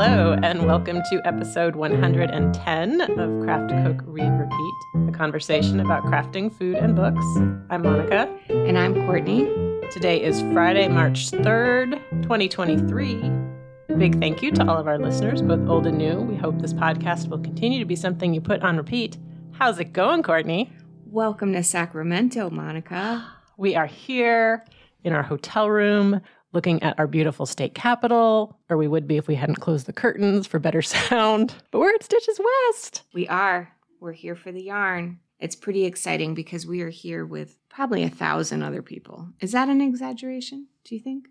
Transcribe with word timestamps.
Hello, 0.00 0.38
and 0.44 0.64
welcome 0.64 1.02
to 1.10 1.20
episode 1.24 1.74
110 1.74 3.00
of 3.00 3.42
Craft 3.42 3.70
Cook 3.84 4.04
Read 4.06 4.30
Repeat, 4.30 5.08
a 5.08 5.10
conversation 5.10 5.80
about 5.80 6.04
crafting 6.04 6.52
food 6.52 6.76
and 6.76 6.94
books. 6.94 7.26
I'm 7.68 7.82
Monica. 7.82 8.32
And 8.48 8.78
I'm 8.78 8.94
Courtney. 8.94 9.46
Today 9.90 10.22
is 10.22 10.40
Friday, 10.52 10.86
March 10.86 11.32
3rd, 11.32 12.00
2023. 12.22 13.96
Big 13.98 14.20
thank 14.20 14.40
you 14.40 14.52
to 14.52 14.68
all 14.68 14.78
of 14.78 14.86
our 14.86 15.00
listeners, 15.00 15.42
both 15.42 15.68
old 15.68 15.84
and 15.88 15.98
new. 15.98 16.20
We 16.20 16.36
hope 16.36 16.60
this 16.60 16.72
podcast 16.72 17.26
will 17.26 17.40
continue 17.40 17.80
to 17.80 17.84
be 17.84 17.96
something 17.96 18.32
you 18.32 18.40
put 18.40 18.62
on 18.62 18.76
repeat. 18.76 19.18
How's 19.50 19.80
it 19.80 19.92
going, 19.92 20.22
Courtney? 20.22 20.72
Welcome 21.06 21.52
to 21.54 21.64
Sacramento, 21.64 22.50
Monica. 22.50 23.32
We 23.56 23.74
are 23.74 23.86
here 23.86 24.64
in 25.02 25.12
our 25.12 25.24
hotel 25.24 25.68
room 25.68 26.20
looking 26.52 26.82
at 26.82 26.98
our 26.98 27.06
beautiful 27.06 27.46
state 27.46 27.74
capitol, 27.74 28.58
or 28.68 28.76
we 28.76 28.88
would 28.88 29.06
be 29.06 29.16
if 29.16 29.28
we 29.28 29.34
hadn't 29.34 29.56
closed 29.56 29.86
the 29.86 29.92
curtains 29.92 30.46
for 30.46 30.58
better 30.58 30.82
sound. 30.82 31.54
But 31.70 31.80
we're 31.80 31.94
at 31.94 32.02
Stitches 32.02 32.40
West. 32.72 33.02
We 33.12 33.28
are. 33.28 33.72
We're 34.00 34.12
here 34.12 34.36
for 34.36 34.52
the 34.52 34.62
yarn. 34.62 35.20
It's 35.40 35.56
pretty 35.56 35.84
exciting 35.84 36.34
because 36.34 36.66
we 36.66 36.80
are 36.82 36.88
here 36.88 37.24
with 37.24 37.58
probably 37.68 38.02
a 38.02 38.10
thousand 38.10 38.62
other 38.62 38.82
people. 38.82 39.28
Is 39.40 39.52
that 39.52 39.68
an 39.68 39.80
exaggeration? 39.80 40.66
Do 40.84 40.94
you 40.94 41.00
think? 41.00 41.28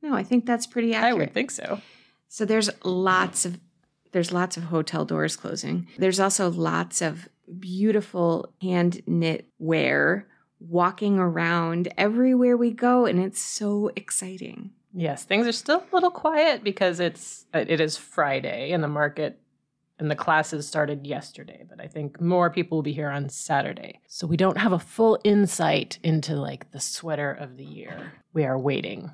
No, 0.00 0.14
I 0.14 0.22
think 0.22 0.46
that's 0.46 0.66
pretty 0.66 0.94
accurate. 0.94 1.12
I 1.12 1.18
would 1.18 1.34
think 1.34 1.50
so. 1.50 1.80
So 2.28 2.44
there's 2.44 2.70
lots 2.82 3.44
of 3.44 3.60
there's 4.12 4.32
lots 4.32 4.56
of 4.56 4.64
hotel 4.64 5.04
doors 5.04 5.36
closing. 5.36 5.88
There's 5.98 6.20
also 6.20 6.50
lots 6.50 7.00
of 7.00 7.28
beautiful 7.58 8.52
hand 8.60 9.02
knit 9.06 9.48
wear 9.58 10.26
walking 10.68 11.18
around 11.18 11.92
everywhere 11.96 12.56
we 12.56 12.70
go 12.70 13.06
and 13.06 13.18
it's 13.18 13.40
so 13.40 13.90
exciting. 13.96 14.70
Yes, 14.94 15.24
things 15.24 15.46
are 15.46 15.52
still 15.52 15.84
a 15.90 15.94
little 15.94 16.10
quiet 16.10 16.62
because 16.62 17.00
it's 17.00 17.46
it 17.54 17.80
is 17.80 17.96
Friday 17.96 18.72
and 18.72 18.84
the 18.84 18.88
market 18.88 19.38
and 19.98 20.10
the 20.10 20.16
classes 20.16 20.66
started 20.66 21.06
yesterday, 21.06 21.64
but 21.68 21.80
I 21.80 21.86
think 21.86 22.20
more 22.20 22.50
people 22.50 22.78
will 22.78 22.82
be 22.82 22.92
here 22.92 23.08
on 23.08 23.28
Saturday. 23.28 24.00
So 24.08 24.26
we 24.26 24.36
don't 24.36 24.58
have 24.58 24.72
a 24.72 24.78
full 24.78 25.18
insight 25.22 25.98
into 26.02 26.34
like 26.34 26.70
the 26.72 26.80
sweater 26.80 27.30
of 27.30 27.56
the 27.56 27.64
year. 27.64 28.12
We 28.32 28.44
are 28.44 28.58
waiting 28.58 29.12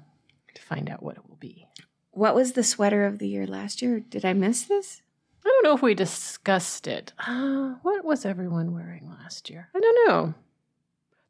to 0.55 0.63
find 0.63 0.89
out 0.89 1.03
what 1.03 1.17
it 1.17 1.29
will 1.29 1.37
be. 1.37 1.69
What 2.11 2.35
was 2.35 2.53
the 2.53 2.65
sweater 2.65 3.05
of 3.05 3.19
the 3.19 3.29
year 3.29 3.47
last 3.47 3.83
year? 3.83 4.01
Did 4.01 4.25
I 4.25 4.33
miss 4.33 4.63
this? 4.63 5.03
I 5.45 5.49
don't 5.49 5.65
know 5.65 5.75
if 5.75 5.83
we 5.83 5.95
discussed 5.95 6.87
it. 6.87 7.13
Uh, 7.19 7.75
what 7.83 8.05
was 8.05 8.25
everyone 8.25 8.75
wearing 8.75 9.09
last 9.09 9.51
year? 9.51 9.69
I 9.75 9.81
don't 9.81 10.09
know. 10.09 10.35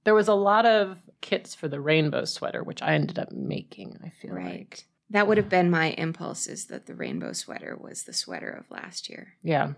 There 0.09 0.15
was 0.15 0.29
a 0.29 0.35
lot 0.35 0.65
of 0.65 1.03
kits 1.21 1.55
for 1.55 1.69
the 1.69 1.83
rainbow 1.83 2.25
sweater, 2.25 2.65
which 2.65 2.81
I 2.81 2.95
ended 2.95 3.19
up 3.19 3.31
making, 3.31 3.99
I 4.03 4.09
feel 4.09 4.33
Right. 4.33 4.61
like. 4.61 4.87
That 5.11 5.29
would 5.29 5.37
have 5.37 5.51
been 5.51 5.71
my 5.71 5.91
impulse 5.99 6.47
is 6.47 6.69
that 6.69 6.87
the 6.87 6.95
rainbow 6.95 7.35
sweater 7.35 7.77
was 7.79 8.05
the 8.05 8.15
sweater 8.15 8.49
of 8.49 8.71
last 8.71 9.11
year. 9.11 9.35
Yeah. 9.43 9.75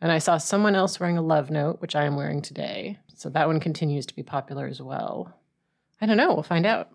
And 0.00 0.12
I 0.12 0.18
saw 0.18 0.38
someone 0.38 0.76
else 0.76 1.00
wearing 1.00 1.18
a 1.18 1.22
love 1.22 1.50
note, 1.50 1.80
which 1.80 1.96
I 1.96 2.04
am 2.04 2.14
wearing 2.14 2.40
today. 2.40 3.00
So 3.16 3.28
that 3.30 3.48
one 3.48 3.58
continues 3.58 4.06
to 4.06 4.14
be 4.14 4.22
popular 4.22 4.68
as 4.68 4.80
well. 4.80 5.34
I 6.00 6.06
don't 6.06 6.18
know. 6.18 6.32
We'll 6.34 6.44
find 6.44 6.66
out. 6.66 6.90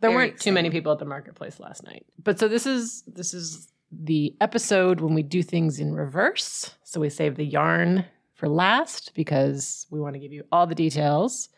There 0.00 0.10
Very 0.10 0.14
weren't 0.14 0.38
too 0.38 0.52
many 0.52 0.68
people 0.68 0.92
at 0.92 0.98
the 0.98 1.06
marketplace 1.06 1.58
last 1.58 1.82
night. 1.82 2.04
But 2.22 2.38
so 2.38 2.46
this 2.46 2.66
is 2.66 3.04
this 3.06 3.32
is 3.32 3.72
the 3.90 4.36
episode 4.42 5.00
when 5.00 5.14
we 5.14 5.22
do 5.22 5.42
things 5.42 5.80
in 5.80 5.94
reverse. 5.94 6.74
So 6.84 7.00
we 7.00 7.08
save 7.08 7.36
the 7.36 7.46
yarn 7.46 8.04
for 8.34 8.50
last 8.50 9.14
because 9.14 9.86
we 9.90 9.98
want 9.98 10.12
to 10.12 10.20
give 10.20 10.34
you 10.34 10.44
all 10.52 10.66
the 10.66 10.74
details. 10.74 11.48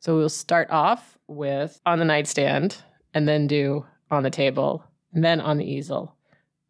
So 0.00 0.16
we'll 0.16 0.28
start 0.28 0.68
off 0.70 1.18
with 1.26 1.80
on 1.84 1.98
the 1.98 2.04
nightstand 2.04 2.76
and 3.14 3.26
then 3.28 3.46
do 3.46 3.84
on 4.10 4.22
the 4.22 4.30
table 4.30 4.84
and 5.12 5.24
then 5.24 5.40
on 5.40 5.58
the 5.58 5.64
easel 5.64 6.14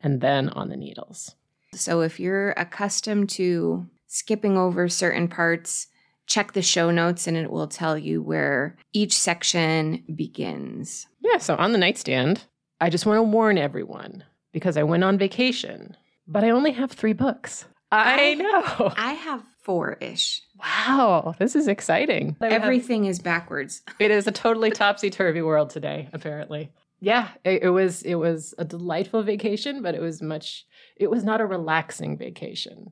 and 0.01 0.21
then 0.21 0.49
on 0.51 0.69
the 0.69 0.77
needles. 0.77 1.35
So 1.75 2.01
if 2.01 2.19
you're 2.19 2.51
accustomed 2.53 3.29
to 3.31 3.87
skipping 4.07 4.57
over 4.57 4.89
certain 4.89 5.29
parts, 5.29 5.89
check 6.27 6.53
the 6.53 6.63
show 6.63 6.91
notes 6.91 7.27
and 7.27 7.37
it 7.37 7.51
will 7.51 7.67
tell 7.69 7.99
you 7.99 8.23
where 8.23 8.77
each 8.93 9.17
section 9.17 10.05
begins. 10.15 11.07
Yeah, 11.21 11.39
so 11.39 11.57
on 11.57 11.73
the 11.73 11.79
nightstand, 11.79 12.45
I 12.81 12.91
just 12.91 13.07
want 13.07 13.19
to 13.19 13.23
warn 13.23 13.59
everyone 13.59 14.25
because 14.53 14.77
I 14.77 14.83
went 14.85 15.05
on 15.05 15.19
vacation, 15.19 15.97
but 16.27 16.45
I 16.45 16.51
only 16.51 16.73
have 16.73 16.91
three 16.93 17.13
books. 17.13 17.67
I 17.93 18.31
I- 18.31 18.35
know. 18.35 18.93
I 18.97 19.13
have 19.13 19.43
four 19.63 19.99
ish. 20.01 20.43
Wow, 20.61 21.35
this 21.39 21.55
is 21.55 21.69
exciting. 21.69 22.37
Everything 22.41 23.05
is 23.05 23.19
backwards. 23.21 23.83
it 23.99 24.11
is 24.11 24.27
a 24.27 24.33
totally 24.33 24.71
topsy 24.71 25.11
turvy 25.11 25.43
world 25.43 25.71
today, 25.71 26.09
apparently. 26.13 26.73
Yeah, 27.01 27.29
it, 27.45 27.63
it 27.65 27.69
was 27.71 28.03
it 28.03 28.17
was 28.17 28.55
a 28.59 28.65
delightful 28.65 29.23
vacation, 29.23 29.83
but 29.83 29.95
it 29.95 30.01
was 30.01 30.21
much. 30.21 30.67
It 30.97 31.11
was 31.11 31.23
not 31.23 31.41
a 31.41 31.47
relaxing 31.47 32.19
vacation. 32.19 32.91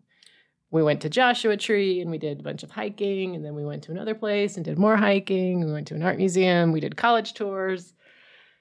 We 0.71 0.82
went 0.82 1.00
to 1.03 1.09
Joshua 1.09 1.56
Tree 1.56 2.00
and 2.00 2.10
we 2.10 2.19
did 2.19 2.38
a 2.41 2.43
bunch 2.43 2.62
of 2.62 2.71
hiking, 2.71 3.34
and 3.34 3.44
then 3.44 3.55
we 3.55 3.65
went 3.65 3.82
to 3.84 3.93
another 3.93 4.15
place 4.15 4.56
and 4.56 4.65
did 4.65 4.78
more 4.78 4.97
hiking. 4.97 5.65
We 5.65 5.72
went 5.72 5.88
to 5.88 5.94
an 5.94 6.03
art 6.03 6.19
museum. 6.19 6.71
We 6.72 6.81
did 6.81 6.97
college 6.97 7.34
tours. 7.34 7.94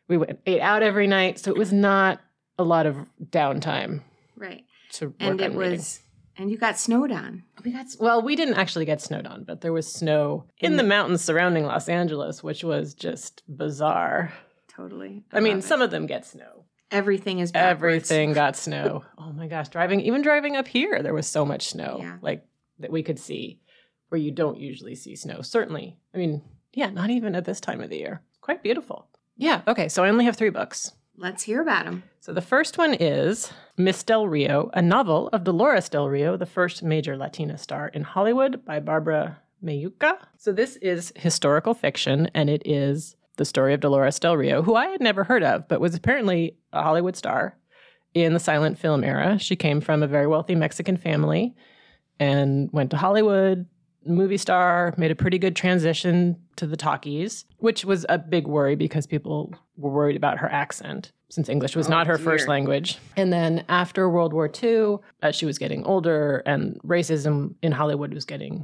We 0.07 0.17
went 0.17 0.39
ate 0.45 0.61
out 0.61 0.81
every 0.83 1.07
night, 1.07 1.39
so 1.39 1.51
it 1.51 1.57
was 1.57 1.71
not 1.73 2.21
a 2.57 2.63
lot 2.63 2.85
of 2.85 2.95
downtime 3.31 4.01
Right. 4.37 4.63
to 4.93 5.07
work 5.07 5.15
And 5.19 5.41
it 5.41 5.51
on 5.51 5.57
reading. 5.57 5.77
was, 5.77 5.99
and 6.37 6.51
you 6.51 6.57
got 6.57 6.77
snowed 6.79 7.11
on. 7.11 7.43
We 7.63 7.71
got 7.71 7.85
well, 7.99 8.21
we 8.21 8.35
didn't 8.35 8.55
actually 8.55 8.85
get 8.85 9.01
snowed 9.01 9.25
on, 9.25 9.43
but 9.43 9.61
there 9.61 9.73
was 9.73 9.91
snow 9.91 10.45
in 10.59 10.77
the 10.77 10.83
mountains 10.83 11.21
surrounding 11.21 11.65
Los 11.65 11.89
Angeles, 11.89 12.43
which 12.43 12.63
was 12.63 12.93
just 12.93 13.43
bizarre. 13.47 14.33
Totally. 14.67 15.23
I 15.31 15.39
mean, 15.39 15.55
love 15.57 15.63
it. 15.63 15.67
some 15.67 15.81
of 15.81 15.91
them 15.91 16.05
get 16.05 16.25
snow. 16.25 16.65
everything 16.91 17.39
is 17.39 17.51
backwards. 17.51 18.11
Everything 18.11 18.33
got 18.33 18.55
snow. 18.55 19.03
Oh 19.17 19.31
my 19.33 19.47
gosh, 19.47 19.69
driving 19.69 20.01
even 20.01 20.21
driving 20.21 20.55
up 20.55 20.67
here, 20.67 21.01
there 21.01 21.13
was 21.13 21.25
so 21.27 21.45
much 21.45 21.69
snow, 21.69 21.97
Yeah. 21.99 22.17
like 22.21 22.45
that 22.79 22.91
we 22.91 23.01
could 23.03 23.17
see, 23.19 23.59
where 24.09 24.19
you 24.21 24.31
don't 24.31 24.59
usually 24.59 24.93
see 24.95 25.15
snow. 25.15 25.41
Certainly, 25.41 25.97
I 26.13 26.17
mean, 26.17 26.41
yeah, 26.73 26.89
not 26.91 27.09
even 27.09 27.33
at 27.35 27.45
this 27.45 27.59
time 27.59 27.81
of 27.81 27.89
the 27.89 27.97
year. 27.97 28.21
Quite 28.41 28.61
beautiful. 28.61 29.07
Yeah. 29.35 29.61
Okay, 29.67 29.89
so 29.89 30.03
I 30.03 30.09
only 30.09 30.25
have 30.25 30.35
three 30.37 30.51
books. 30.51 30.91
Let's 31.17 31.43
hear 31.43 31.61
about 31.61 31.85
them. 31.85 32.03
So 32.19 32.33
the 32.33 32.41
first 32.41 32.77
one 32.77 32.93
is 32.93 33.51
Miss 33.77 34.03
Del 34.03 34.27
Rio, 34.27 34.69
a 34.73 34.81
novel 34.81 35.29
of 35.31 35.43
Dolores 35.43 35.89
Del 35.89 36.09
Rio, 36.09 36.35
the 36.35 36.45
first 36.45 36.83
major 36.83 37.15
Latina 37.15 37.57
star 37.57 37.87
in 37.89 38.03
Hollywood 38.03 38.65
by 38.65 38.79
Barbara 38.79 39.39
Mujica. 39.63 40.17
So 40.37 40.51
this 40.51 40.75
is 40.77 41.13
historical 41.15 41.73
fiction 41.73 42.29
and 42.33 42.49
it 42.49 42.61
is 42.65 43.15
the 43.37 43.45
story 43.45 43.73
of 43.73 43.79
Dolores 43.79 44.19
Del 44.19 44.37
Rio, 44.37 44.61
who 44.61 44.75
I 44.75 44.87
had 44.87 45.01
never 45.01 45.23
heard 45.23 45.43
of, 45.43 45.67
but 45.67 45.81
was 45.81 45.95
apparently 45.95 46.57
a 46.73 46.83
Hollywood 46.83 47.15
star 47.15 47.57
in 48.13 48.33
the 48.33 48.39
silent 48.39 48.77
film 48.77 49.03
era. 49.03 49.37
She 49.39 49.55
came 49.55 49.81
from 49.81 50.03
a 50.03 50.07
very 50.07 50.27
wealthy 50.27 50.55
Mexican 50.55 50.97
family 50.97 51.55
and 52.19 52.69
went 52.71 52.91
to 52.91 52.97
Hollywood, 52.97 53.67
movie 54.05 54.37
star, 54.37 54.93
made 54.97 55.11
a 55.11 55.15
pretty 55.15 55.37
good 55.39 55.55
transition 55.55 56.37
to 56.57 56.67
the 56.67 56.77
talkies, 56.77 57.45
which 57.57 57.83
was 57.85 58.05
a 58.09 58.17
big 58.17 58.47
worry 58.47 58.75
because 58.75 59.05
people 59.07 59.53
were 59.77 59.91
worried 59.91 60.15
about 60.15 60.37
her 60.37 60.49
accent 60.51 61.11
since 61.29 61.49
English 61.49 61.75
was 61.75 61.87
Oh, 61.87 61.91
not 61.91 62.07
her 62.07 62.17
dear. 62.17 62.23
first 62.23 62.47
language. 62.47 62.97
And 63.17 63.33
then 63.33 63.65
after 63.67 64.09
World 64.09 64.31
War 64.31 64.49
II, 64.63 64.97
as 65.21 65.29
uh, 65.29 65.31
she 65.31 65.45
was 65.45 65.57
getting 65.57 65.83
older 65.85 66.43
and 66.45 66.79
racism 66.83 67.55
in 67.61 67.71
Hollywood 67.71 68.13
was 68.13 68.25
getting 68.25 68.63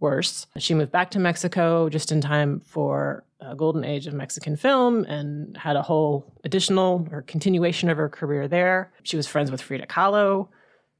worse, 0.00 0.46
she 0.56 0.74
moved 0.74 0.90
back 0.92 1.10
to 1.12 1.18
Mexico 1.18 1.88
just 1.88 2.10
in 2.10 2.20
time 2.20 2.60
for 2.60 3.24
a 3.40 3.54
golden 3.54 3.84
age 3.84 4.06
of 4.06 4.14
Mexican 4.14 4.56
film 4.56 5.04
and 5.04 5.56
had 5.56 5.76
a 5.76 5.82
whole 5.82 6.32
additional 6.44 7.06
or 7.12 7.22
continuation 7.22 7.88
of 7.88 7.96
her 7.98 8.08
career 8.08 8.48
there. 8.48 8.90
She 9.04 9.16
was 9.16 9.26
friends 9.28 9.50
with 9.50 9.60
Frida 9.62 9.86
Kahlo. 9.86 10.48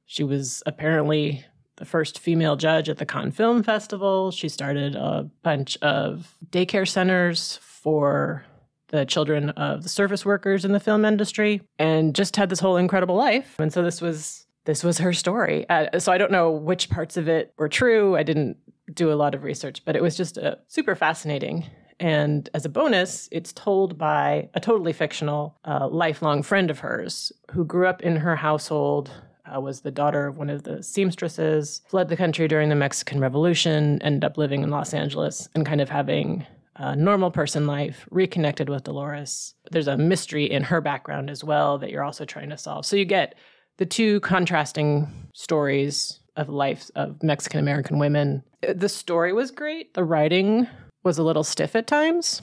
She 0.06 0.22
was 0.24 0.62
apparently 0.66 1.44
the 1.78 1.84
first 1.84 2.18
female 2.18 2.56
judge 2.56 2.88
at 2.88 2.98
the 2.98 3.06
Cannes 3.06 3.32
Film 3.32 3.62
Festival. 3.62 4.30
She 4.30 4.48
started 4.48 4.94
a 4.94 5.28
bunch 5.42 5.76
of 5.78 6.34
daycare 6.50 6.86
centers 6.86 7.58
for 7.62 8.44
the 8.88 9.04
children 9.04 9.50
of 9.50 9.82
the 9.82 9.88
service 9.88 10.24
workers 10.24 10.64
in 10.64 10.72
the 10.72 10.80
film 10.80 11.04
industry 11.04 11.62
and 11.78 12.14
just 12.14 12.36
had 12.36 12.48
this 12.48 12.60
whole 12.60 12.76
incredible 12.76 13.16
life. 13.16 13.54
And 13.58 13.72
so 13.72 13.82
this 13.82 14.00
was 14.00 14.46
this 14.64 14.84
was 14.84 14.98
her 14.98 15.14
story. 15.14 15.66
Uh, 15.70 15.98
so 15.98 16.12
I 16.12 16.18
don't 16.18 16.30
know 16.30 16.50
which 16.50 16.90
parts 16.90 17.16
of 17.16 17.26
it 17.26 17.54
were 17.56 17.70
true. 17.70 18.16
I 18.16 18.22
didn't 18.22 18.58
do 18.92 19.10
a 19.10 19.14
lot 19.14 19.34
of 19.34 19.42
research, 19.42 19.82
but 19.84 19.96
it 19.96 20.02
was 20.02 20.14
just 20.14 20.36
uh, 20.36 20.56
super 20.66 20.94
fascinating. 20.94 21.64
And 22.00 22.48
as 22.54 22.64
a 22.64 22.68
bonus, 22.68 23.28
it's 23.32 23.52
told 23.52 23.98
by 23.98 24.50
a 24.54 24.60
totally 24.60 24.92
fictional, 24.92 25.58
uh, 25.64 25.88
lifelong 25.88 26.42
friend 26.42 26.70
of 26.70 26.80
hers 26.80 27.32
who 27.52 27.64
grew 27.64 27.86
up 27.86 28.02
in 28.02 28.16
her 28.16 28.36
household, 28.36 29.10
uh, 29.54 29.60
was 29.60 29.80
the 29.80 29.90
daughter 29.90 30.26
of 30.26 30.36
one 30.36 30.50
of 30.50 30.62
the 30.62 30.82
seamstresses, 30.82 31.82
fled 31.88 32.08
the 32.08 32.16
country 32.16 32.48
during 32.48 32.68
the 32.68 32.74
Mexican 32.74 33.20
Revolution, 33.20 34.00
ended 34.02 34.24
up 34.24 34.38
living 34.38 34.62
in 34.62 34.70
Los 34.70 34.94
Angeles 34.94 35.48
and 35.54 35.66
kind 35.66 35.80
of 35.80 35.88
having 35.88 36.46
a 36.76 36.94
normal 36.94 37.30
person 37.30 37.66
life, 37.66 38.06
reconnected 38.10 38.68
with 38.68 38.84
Dolores. 38.84 39.54
There's 39.70 39.88
a 39.88 39.96
mystery 39.96 40.44
in 40.44 40.62
her 40.62 40.80
background 40.80 41.28
as 41.28 41.42
well 41.42 41.78
that 41.78 41.90
you're 41.90 42.04
also 42.04 42.24
trying 42.24 42.50
to 42.50 42.58
solve. 42.58 42.86
So 42.86 42.96
you 42.96 43.04
get 43.04 43.34
the 43.78 43.86
two 43.86 44.20
contrasting 44.20 45.08
stories 45.34 46.20
of 46.36 46.48
life 46.48 46.90
of 46.94 47.20
Mexican 47.22 47.58
American 47.58 47.98
women. 47.98 48.44
The 48.62 48.88
story 48.88 49.32
was 49.32 49.50
great. 49.50 49.94
The 49.94 50.04
writing 50.04 50.68
was 51.02 51.18
a 51.18 51.24
little 51.24 51.44
stiff 51.44 51.74
at 51.74 51.86
times, 51.88 52.42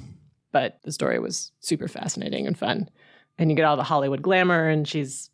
but 0.52 0.80
the 0.84 0.92
story 0.92 1.20
was 1.20 1.52
super 1.62 1.88
fascinating 1.88 2.46
and 2.46 2.58
fun. 2.58 2.90
And 3.38 3.50
you 3.50 3.56
get 3.56 3.66
all 3.66 3.78
the 3.78 3.84
Hollywood 3.84 4.22
glamour, 4.22 4.68
and 4.68 4.88
she's 4.88 5.30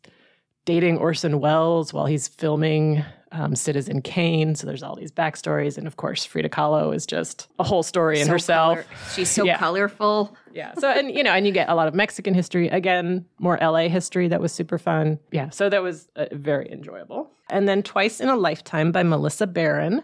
dating 0.64 0.98
Orson 0.98 1.40
Welles 1.40 1.92
while 1.92 2.06
he's 2.06 2.28
filming 2.28 3.04
um, 3.32 3.56
Citizen 3.56 4.02
Kane. 4.02 4.54
So 4.54 4.66
there's 4.66 4.82
all 4.82 4.94
these 4.94 5.10
backstories. 5.10 5.78
And 5.78 5.86
of 5.86 5.96
course, 5.96 6.24
Frida 6.24 6.50
Kahlo 6.50 6.94
is 6.94 7.06
just 7.06 7.48
a 7.58 7.64
whole 7.64 7.82
story 7.82 8.20
in 8.20 8.26
So 8.26 8.32
herself. 8.32 8.74
color- 8.78 8.86
she's 9.14 9.30
so 9.30 9.44
Yeah. 9.44 9.56
colorful. 9.58 10.36
Yeah. 10.52 10.74
So, 10.78 10.88
and 10.90 11.10
you 11.10 11.22
know, 11.22 11.32
and 11.32 11.46
you 11.46 11.52
get 11.52 11.70
a 11.70 11.74
lot 11.74 11.88
of 11.88 11.94
Mexican 11.94 12.34
history. 12.34 12.68
Again, 12.68 13.24
more 13.38 13.56
LA 13.62 13.88
history 13.88 14.28
that 14.28 14.40
was 14.42 14.52
super 14.52 14.76
fun. 14.78 15.18
Yeah. 15.30 15.48
So 15.48 15.70
that 15.70 15.82
was 15.82 16.08
uh, 16.14 16.26
very 16.32 16.70
enjoyable. 16.70 17.30
And 17.50 17.66
then 17.66 17.82
Twice 17.82 18.20
in 18.20 18.28
a 18.28 18.36
Lifetime 18.36 18.92
by 18.92 19.02
Melissa 19.02 19.46
Baron. 19.46 20.02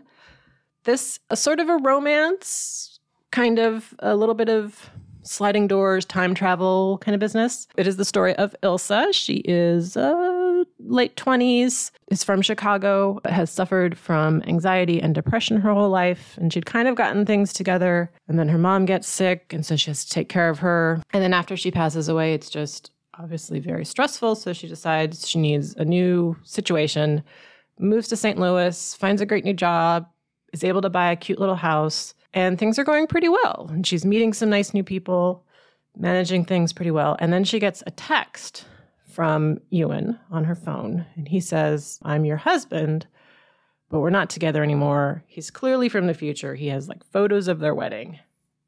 This 0.85 1.21
a 1.29 1.37
sort 1.37 1.61
of 1.61 1.69
a 1.69 1.77
romance, 1.77 2.99
kind 3.31 3.59
of 3.59 3.95
a 3.99 4.17
little 4.17 4.35
bit 4.35 4.49
of 4.49 4.89
sliding 5.23 5.67
doors, 5.67 6.07
time 6.07 6.35
travel 6.35 6.97
kind 7.03 7.15
of 7.15 7.19
business. 7.21 7.69
It 7.77 7.87
is 7.87 7.99
the 7.99 8.05
story 8.07 8.35
of 8.37 8.55
Ilsa. 8.63 9.13
She 9.13 9.43
is 9.45 9.99
uh, 9.99 10.38
late 10.79 11.17
20s, 11.17 11.91
is 12.09 12.25
from 12.25 12.43
Chicago, 12.43 13.21
has 13.25 13.51
suffered 13.51 13.97
from 13.97 14.43
anxiety 14.47 15.01
and 15.01 15.15
depression 15.15 15.61
her 15.61 15.73
whole 15.73 15.91
life. 15.91 16.37
And 16.39 16.53
she'd 16.53 16.67
kind 16.67 16.89
of 16.89 16.97
gotten 16.97 17.27
things 17.27 17.53
together. 17.53 18.11
And 18.29 18.39
then 18.39 18.49
her 18.49 18.59
mom 18.59 18.85
gets 18.85 19.09
sick. 19.09 19.53
And 19.53 19.65
so 19.65 19.77
she 19.77 19.91
has 19.91 20.05
to 20.05 20.11
take 20.11 20.29
care 20.29 20.49
of 20.49 20.59
her. 20.61 21.03
And 21.13 21.23
then 21.23 21.33
after 21.33 21.57
she 21.57 21.71
passes 21.71 22.09
away, 22.09 22.35
it's 22.35 22.51
just 22.51 22.91
obviously 23.19 23.61
very 23.61 23.85
stressful. 23.85 24.37
So 24.37 24.53
she 24.53 24.69
decides 24.69 25.29
she 25.29 25.39
needs 25.39 25.75
a 25.77 25.85
new 25.85 26.37
situation, 26.45 27.23
moves 27.79 28.09
to 28.09 28.17
St. 28.17 28.39
Louis, 28.39 28.95
finds 28.95 29.21
a 29.21 29.27
great 29.27 29.45
new 29.45 29.55
job, 29.55 30.07
is 30.53 30.65
able 30.65 30.81
to 30.83 30.91
buy 30.91 31.11
a 31.11 31.17
cute 31.17 31.39
little 31.39 31.57
house, 31.57 32.15
and 32.33 32.59
things 32.59 32.79
are 32.79 32.85
going 32.85 33.07
pretty 33.07 33.29
well. 33.29 33.67
And 33.71 33.87
she's 33.87 34.05
meeting 34.05 34.33
some 34.33 34.51
nice 34.51 34.73
new 34.73 34.85
people, 34.85 35.45
managing 35.97 36.45
things 36.45 36.73
pretty 36.73 36.91
well. 36.91 37.17
And 37.19 37.33
then 37.33 37.45
she 37.45 37.59
gets 37.59 37.83
a 37.87 37.91
text 37.91 38.65
from 39.19 39.59
Ewan 39.71 40.17
on 40.31 40.45
her 40.45 40.55
phone, 40.55 41.05
and 41.17 41.27
he 41.27 41.41
says, 41.41 41.99
I'm 42.05 42.25
your 42.25 42.37
husband, 42.37 43.05
but 43.91 43.99
we're 43.99 44.11
not 44.11 44.31
together 44.31 44.63
anymore. 44.63 45.25
He's 45.27 45.51
clearly 45.51 45.89
from 45.89 46.07
the 46.07 46.15
future. 46.15 46.55
He 46.55 46.69
has 46.69 46.89
like 46.89 47.03
photos 47.11 47.49
of 47.49 47.59
their 47.59 47.75
wedding, 47.75 48.21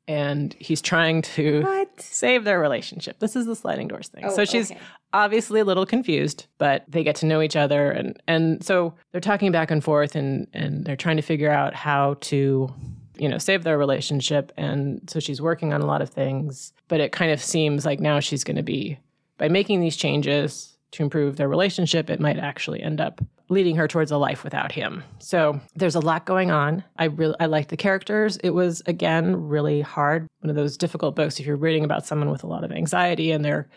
and 0.08 0.52
he's 0.58 0.82
trying 0.82 1.23
to 1.23 1.62
What? 1.62 2.00
save 2.00 2.43
their 2.43 2.58
relationship. 2.58 3.20
This 3.20 3.37
is 3.37 3.47
the 3.47 3.55
sliding 3.55 3.87
doors 3.87 4.08
thing. 4.08 4.25
Oh, 4.25 4.35
so 4.35 4.44
she's 4.44 4.73
okay. 4.73 4.81
obviously 5.12 5.61
a 5.61 5.64
little 5.64 5.87
confused, 5.87 6.49
but 6.58 6.82
they 6.88 7.05
get 7.05 7.14
to 7.17 7.26
know 7.26 7.41
each 7.43 7.55
other 7.55 7.93
and 7.93 8.20
and 8.26 8.64
so 8.64 8.93
they're 9.12 9.20
talking 9.20 9.53
back 9.53 9.70
and 9.70 9.85
forth 9.85 10.17
and 10.17 10.49
and 10.53 10.85
they're 10.85 10.96
trying 10.96 11.17
to 11.19 11.23
figure 11.23 11.53
out 11.53 11.75
how 11.76 12.14
to 12.23 12.75
you 13.17 13.29
know 13.29 13.38
save 13.38 13.62
their 13.62 13.79
relationship 13.79 14.50
and 14.56 15.08
so 15.08 15.20
she's 15.20 15.41
working 15.41 15.73
on 15.73 15.81
a 15.81 15.87
lot 15.87 16.03
of 16.03 16.11
things, 16.11 16.73
but 16.88 16.99
it 16.99 17.12
kind 17.12 17.31
of 17.31 17.41
seems 17.41 17.87
like 17.87 18.00
now 18.00 18.19
she's 18.19 18.43
going 18.43 18.56
to 18.56 18.64
be 18.64 18.99
by 19.41 19.49
making 19.49 19.81
these 19.81 19.97
changes 19.97 20.77
to 20.93 21.03
improve 21.03 21.37
their 21.37 21.49
relationship, 21.49 22.11
it 22.11 22.21
might 22.21 22.39
actually 22.39 22.83
end 22.83 23.01
up 23.01 23.23
leading 23.49 23.75
her 23.75 23.89
towards 23.89 24.13
a 24.13 24.19
life 24.19 24.45
without 24.45 24.71
him. 24.71 25.03
So 25.19 25.59
there's 25.75 25.95
a 25.95 26.01
lot 26.01 26.27
going 26.27 26.51
on. 26.51 26.85
I 26.99 27.07
really 27.07 27.35
I 27.41 27.47
liked 27.47 27.71
the 27.71 27.77
characters. 27.77 28.37
It 28.45 28.51
was 28.51 28.83
again 28.87 29.49
really 29.49 29.81
hard. 29.81 30.29
One 30.41 30.51
of 30.51 30.57
those 30.57 30.77
difficult 30.77 31.17
books 31.17 31.41
if 31.41 31.47
you're 31.47 31.57
reading 31.57 31.85
about 31.85 32.07
someone 32.07 32.31
with 32.31 32.45
a 32.45 32.47
lot 32.47 32.65
of 32.65 32.71
anxiety 32.71 33.33
and 33.33 33.43
they're 33.43 33.69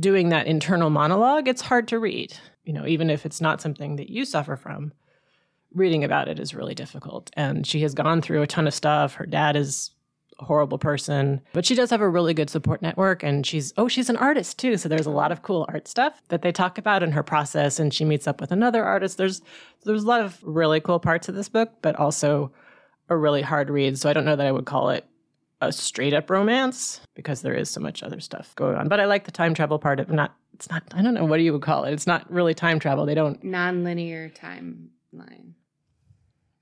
doing 0.00 0.30
that 0.30 0.46
internal 0.46 0.88
monologue, 0.88 1.48
it's 1.48 1.60
hard 1.60 1.86
to 1.88 1.98
read. 1.98 2.34
You 2.64 2.72
know, 2.72 2.86
even 2.86 3.10
if 3.10 3.26
it's 3.26 3.42
not 3.42 3.60
something 3.60 3.96
that 3.96 4.08
you 4.08 4.24
suffer 4.24 4.56
from, 4.56 4.92
reading 5.74 6.02
about 6.02 6.28
it 6.28 6.40
is 6.40 6.54
really 6.54 6.74
difficult. 6.74 7.30
And 7.34 7.66
she 7.66 7.82
has 7.82 7.92
gone 7.92 8.22
through 8.22 8.40
a 8.40 8.46
ton 8.46 8.66
of 8.66 8.74
stuff. 8.74 9.14
Her 9.14 9.26
dad 9.26 9.54
is 9.54 9.90
horrible 10.40 10.78
person, 10.78 11.40
but 11.52 11.64
she 11.64 11.74
does 11.74 11.90
have 11.90 12.00
a 12.00 12.08
really 12.08 12.34
good 12.34 12.50
support 12.50 12.82
network. 12.82 13.22
And 13.22 13.46
she's, 13.46 13.72
oh, 13.76 13.88
she's 13.88 14.10
an 14.10 14.16
artist 14.16 14.58
too. 14.58 14.76
So 14.76 14.88
there's 14.88 15.06
a 15.06 15.10
lot 15.10 15.30
of 15.32 15.42
cool 15.42 15.64
art 15.68 15.86
stuff 15.88 16.20
that 16.28 16.42
they 16.42 16.52
talk 16.52 16.76
about 16.78 17.02
in 17.02 17.12
her 17.12 17.22
process. 17.22 17.78
And 17.78 17.92
she 17.94 18.04
meets 18.04 18.26
up 18.26 18.40
with 18.40 18.50
another 18.52 18.84
artist. 18.84 19.16
There's, 19.18 19.42
there's 19.84 20.02
a 20.04 20.06
lot 20.08 20.20
of 20.22 20.38
really 20.42 20.80
cool 20.80 20.98
parts 20.98 21.28
of 21.28 21.34
this 21.34 21.48
book, 21.48 21.70
but 21.82 21.94
also 21.96 22.52
a 23.08 23.16
really 23.16 23.42
hard 23.42 23.70
read. 23.70 23.98
So 23.98 24.08
I 24.10 24.12
don't 24.12 24.24
know 24.24 24.36
that 24.36 24.46
I 24.46 24.52
would 24.52 24.66
call 24.66 24.90
it 24.90 25.04
a 25.60 25.70
straight 25.72 26.12
up 26.14 26.28
romance 26.30 27.00
because 27.14 27.42
there 27.42 27.54
is 27.54 27.70
so 27.70 27.80
much 27.80 28.02
other 28.02 28.20
stuff 28.20 28.54
going 28.56 28.76
on. 28.76 28.88
But 28.88 29.00
I 29.00 29.04
like 29.06 29.24
the 29.24 29.30
time 29.30 29.54
travel 29.54 29.78
part 29.78 30.00
of 30.00 30.08
not 30.10 30.34
it's 30.52 30.68
not 30.70 30.82
I 30.92 31.00
don't 31.02 31.14
know 31.14 31.24
what 31.24 31.38
do 31.38 31.42
you 31.42 31.52
would 31.52 31.62
call 31.62 31.84
it. 31.84 31.92
It's 31.92 32.06
not 32.06 32.30
really 32.30 32.54
time 32.54 32.78
travel. 32.78 33.06
They 33.06 33.14
don't 33.14 33.42
Non-linear 33.42 34.30
timeline. 34.30 35.52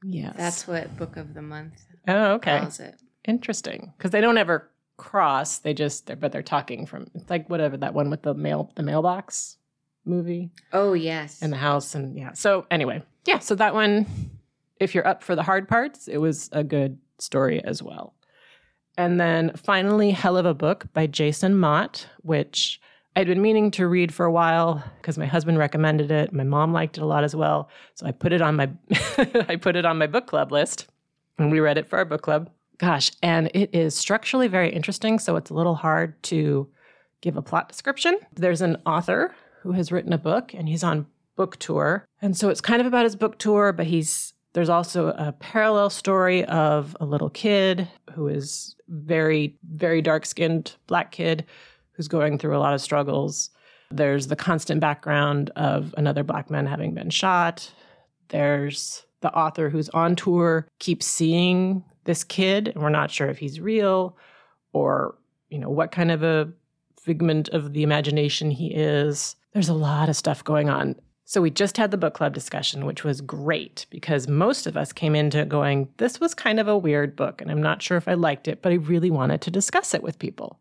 Yes. 0.04 0.34
That's 0.36 0.66
what 0.68 0.96
Book 0.96 1.16
of 1.16 1.34
the 1.34 1.42
Month 1.42 1.84
Oh, 2.08 2.32
okay. 2.34 2.58
calls 2.60 2.80
it. 2.80 2.96
Interesting. 3.26 3.92
Because 3.96 4.10
they 4.10 4.20
don't 4.20 4.38
ever 4.38 4.68
cross. 4.96 5.58
They 5.58 5.74
just 5.74 6.06
they're 6.06 6.16
but 6.16 6.32
they're 6.32 6.42
talking 6.42 6.86
from 6.86 7.06
it's 7.14 7.28
like 7.30 7.48
whatever 7.50 7.76
that 7.78 7.94
one 7.94 8.10
with 8.10 8.22
the 8.22 8.34
mail 8.34 8.70
the 8.76 8.82
mailbox 8.82 9.56
movie 10.04 10.50
Oh 10.72 10.92
yes. 10.92 11.42
in 11.42 11.50
the 11.50 11.56
house 11.56 11.94
and 11.94 12.16
yeah. 12.16 12.32
So 12.32 12.66
anyway, 12.70 13.02
yeah, 13.26 13.38
so 13.38 13.54
that 13.56 13.74
one 13.74 14.06
if 14.78 14.94
you're 14.94 15.06
up 15.06 15.22
for 15.22 15.34
the 15.36 15.42
hard 15.42 15.68
parts, 15.68 16.08
it 16.08 16.18
was 16.18 16.48
a 16.52 16.62
good 16.64 16.98
story 17.18 17.62
as 17.64 17.82
well. 17.82 18.14
And 18.98 19.18
then 19.20 19.52
finally, 19.56 20.10
Hell 20.10 20.36
of 20.36 20.44
a 20.44 20.54
Book 20.54 20.86
by 20.92 21.06
Jason 21.06 21.56
Mott, 21.56 22.06
which 22.20 22.80
I'd 23.16 23.26
been 23.26 23.40
meaning 23.40 23.70
to 23.72 23.86
read 23.86 24.12
for 24.12 24.26
a 24.26 24.32
while 24.32 24.82
because 25.00 25.16
my 25.18 25.26
husband 25.26 25.56
recommended 25.58 26.10
it. 26.10 26.32
My 26.32 26.44
mom 26.44 26.72
liked 26.72 26.98
it 26.98 27.02
a 27.02 27.06
lot 27.06 27.24
as 27.24 27.34
well. 27.34 27.68
So 27.94 28.06
I 28.06 28.10
put 28.10 28.32
it 28.32 28.42
on 28.42 28.56
my 28.56 28.70
I 29.48 29.56
put 29.60 29.76
it 29.76 29.84
on 29.86 29.98
my 29.98 30.06
book 30.06 30.26
club 30.26 30.52
list 30.52 30.88
and 31.38 31.50
we 31.50 31.60
read 31.60 31.78
it 31.78 31.88
for 31.88 31.98
our 31.98 32.04
book 32.04 32.22
club. 32.22 32.50
Gosh, 32.82 33.12
and 33.22 33.48
it 33.54 33.70
is 33.72 33.94
structurally 33.94 34.48
very 34.48 34.68
interesting, 34.68 35.20
so 35.20 35.36
it's 35.36 35.50
a 35.50 35.54
little 35.54 35.76
hard 35.76 36.20
to 36.24 36.68
give 37.20 37.36
a 37.36 37.42
plot 37.42 37.68
description. 37.68 38.18
There's 38.34 38.60
an 38.60 38.76
author 38.84 39.32
who 39.60 39.70
has 39.70 39.92
written 39.92 40.12
a 40.12 40.18
book 40.18 40.52
and 40.52 40.68
he's 40.68 40.82
on 40.82 41.06
book 41.36 41.56
tour. 41.58 42.04
And 42.20 42.36
so 42.36 42.48
it's 42.48 42.60
kind 42.60 42.80
of 42.80 42.86
about 42.88 43.04
his 43.04 43.14
book 43.14 43.38
tour, 43.38 43.72
but 43.72 43.86
he's 43.86 44.34
there's 44.54 44.68
also 44.68 45.10
a 45.10 45.30
parallel 45.30 45.90
story 45.90 46.44
of 46.46 46.96
a 47.00 47.06
little 47.06 47.30
kid 47.30 47.88
who 48.14 48.26
is 48.26 48.74
very, 48.88 49.56
very 49.72 50.02
dark 50.02 50.26
skinned 50.26 50.74
black 50.88 51.12
kid 51.12 51.46
who's 51.92 52.08
going 52.08 52.36
through 52.36 52.56
a 52.56 52.58
lot 52.58 52.74
of 52.74 52.80
struggles. 52.80 53.50
There's 53.92 54.26
the 54.26 54.36
constant 54.36 54.80
background 54.80 55.50
of 55.54 55.94
another 55.96 56.24
black 56.24 56.50
man 56.50 56.66
having 56.66 56.94
been 56.94 57.10
shot. 57.10 57.72
There's 58.28 59.06
the 59.20 59.32
author 59.32 59.70
who's 59.70 59.88
on 59.90 60.16
tour 60.16 60.66
keeps 60.80 61.06
seeing 61.06 61.84
this 62.04 62.24
kid, 62.24 62.68
and 62.68 62.82
we're 62.82 62.88
not 62.88 63.10
sure 63.10 63.28
if 63.28 63.38
he's 63.38 63.60
real 63.60 64.16
or, 64.72 65.16
you 65.48 65.58
know, 65.58 65.70
what 65.70 65.92
kind 65.92 66.10
of 66.10 66.22
a 66.22 66.50
figment 67.00 67.48
of 67.50 67.72
the 67.72 67.82
imagination 67.82 68.50
he 68.50 68.68
is. 68.68 69.36
There's 69.52 69.68
a 69.68 69.74
lot 69.74 70.08
of 70.08 70.16
stuff 70.16 70.42
going 70.44 70.70
on. 70.70 70.96
So 71.24 71.40
we 71.40 71.50
just 71.50 71.76
had 71.76 71.90
the 71.90 71.96
book 71.96 72.14
club 72.14 72.34
discussion, 72.34 72.84
which 72.84 73.04
was 73.04 73.20
great 73.20 73.86
because 73.90 74.28
most 74.28 74.66
of 74.66 74.76
us 74.76 74.92
came 74.92 75.14
into 75.14 75.38
it 75.38 75.48
going, 75.48 75.88
this 75.96 76.20
was 76.20 76.34
kind 76.34 76.60
of 76.60 76.68
a 76.68 76.76
weird 76.76 77.16
book, 77.16 77.40
and 77.40 77.50
I'm 77.50 77.62
not 77.62 77.82
sure 77.82 77.96
if 77.96 78.08
I 78.08 78.14
liked 78.14 78.48
it, 78.48 78.60
but 78.60 78.72
I 78.72 78.76
really 78.76 79.10
wanted 79.10 79.40
to 79.42 79.50
discuss 79.50 79.94
it 79.94 80.02
with 80.02 80.18
people. 80.18 80.58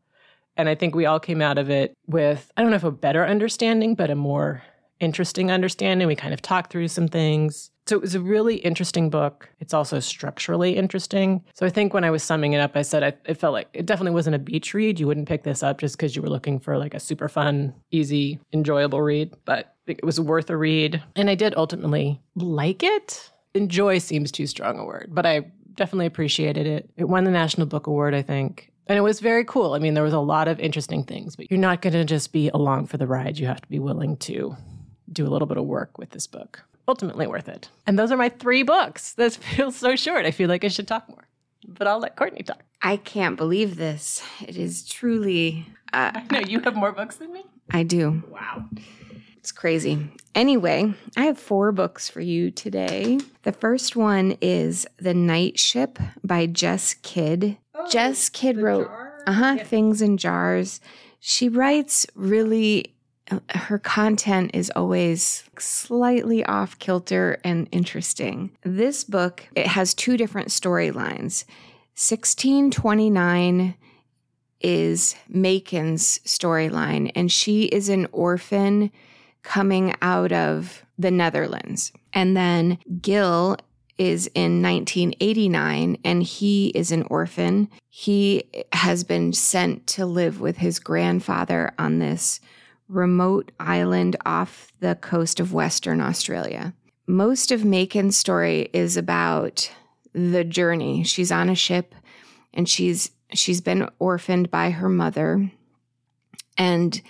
And 0.55 0.69
I 0.69 0.75
think 0.75 0.93
we 0.93 1.05
all 1.05 1.19
came 1.19 1.41
out 1.41 1.57
of 1.57 1.69
it 1.69 1.93
with, 2.07 2.51
I 2.55 2.61
don't 2.61 2.69
know 2.69 2.77
if 2.77 2.83
a 2.83 2.91
better 2.91 3.25
understanding, 3.25 3.95
but 3.95 4.09
a 4.09 4.15
more 4.15 4.61
interesting 4.99 5.51
understanding. 5.51 6.07
We 6.07 6.15
kind 6.15 6.33
of 6.33 6.41
talked 6.41 6.71
through 6.71 6.89
some 6.89 7.07
things. 7.07 7.70
So 7.87 7.95
it 7.95 8.01
was 8.01 8.15
a 8.15 8.21
really 8.21 8.55
interesting 8.57 9.09
book. 9.09 9.49
It's 9.59 9.73
also 9.73 9.99
structurally 9.99 10.77
interesting. 10.77 11.43
So 11.53 11.65
I 11.65 11.69
think 11.69 11.93
when 11.93 12.03
I 12.03 12.11
was 12.11 12.23
summing 12.23 12.53
it 12.53 12.59
up, 12.59 12.75
I 12.75 12.83
said 12.83 13.03
I, 13.03 13.13
it 13.25 13.35
felt 13.35 13.53
like 13.53 13.69
it 13.73 13.85
definitely 13.85 14.13
wasn't 14.13 14.35
a 14.35 14.39
beach 14.39 14.73
read. 14.73 14.99
You 14.99 15.07
wouldn't 15.07 15.27
pick 15.27 15.43
this 15.43 15.63
up 15.63 15.79
just 15.79 15.97
because 15.97 16.15
you 16.15 16.21
were 16.21 16.29
looking 16.29 16.59
for 16.59 16.77
like 16.77 16.93
a 16.93 16.99
super 16.99 17.27
fun, 17.27 17.73
easy, 17.91 18.39
enjoyable 18.53 19.01
read, 19.01 19.33
but 19.45 19.75
it 19.87 20.05
was 20.05 20.19
worth 20.19 20.49
a 20.49 20.57
read. 20.57 21.01
And 21.15 21.29
I 21.29 21.35
did 21.35 21.55
ultimately 21.57 22.21
like 22.35 22.83
it. 22.83 23.31
Enjoy 23.53 23.97
seems 23.97 24.31
too 24.31 24.47
strong 24.47 24.79
a 24.79 24.85
word, 24.85 25.09
but 25.09 25.25
I 25.25 25.51
definitely 25.73 26.05
appreciated 26.05 26.67
it. 26.67 26.89
It 26.97 27.05
won 27.05 27.23
the 27.23 27.31
National 27.31 27.67
Book 27.67 27.87
Award, 27.87 28.13
I 28.13 28.21
think. 28.21 28.71
And 28.87 28.97
it 28.97 29.01
was 29.01 29.19
very 29.19 29.45
cool. 29.45 29.73
I 29.73 29.79
mean, 29.79 29.93
there 29.93 30.03
was 30.03 30.13
a 30.13 30.19
lot 30.19 30.47
of 30.47 30.59
interesting 30.59 31.03
things, 31.03 31.35
but 31.35 31.49
you're 31.49 31.59
not 31.59 31.81
going 31.81 31.93
to 31.93 32.05
just 32.05 32.31
be 32.31 32.49
along 32.49 32.87
for 32.87 32.97
the 32.97 33.07
ride. 33.07 33.39
You 33.39 33.47
have 33.47 33.61
to 33.61 33.67
be 33.67 33.79
willing 33.79 34.17
to 34.17 34.55
do 35.11 35.25
a 35.25 35.29
little 35.29 35.47
bit 35.47 35.57
of 35.57 35.65
work 35.65 35.97
with 35.97 36.11
this 36.11 36.27
book. 36.27 36.63
Ultimately 36.87 37.27
worth 37.27 37.47
it. 37.47 37.69
And 37.87 37.97
those 37.97 38.11
are 38.11 38.17
my 38.17 38.29
three 38.29 38.63
books. 38.63 39.13
This 39.17 39.35
feels 39.35 39.75
so 39.75 39.95
short. 39.95 40.25
I 40.25 40.31
feel 40.31 40.49
like 40.49 40.63
I 40.63 40.67
should 40.69 40.87
talk 40.87 41.07
more, 41.09 41.27
but 41.67 41.87
I'll 41.87 41.99
let 41.99 42.15
Courtney 42.15 42.43
talk. 42.43 42.63
I 42.81 42.97
can't 42.97 43.37
believe 43.37 43.75
this. 43.75 44.23
It 44.41 44.57
is 44.57 44.87
truly. 44.87 45.67
Uh, 45.93 46.11
I 46.15 46.23
know 46.31 46.39
you 46.39 46.59
have 46.61 46.75
more 46.75 46.91
books 46.91 47.17
than 47.17 47.31
me. 47.31 47.43
I 47.69 47.83
do. 47.83 48.23
Wow. 48.29 48.65
It's 49.37 49.51
crazy. 49.51 50.07
Anyway, 50.35 50.93
I 51.17 51.25
have 51.25 51.37
four 51.39 51.71
books 51.71 52.09
for 52.09 52.21
you 52.21 52.51
today. 52.51 53.19
The 53.43 53.51
first 53.51 53.95
one 53.95 54.37
is 54.41 54.85
The 54.97 55.13
Night 55.13 55.59
Ship 55.59 55.97
by 56.23 56.45
Jess 56.45 56.93
Kidd. 57.01 57.57
Jess 57.89 58.29
Kidd 58.29 58.57
wrote 58.57 58.89
uh 59.27 59.31
huh 59.33 59.57
things 59.63 60.01
in 60.01 60.17
jars. 60.17 60.79
She 61.19 61.49
writes 61.49 62.05
really. 62.15 62.95
Her 63.49 63.79
content 63.79 64.51
is 64.53 64.71
always 64.75 65.43
slightly 65.57 66.43
off 66.45 66.79
kilter 66.79 67.39
and 67.43 67.67
interesting. 67.71 68.51
This 68.63 69.03
book 69.03 69.47
it 69.55 69.67
has 69.67 69.93
two 69.93 70.17
different 70.17 70.49
storylines. 70.49 71.45
1629 71.95 73.75
is 74.61 75.15
Mayken's 75.27 76.19
storyline, 76.19 77.11
and 77.15 77.31
she 77.31 77.63
is 77.65 77.89
an 77.89 78.07
orphan 78.11 78.91
coming 79.43 79.95
out 80.01 80.31
of 80.31 80.85
the 80.97 81.11
Netherlands. 81.11 81.91
And 82.13 82.37
then 82.37 82.77
Gil 83.01 83.57
is 83.97 84.27
in 84.33 84.61
1989 84.61 85.97
and 86.03 86.23
he 86.23 86.69
is 86.69 86.91
an 86.91 87.03
orphan. 87.03 87.69
He 87.89 88.43
has 88.73 89.03
been 89.03 89.33
sent 89.33 89.85
to 89.87 90.05
live 90.05 90.39
with 90.39 90.57
his 90.57 90.79
grandfather 90.79 91.71
on 91.77 91.99
this 91.99 92.39
remote 92.91 93.51
island 93.59 94.15
off 94.25 94.71
the 94.79 94.95
coast 94.95 95.39
of 95.39 95.53
Western 95.53 96.01
Australia. 96.01 96.73
Most 97.07 97.51
of 97.51 97.65
Mayken's 97.65 98.17
story 98.17 98.69
is 98.73 98.97
about 98.97 99.71
the 100.13 100.43
journey. 100.43 101.03
She's 101.03 101.31
on 101.31 101.49
a 101.49 101.55
ship 101.55 101.95
and 102.53 102.67
she's 102.67 103.11
she's 103.33 103.61
been 103.61 103.87
orphaned 103.99 104.51
by 104.51 104.71
her 104.71 104.89
mother 104.89 105.51
and 106.57 107.01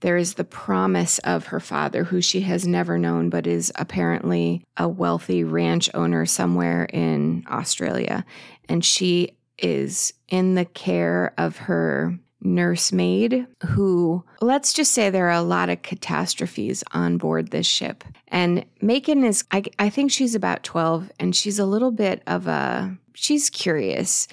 there 0.00 0.16
is 0.16 0.34
the 0.34 0.44
promise 0.44 1.18
of 1.20 1.46
her 1.46 1.60
father, 1.60 2.04
who 2.04 2.20
she 2.20 2.42
has 2.42 2.66
never 2.66 2.98
known, 2.98 3.30
but 3.30 3.46
is 3.46 3.72
apparently 3.76 4.62
a 4.76 4.88
wealthy 4.88 5.42
ranch 5.42 5.88
owner 5.94 6.26
somewhere 6.26 6.84
in 6.92 7.44
Australia. 7.48 8.24
And 8.68 8.84
she 8.84 9.36
is 9.58 10.12
in 10.28 10.54
the 10.54 10.66
care 10.66 11.32
of 11.38 11.56
her 11.56 12.18
nursemaid, 12.40 13.46
who, 13.66 14.24
let's 14.40 14.72
just 14.72 14.92
say, 14.92 15.10
there 15.10 15.28
are 15.28 15.32
a 15.32 15.42
lot 15.42 15.68
of 15.68 15.82
catastrophes 15.82 16.84
on 16.92 17.18
board 17.18 17.50
this 17.50 17.66
ship. 17.66 18.04
And 18.28 18.64
Mayken 18.82 19.24
is, 19.24 19.44
I, 19.50 19.64
I 19.78 19.90
think 19.90 20.12
she's 20.12 20.34
about 20.34 20.62
12, 20.62 21.10
and 21.18 21.34
she's 21.34 21.58
a 21.58 21.66
little 21.66 21.90
bit 21.90 22.22
of 22.26 22.46
a, 22.46 22.96
she's 23.14 23.50
curious 23.50 24.28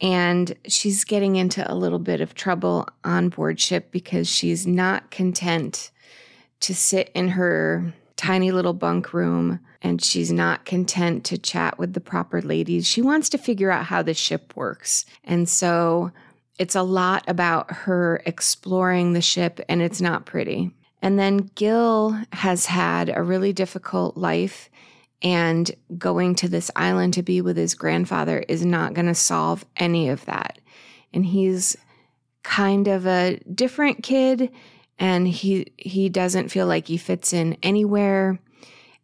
and 0.00 0.54
she's 0.66 1.04
getting 1.04 1.36
into 1.36 1.70
a 1.70 1.74
little 1.74 1.98
bit 1.98 2.20
of 2.20 2.34
trouble 2.34 2.86
on 3.04 3.28
board 3.30 3.58
ship 3.58 3.90
because 3.90 4.28
she's 4.28 4.66
not 4.66 5.10
content 5.10 5.90
to 6.60 6.74
sit 6.74 7.10
in 7.14 7.28
her 7.28 7.92
tiny 8.16 8.50
little 8.50 8.74
bunk 8.74 9.12
room 9.12 9.60
and 9.80 10.02
she's 10.02 10.32
not 10.32 10.64
content 10.64 11.24
to 11.24 11.38
chat 11.38 11.78
with 11.78 11.92
the 11.92 12.00
proper 12.00 12.42
ladies. 12.42 12.86
She 12.86 13.00
wants 13.00 13.28
to 13.30 13.38
figure 13.38 13.70
out 13.70 13.86
how 13.86 14.02
the 14.02 14.14
ship 14.14 14.52
works. 14.56 15.04
And 15.24 15.48
so 15.48 16.10
it's 16.58 16.74
a 16.74 16.82
lot 16.82 17.24
about 17.28 17.70
her 17.70 18.20
exploring 18.26 19.12
the 19.12 19.20
ship 19.20 19.60
and 19.68 19.80
it's 19.80 20.00
not 20.00 20.26
pretty. 20.26 20.70
And 21.00 21.18
then 21.18 21.50
Gil 21.54 22.18
has 22.32 22.66
had 22.66 23.12
a 23.14 23.22
really 23.22 23.52
difficult 23.52 24.16
life 24.16 24.68
and 25.22 25.70
going 25.96 26.34
to 26.36 26.48
this 26.48 26.70
island 26.76 27.14
to 27.14 27.22
be 27.22 27.40
with 27.40 27.56
his 27.56 27.74
grandfather 27.74 28.44
is 28.48 28.64
not 28.64 28.94
going 28.94 29.06
to 29.06 29.14
solve 29.14 29.64
any 29.76 30.08
of 30.08 30.24
that. 30.26 30.58
And 31.12 31.24
he's 31.24 31.76
kind 32.42 32.88
of 32.88 33.06
a 33.06 33.38
different 33.54 34.02
kid 34.02 34.50
and 34.98 35.28
he 35.28 35.72
he 35.76 36.08
doesn't 36.08 36.48
feel 36.48 36.66
like 36.66 36.88
he 36.88 36.96
fits 36.96 37.32
in 37.32 37.56
anywhere 37.62 38.38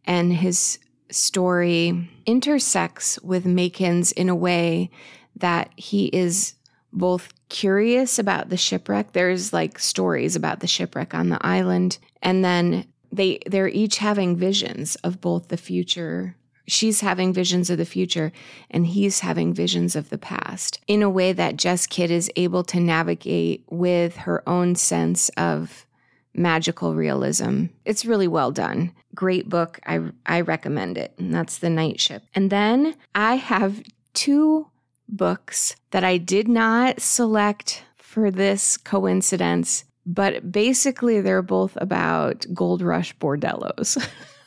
and 0.07 0.33
his 0.33 0.79
story 1.11 2.09
intersects 2.27 3.21
with 3.23 3.45
Mayken's 3.45 4.13
in 4.13 4.29
a 4.29 4.35
way 4.35 4.91
that 5.37 5.71
he 5.77 6.07
is 6.07 6.55
both 6.93 7.33
curious 7.55 8.19
about 8.19 8.49
the 8.49 8.57
shipwreck. 8.57 9.13
There's 9.13 9.53
like 9.53 9.79
stories 9.79 10.35
about 10.35 10.59
the 10.59 10.67
shipwreck 10.67 11.15
on 11.15 11.29
the 11.29 11.45
island 11.47 11.99
and 12.21 12.45
then 12.45 12.87
they 13.13 13.39
they're 13.47 13.69
each 13.69 13.99
having 13.99 14.37
visions 14.37 14.97
of 14.97 15.21
both 15.21 15.49
the 15.49 15.57
future 15.57 16.37
she's 16.67 17.01
having 17.01 17.33
visions 17.33 17.71
of 17.71 17.79
the 17.79 17.85
future 17.85 18.33
and 18.71 18.87
he's 18.87 19.21
having 19.21 19.53
visions 19.53 19.95
of 19.95 20.11
the 20.11 20.19
past 20.19 20.81
in 20.87 21.03
a 21.03 21.11
way 21.11 21.33
that 21.33 21.57
Jess 21.57 21.87
Kidd 21.87 22.11
is 22.11 22.31
able 22.37 22.65
to 22.65 22.81
navigate 22.81 23.65
with 23.71 24.17
her 24.17 24.47
own 24.49 24.75
sense 24.75 25.29
of 25.37 25.87
magical 26.35 26.95
realism. 26.95 27.67
It's 27.85 28.05
really 28.05 28.29
well 28.29 28.51
done. 28.51 28.93
Great 29.15 29.49
book. 29.49 29.79
I 29.87 30.01
I 30.27 30.41
recommend 30.41 30.99
it. 30.99 31.15
And 31.19 31.33
that's 31.33 31.59
The 31.59 31.71
Night 31.71 32.01
Ship. 32.01 32.23
And 32.35 32.51
then 32.51 32.97
I 33.15 33.37
have 33.37 33.83
two 34.15 34.69
books 35.09 35.77
that 35.91 36.05
I 36.05 36.17
did 36.19 36.49
not 36.49 37.01
select 37.01 37.85
for 37.97 38.31
this 38.31 38.77
coincidence 38.77 39.85
but 40.07 40.51
basically 40.53 41.21
they're 41.21 41.43
both 41.43 41.77
about 41.81 42.47
gold 42.53 42.83
rush 42.83 43.17
bordellos. 43.19 43.97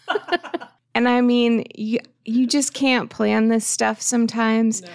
and 0.95 1.07
I 1.07 1.21
mean, 1.21 1.65
you, 1.73 1.99
you 2.25 2.47
just 2.47 2.73
can't 2.73 3.09
plan 3.09 3.47
this 3.47 3.65
stuff 3.65 4.01
sometimes. 4.01 4.81
No. 4.81 4.89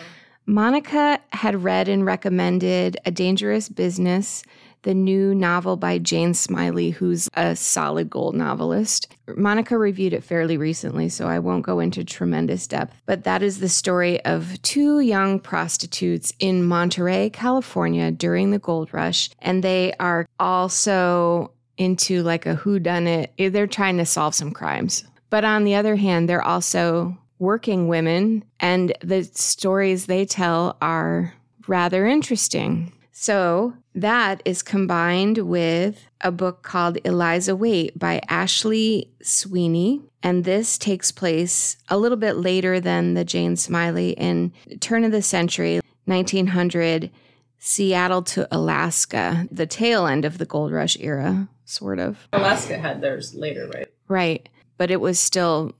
Monica 0.46 1.20
had 1.30 1.62
read 1.62 1.88
and 1.88 2.04
recommended 2.04 2.96
A 3.04 3.10
Dangerous 3.10 3.68
Business 3.68 4.42
the 4.82 4.94
new 4.94 5.34
novel 5.34 5.76
by 5.76 5.98
Jane 5.98 6.34
Smiley, 6.34 6.90
who's 6.90 7.28
a 7.34 7.56
solid 7.56 8.10
gold 8.10 8.34
novelist. 8.34 9.08
Monica 9.36 9.78
reviewed 9.78 10.12
it 10.12 10.24
fairly 10.24 10.56
recently, 10.56 11.08
so 11.08 11.26
I 11.26 11.38
won't 11.38 11.64
go 11.64 11.80
into 11.80 12.04
tremendous 12.04 12.66
depth, 12.66 12.94
but 13.06 13.24
that 13.24 13.42
is 13.42 13.60
the 13.60 13.68
story 13.68 14.22
of 14.24 14.60
two 14.62 15.00
young 15.00 15.38
prostitutes 15.38 16.32
in 16.38 16.64
Monterey, 16.64 17.30
California 17.30 18.10
during 18.10 18.50
the 18.50 18.58
gold 18.58 18.92
rush, 18.92 19.30
and 19.38 19.62
they 19.62 19.94
are 20.00 20.26
also 20.38 21.52
into 21.78 22.22
like 22.22 22.46
a 22.46 22.56
whodunit. 22.56 23.28
They're 23.52 23.66
trying 23.66 23.98
to 23.98 24.06
solve 24.06 24.34
some 24.34 24.52
crimes. 24.52 25.04
But 25.30 25.44
on 25.44 25.64
the 25.64 25.74
other 25.76 25.96
hand, 25.96 26.28
they're 26.28 26.42
also 26.42 27.16
working 27.38 27.88
women, 27.88 28.44
and 28.60 28.92
the 29.00 29.24
stories 29.24 30.06
they 30.06 30.24
tell 30.24 30.76
are 30.82 31.34
rather 31.66 32.06
interesting. 32.06 32.92
So 33.12 33.74
that 33.94 34.42
is 34.44 34.62
combined 34.62 35.38
with 35.38 36.06
a 36.22 36.32
book 36.32 36.62
called 36.62 36.98
Eliza 37.04 37.54
Waite 37.54 37.98
by 37.98 38.20
Ashley 38.28 39.10
Sweeney. 39.22 40.00
And 40.22 40.44
this 40.44 40.78
takes 40.78 41.12
place 41.12 41.76
a 41.88 41.98
little 41.98 42.16
bit 42.16 42.36
later 42.36 42.80
than 42.80 43.14
the 43.14 43.24
Jane 43.24 43.56
Smiley 43.56 44.12
in 44.12 44.52
turn 44.80 45.04
of 45.04 45.12
the 45.12 45.22
century, 45.22 45.80
1900, 46.06 47.10
Seattle 47.58 48.22
to 48.22 48.48
Alaska, 48.50 49.46
the 49.50 49.66
tail 49.66 50.06
end 50.06 50.24
of 50.24 50.38
the 50.38 50.46
gold 50.46 50.72
rush 50.72 50.96
era, 50.98 51.48
sort 51.64 52.00
of. 52.00 52.26
Alaska 52.32 52.76
had 52.76 53.00
theirs 53.00 53.34
later, 53.34 53.68
right? 53.72 53.88
Right. 54.08 54.48
But 54.78 54.90
it 54.90 55.00
was 55.00 55.20
still 55.20 55.72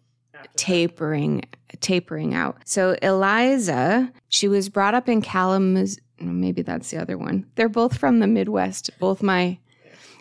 tapering 0.57 1.43
tapering 1.81 2.35
out. 2.35 2.59
So 2.65 2.97
Eliza, 3.03 4.13
she 4.29 4.47
was 4.47 4.69
brought 4.69 4.95
up 4.95 5.09
in 5.09 5.23
Kalamazoo 5.23 6.01
maybe 6.25 6.63
that's 6.63 6.91
the 6.91 6.99
other 6.99 7.19
one. 7.19 7.47
They're 7.55 7.69
both 7.69 7.97
from 7.97 8.21
the 8.21 8.27
Midwest. 8.27 8.91
Both 8.99 9.23
my 9.23 9.59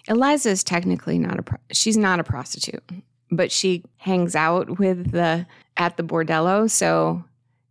Eliza 0.08 0.50
is 0.50 0.64
technically 0.64 1.20
not 1.20 1.40
a 1.40 1.44
pro- 1.44 1.60
she's 1.72 1.98
not 1.98 2.20
a 2.20 2.24
prostitute, 2.24 2.84
but 3.30 3.52
she 3.52 3.84
hangs 3.98 4.36
out 4.36 4.80
with 4.80 5.12
the 5.12 5.46
at 5.78 5.98
the 5.98 6.04
bordello, 6.04 6.70
so 6.70 7.24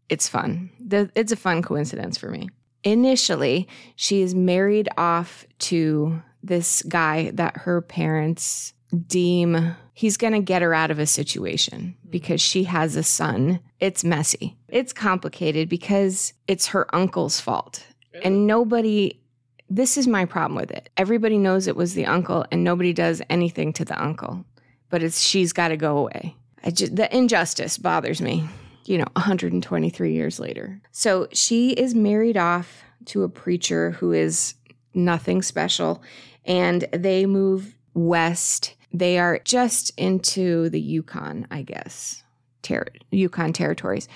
it's 0.09 0.29
fun. 0.29 0.71
The, 0.85 1.11
it's 1.15 1.33
a 1.33 1.37
fun 1.37 1.63
coincidence 1.63 2.19
for 2.19 2.31
me. 2.31 2.49
Initially, 2.83 3.69
she 3.95 4.23
is 4.23 4.35
married 4.35 4.89
off 4.97 5.47
to 5.59 6.23
this 6.43 6.83
guy 6.83 7.31
that 7.35 7.59
her 7.59 7.83
parents 7.83 8.73
deem 9.07 9.77
he's 10.01 10.17
going 10.17 10.33
to 10.33 10.41
get 10.41 10.63
her 10.63 10.73
out 10.73 10.91
of 10.91 10.99
a 10.99 11.05
situation 11.05 11.95
because 12.09 12.41
she 12.41 12.65
has 12.65 12.97
a 12.97 13.03
son. 13.03 13.61
It's 13.81 14.03
messy. 14.03 14.57
It's 14.69 14.95
complicated 14.95 15.69
because 15.69 16.33
it's 16.49 16.69
her 16.69 16.93
uncle's 16.95 17.39
fault. 17.39 17.85
And 18.23 18.47
nobody, 18.47 19.21
this 19.69 19.97
is 19.97 20.07
my 20.07 20.25
problem 20.25 20.57
with 20.57 20.71
it. 20.71 20.91
Everybody 20.97 21.39
knows 21.39 21.67
it 21.67 21.77
was 21.77 21.95
the 21.95 22.07
uncle, 22.07 22.45
and 22.51 22.65
nobody 22.65 22.93
does 22.93 23.23
anything 23.31 23.73
to 23.75 23.85
the 23.85 24.01
uncle. 24.03 24.45
But 24.89 25.03
it's 25.03 25.21
she's 25.21 25.53
got 25.53 25.69
to 25.69 25.77
go 25.77 25.99
away. 25.99 26.37
Just, 26.73 26.97
the 26.97 27.15
injustice 27.17 27.79
bothers 27.79 28.21
me, 28.21 28.49
you 28.85 28.99
know, 28.99 29.07
123 29.15 30.13
years 30.13 30.39
later. 30.39 30.81
So 30.93 31.29
she 31.33 31.71
is 31.71 31.95
married 31.95 32.37
off 32.37 32.83
to 33.07 33.23
a 33.23 33.29
preacher 33.29 33.93
who 33.93 34.13
is 34.13 34.55
nothing 34.93 35.43
special, 35.43 36.03
and 36.45 36.83
they 36.93 37.27
move 37.27 37.75
west. 37.95 38.75
They 38.93 39.19
are 39.19 39.39
just 39.45 39.93
into 39.97 40.69
the 40.69 40.81
Yukon, 40.81 41.47
I 41.51 41.63
guess, 41.63 42.23
ter- 42.63 42.89
Yukon 43.11 43.53
territories. 43.53 44.09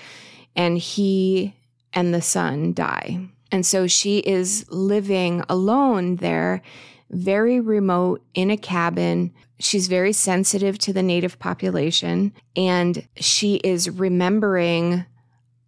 And 0.55 0.77
he 0.77 1.55
and 1.93 2.13
the 2.13 2.21
son 2.21 2.73
die. 2.73 3.19
And 3.55 3.65
so 3.65 3.87
she 3.87 4.17
is 4.17 4.65
living 4.69 5.41
alone 5.47 6.17
there, 6.17 6.61
very 7.09 7.61
remote 7.61 8.21
in 8.33 8.51
a 8.51 8.57
cabin. 8.57 9.33
She's 9.59 9.87
very 9.87 10.11
sensitive 10.11 10.77
to 10.79 10.91
the 10.91 11.01
native 11.01 11.39
population 11.39 12.33
and 12.57 13.07
she 13.15 13.55
is 13.63 13.89
remembering 13.89 15.05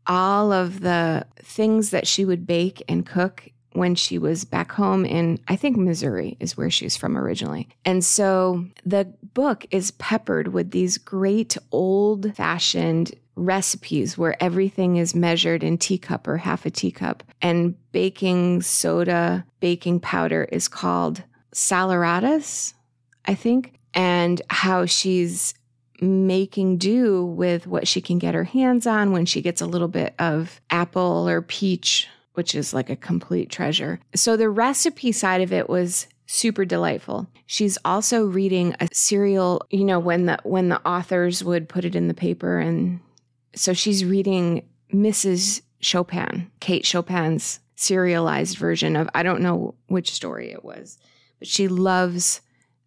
all 0.05 0.51
of 0.51 0.81
the 0.81 1.25
things 1.37 1.91
that 1.91 2.07
she 2.07 2.25
would 2.25 2.45
bake 2.45 2.83
and 2.89 3.05
cook 3.05 3.51
when 3.71 3.95
she 3.95 4.17
was 4.17 4.43
back 4.43 4.73
home 4.73 5.05
in, 5.05 5.39
I 5.47 5.55
think 5.55 5.77
Missouri 5.77 6.35
is 6.41 6.57
where 6.57 6.69
she's 6.69 6.97
from 6.97 7.17
originally. 7.17 7.69
And 7.85 8.03
so 8.03 8.65
the 8.85 9.05
book 9.33 9.65
is 9.71 9.91
peppered 9.91 10.49
with 10.49 10.71
these 10.71 10.97
great 10.97 11.57
old 11.71 12.35
fashioned 12.35 13.15
recipes 13.37 14.17
where 14.17 14.41
everything 14.43 14.97
is 14.97 15.15
measured 15.15 15.63
in 15.63 15.77
teacup 15.77 16.27
or 16.27 16.37
half 16.37 16.65
a 16.65 16.69
teacup. 16.69 17.23
And 17.41 17.75
baking 17.91 18.61
soda, 18.63 19.45
baking 19.59 20.01
powder 20.01 20.43
is 20.51 20.67
called 20.67 21.23
saleratus, 21.53 22.73
I 23.25 23.35
think. 23.35 23.77
and 23.97 24.41
how 24.49 24.85
she's 24.85 25.53
making 25.99 26.77
do 26.77 27.25
with 27.25 27.65
what 27.65 27.87
she 27.87 27.99
can 27.99 28.19
get 28.19 28.35
her 28.35 28.43
hands 28.43 28.85
on 28.85 29.11
when 29.11 29.25
she 29.25 29.41
gets 29.41 29.59
a 29.59 29.65
little 29.65 29.87
bit 29.87 30.13
of 30.19 30.61
apple 30.69 31.27
or 31.27 31.41
peach, 31.41 32.07
which 32.33 32.53
is 32.53 32.73
like 32.73 32.91
a 32.91 32.95
complete 32.95 33.49
treasure. 33.49 33.99
So 34.15 34.37
the 34.37 34.49
recipe 34.49 35.11
side 35.11 35.41
of 35.41 35.51
it 35.51 35.67
was 35.67 36.07
super 36.27 36.65
delightful. 36.65 37.27
She's 37.47 37.79
also 37.83 38.25
reading 38.25 38.75
a 38.79 38.87
serial, 38.93 39.65
you 39.71 39.83
know, 39.83 39.99
when 39.99 40.27
the 40.27 40.37
when 40.43 40.69
the 40.69 40.85
authors 40.87 41.43
would 41.43 41.67
put 41.67 41.83
it 41.83 41.95
in 41.95 42.07
the 42.07 42.13
paper 42.13 42.59
and 42.59 42.99
so 43.59 43.73
she's 43.73 44.05
reading 44.05 44.67
Mrs. 44.93 45.61
Chopin, 45.79 46.51
Kate 46.59 46.85
Chopin's 46.85 47.59
serialized 47.75 48.57
version 48.57 48.95
of 48.95 49.09
I 49.13 49.23
don't 49.23 49.41
know 49.41 49.75
which 49.87 50.11
story 50.11 50.51
it 50.51 50.63
was, 50.63 50.97
but 51.39 51.47
she 51.47 51.67
loves 51.67 52.41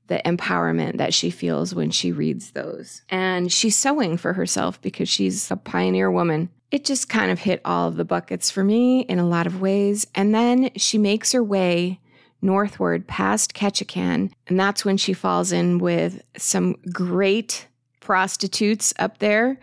the 0.08 0.20
empowerment 0.26 0.98
that 0.98 1.14
she 1.14 1.30
feels 1.30 1.72
when 1.72 1.90
she 1.90 2.10
reads 2.10 2.50
those. 2.50 3.02
And 3.08 3.52
she's 3.52 3.76
sewing 3.76 4.16
for 4.16 4.32
herself 4.32 4.80
because 4.82 5.08
she's 5.08 5.50
a 5.52 5.56
pioneer 5.56 6.10
woman. 6.10 6.50
It 6.72 6.84
just 6.84 7.08
kind 7.08 7.30
of 7.30 7.38
hit 7.38 7.60
all 7.64 7.86
of 7.86 7.96
the 7.96 8.04
buckets 8.04 8.50
for 8.50 8.64
me 8.64 9.02
in 9.02 9.20
a 9.20 9.26
lot 9.26 9.46
of 9.46 9.60
ways. 9.60 10.08
And 10.14 10.34
then 10.34 10.70
she 10.74 10.98
makes 10.98 11.30
her 11.30 11.44
way 11.44 12.00
northward 12.42 13.06
past 13.06 13.54
Ketchikan, 13.54 14.32
and 14.48 14.58
that's 14.58 14.84
when 14.84 14.96
she 14.96 15.12
falls 15.12 15.52
in 15.52 15.78
with 15.78 16.22
some 16.36 16.76
great 16.92 17.68
prostitutes 18.00 18.92
up 18.98 19.18
there. 19.18 19.60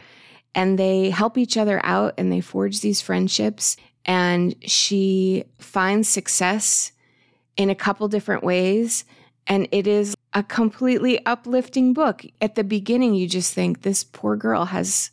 And 0.57 0.77
they 0.77 1.11
help 1.11 1.37
each 1.37 1.55
other 1.55 1.79
out 1.85 2.15
and 2.17 2.31
they 2.31 2.41
forge 2.41 2.81
these 2.81 2.99
friendships. 2.99 3.77
And 4.03 4.55
she 4.65 5.45
finds 5.59 6.09
success 6.09 6.91
in 7.55 7.69
a 7.69 7.75
couple 7.75 8.07
different 8.07 8.43
ways. 8.43 9.05
And 9.45 9.69
it 9.71 9.87
is 9.87 10.15
a 10.33 10.43
completely 10.43 11.25
uplifting 11.25 11.93
book. 11.93 12.25
At 12.41 12.55
the 12.55 12.63
beginning, 12.63 13.15
you 13.15 13.27
just 13.27 13.53
think 13.53 13.81
this 13.81 14.03
poor 14.03 14.35
girl 14.35 14.65
has 14.65 15.11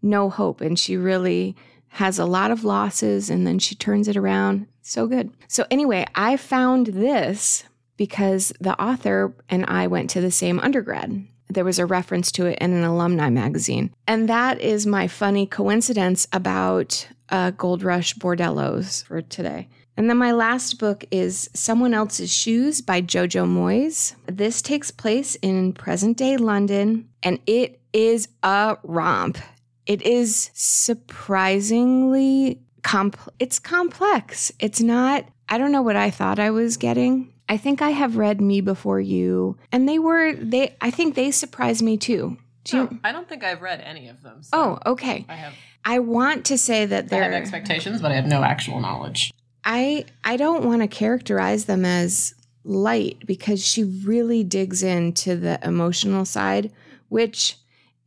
no 0.00 0.30
hope, 0.30 0.60
and 0.60 0.78
she 0.78 0.96
really 0.96 1.56
has 1.88 2.18
a 2.18 2.24
lot 2.24 2.50
of 2.50 2.64
losses, 2.64 3.30
and 3.30 3.46
then 3.46 3.58
she 3.58 3.74
turns 3.74 4.06
it 4.06 4.16
around. 4.16 4.66
So 4.82 5.06
good. 5.06 5.30
So, 5.48 5.66
anyway, 5.70 6.06
I 6.14 6.36
found 6.36 6.88
this 6.88 7.64
because 7.96 8.52
the 8.60 8.80
author 8.80 9.34
and 9.48 9.64
I 9.66 9.86
went 9.86 10.10
to 10.10 10.20
the 10.20 10.30
same 10.30 10.60
undergrad. 10.60 11.26
There 11.54 11.64
was 11.64 11.78
a 11.78 11.86
reference 11.86 12.30
to 12.32 12.46
it 12.46 12.58
in 12.58 12.72
an 12.72 12.84
alumni 12.84 13.30
magazine. 13.30 13.92
And 14.06 14.28
that 14.28 14.60
is 14.60 14.86
my 14.86 15.08
funny 15.08 15.46
coincidence 15.46 16.26
about 16.32 17.08
uh, 17.30 17.52
Gold 17.52 17.82
Rush 17.82 18.14
Bordellos 18.14 19.04
for 19.04 19.22
today. 19.22 19.68
And 19.96 20.10
then 20.10 20.18
my 20.18 20.32
last 20.32 20.80
book 20.80 21.04
is 21.10 21.48
Someone 21.54 21.94
Else's 21.94 22.32
Shoes 22.32 22.80
by 22.80 23.00
Jojo 23.00 23.46
Moyes. 23.46 24.16
This 24.26 24.60
takes 24.60 24.90
place 24.90 25.36
in 25.36 25.72
present 25.72 26.16
day 26.16 26.36
London 26.36 27.08
and 27.22 27.38
it 27.46 27.80
is 27.92 28.28
a 28.42 28.76
romp. 28.82 29.38
It 29.86 30.02
is 30.02 30.50
surprisingly 30.52 32.60
comp 32.82 33.16
it's 33.38 33.58
complex. 33.58 34.52
It's 34.58 34.80
not 34.80 35.26
I 35.48 35.58
don't 35.58 35.72
know 35.72 35.82
what 35.82 35.96
I 35.96 36.10
thought 36.10 36.38
I 36.38 36.50
was 36.50 36.76
getting. 36.76 37.33
I 37.48 37.56
think 37.56 37.82
I 37.82 37.90
have 37.90 38.16
read 38.16 38.40
Me 38.40 38.60
Before 38.60 39.00
You 39.00 39.56
and 39.70 39.88
they 39.88 39.98
were 39.98 40.34
they 40.34 40.76
I 40.80 40.90
think 40.90 41.14
they 41.14 41.30
surprised 41.30 41.82
me 41.82 41.96
too. 41.96 42.38
Do 42.64 42.76
you, 42.76 42.88
oh, 42.90 42.98
I 43.04 43.12
don't 43.12 43.28
think 43.28 43.44
I've 43.44 43.60
read 43.60 43.82
any 43.82 44.08
of 44.08 44.22
them. 44.22 44.42
So 44.42 44.50
oh, 44.52 44.92
okay. 44.92 45.26
I 45.28 45.34
have 45.34 45.52
I 45.84 45.98
want 45.98 46.46
to 46.46 46.58
say 46.58 46.86
that 46.86 47.08
there 47.08 47.22
I 47.22 47.24
have 47.24 47.34
expectations, 47.34 48.00
but 48.00 48.10
I 48.10 48.14
have 48.14 48.26
no 48.26 48.42
actual 48.42 48.80
knowledge. 48.80 49.32
I 49.64 50.06
I 50.22 50.36
don't 50.36 50.64
want 50.64 50.82
to 50.82 50.88
characterize 50.88 51.66
them 51.66 51.84
as 51.84 52.34
light 52.64 53.22
because 53.26 53.64
she 53.64 53.84
really 53.84 54.42
digs 54.42 54.82
into 54.82 55.36
the 55.36 55.58
emotional 55.62 56.24
side, 56.24 56.72
which 57.08 57.58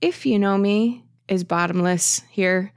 if 0.01 0.25
you 0.25 0.39
know 0.39 0.57
me 0.57 1.03
is 1.27 1.43
bottomless 1.43 2.21
here 2.31 2.73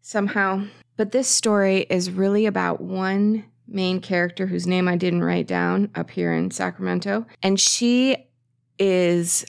somehow. 0.00 0.64
But 0.96 1.12
this 1.12 1.28
story 1.28 1.86
is 1.88 2.10
really 2.10 2.46
about 2.46 2.80
one 2.80 3.44
main 3.72 4.00
character 4.00 4.46
whose 4.46 4.66
name 4.66 4.88
I 4.88 4.96
didn't 4.96 5.24
write 5.24 5.46
down 5.46 5.90
up 5.94 6.10
here 6.10 6.32
in 6.32 6.50
Sacramento, 6.50 7.26
and 7.42 7.58
she 7.58 8.16
is 8.78 9.44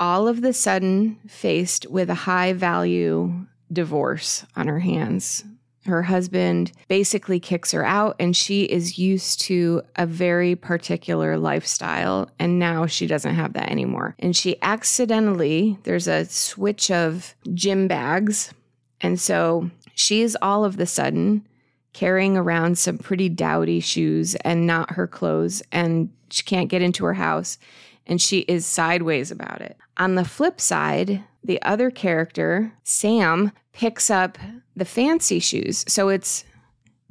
all 0.00 0.28
of 0.28 0.40
the 0.40 0.52
sudden 0.52 1.18
faced 1.26 1.86
with 1.88 2.10
a 2.10 2.14
high 2.14 2.52
value 2.52 3.46
divorce 3.72 4.44
on 4.56 4.68
her 4.68 4.80
hands 4.80 5.44
her 5.84 6.02
husband 6.02 6.72
basically 6.88 7.40
kicks 7.40 7.72
her 7.72 7.84
out, 7.84 8.16
and 8.20 8.36
she 8.36 8.64
is 8.64 8.98
used 8.98 9.40
to 9.42 9.82
a 9.96 10.06
very 10.06 10.54
particular 10.54 11.36
lifestyle. 11.36 12.30
And 12.38 12.58
now 12.58 12.86
she 12.86 13.06
doesn't 13.06 13.34
have 13.34 13.54
that 13.54 13.70
anymore. 13.70 14.14
And 14.18 14.36
she 14.36 14.56
accidentally, 14.62 15.78
there's 15.82 16.06
a 16.06 16.24
switch 16.26 16.90
of 16.90 17.34
gym 17.52 17.88
bags. 17.88 18.52
And 19.00 19.20
so 19.20 19.70
she's 19.94 20.36
all 20.40 20.64
of 20.64 20.76
the 20.76 20.86
sudden 20.86 21.46
carrying 21.92 22.36
around 22.36 22.78
some 22.78 22.98
pretty 22.98 23.28
dowdy 23.28 23.80
shoes 23.80 24.34
and 24.36 24.66
not 24.66 24.92
her 24.92 25.06
clothes. 25.06 25.62
And 25.72 26.10
she 26.30 26.42
can't 26.42 26.70
get 26.70 26.82
into 26.82 27.04
her 27.04 27.14
house. 27.14 27.58
And 28.06 28.20
she 28.20 28.40
is 28.40 28.66
sideways 28.66 29.30
about 29.30 29.60
it. 29.60 29.76
On 29.98 30.14
the 30.14 30.24
flip 30.24 30.60
side, 30.60 31.22
the 31.44 31.60
other 31.62 31.90
character, 31.90 32.72
Sam, 32.82 33.52
picks 33.72 34.10
up 34.10 34.38
the 34.76 34.84
fancy 34.84 35.38
shoes. 35.38 35.84
So 35.88 36.08
it's 36.08 36.44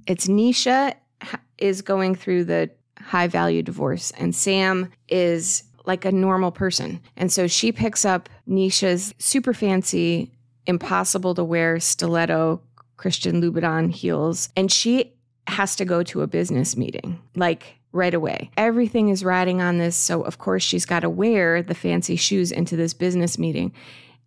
it's 0.08 0.28
Nisha 0.28 0.96
is 1.58 1.82
going 1.82 2.15
through 2.15 2.46
the 2.46 2.72
high 3.00 3.28
value 3.28 3.62
divorce 3.62 4.12
and 4.12 4.34
Sam 4.34 4.91
is 5.08 5.63
like 5.86 6.06
a 6.06 6.12
normal 6.12 6.52
person. 6.52 7.00
And 7.17 7.32
so 7.32 7.48
she 7.48 7.72
picks 7.72 8.06
up 8.06 8.30
Nisha's 8.48 9.13
super 9.17 9.54
fancy, 9.54 10.32
impossible 10.65 11.36
to 11.36 11.44
wear 11.44 11.80
stiletto 11.80 12.62
Christian 13.02 13.42
Louboutin 13.42 13.92
heels 13.92 14.50
and 14.56 14.72
she 14.72 15.12
has 15.48 15.76
to 15.76 15.86
go 15.86 16.04
to 16.04 16.22
a 16.22 16.28
business 16.28 16.78
meeting 16.78 17.20
like 17.36 17.80
right 17.92 18.14
away. 18.14 18.52
Everything 18.58 19.10
is 19.10 19.26
riding 19.26 19.60
on 19.60 19.80
this. 19.80 19.96
So, 19.96 20.22
of 20.22 20.38
course, 20.38 20.62
she's 20.62 20.86
got 20.86 21.00
to 21.00 21.10
wear 21.10 21.64
the 21.64 21.74
fancy 21.74 22.16
shoes 22.16 22.52
into 22.52 22.76
this 22.76 22.94
business 22.94 23.40
meeting. 23.40 23.74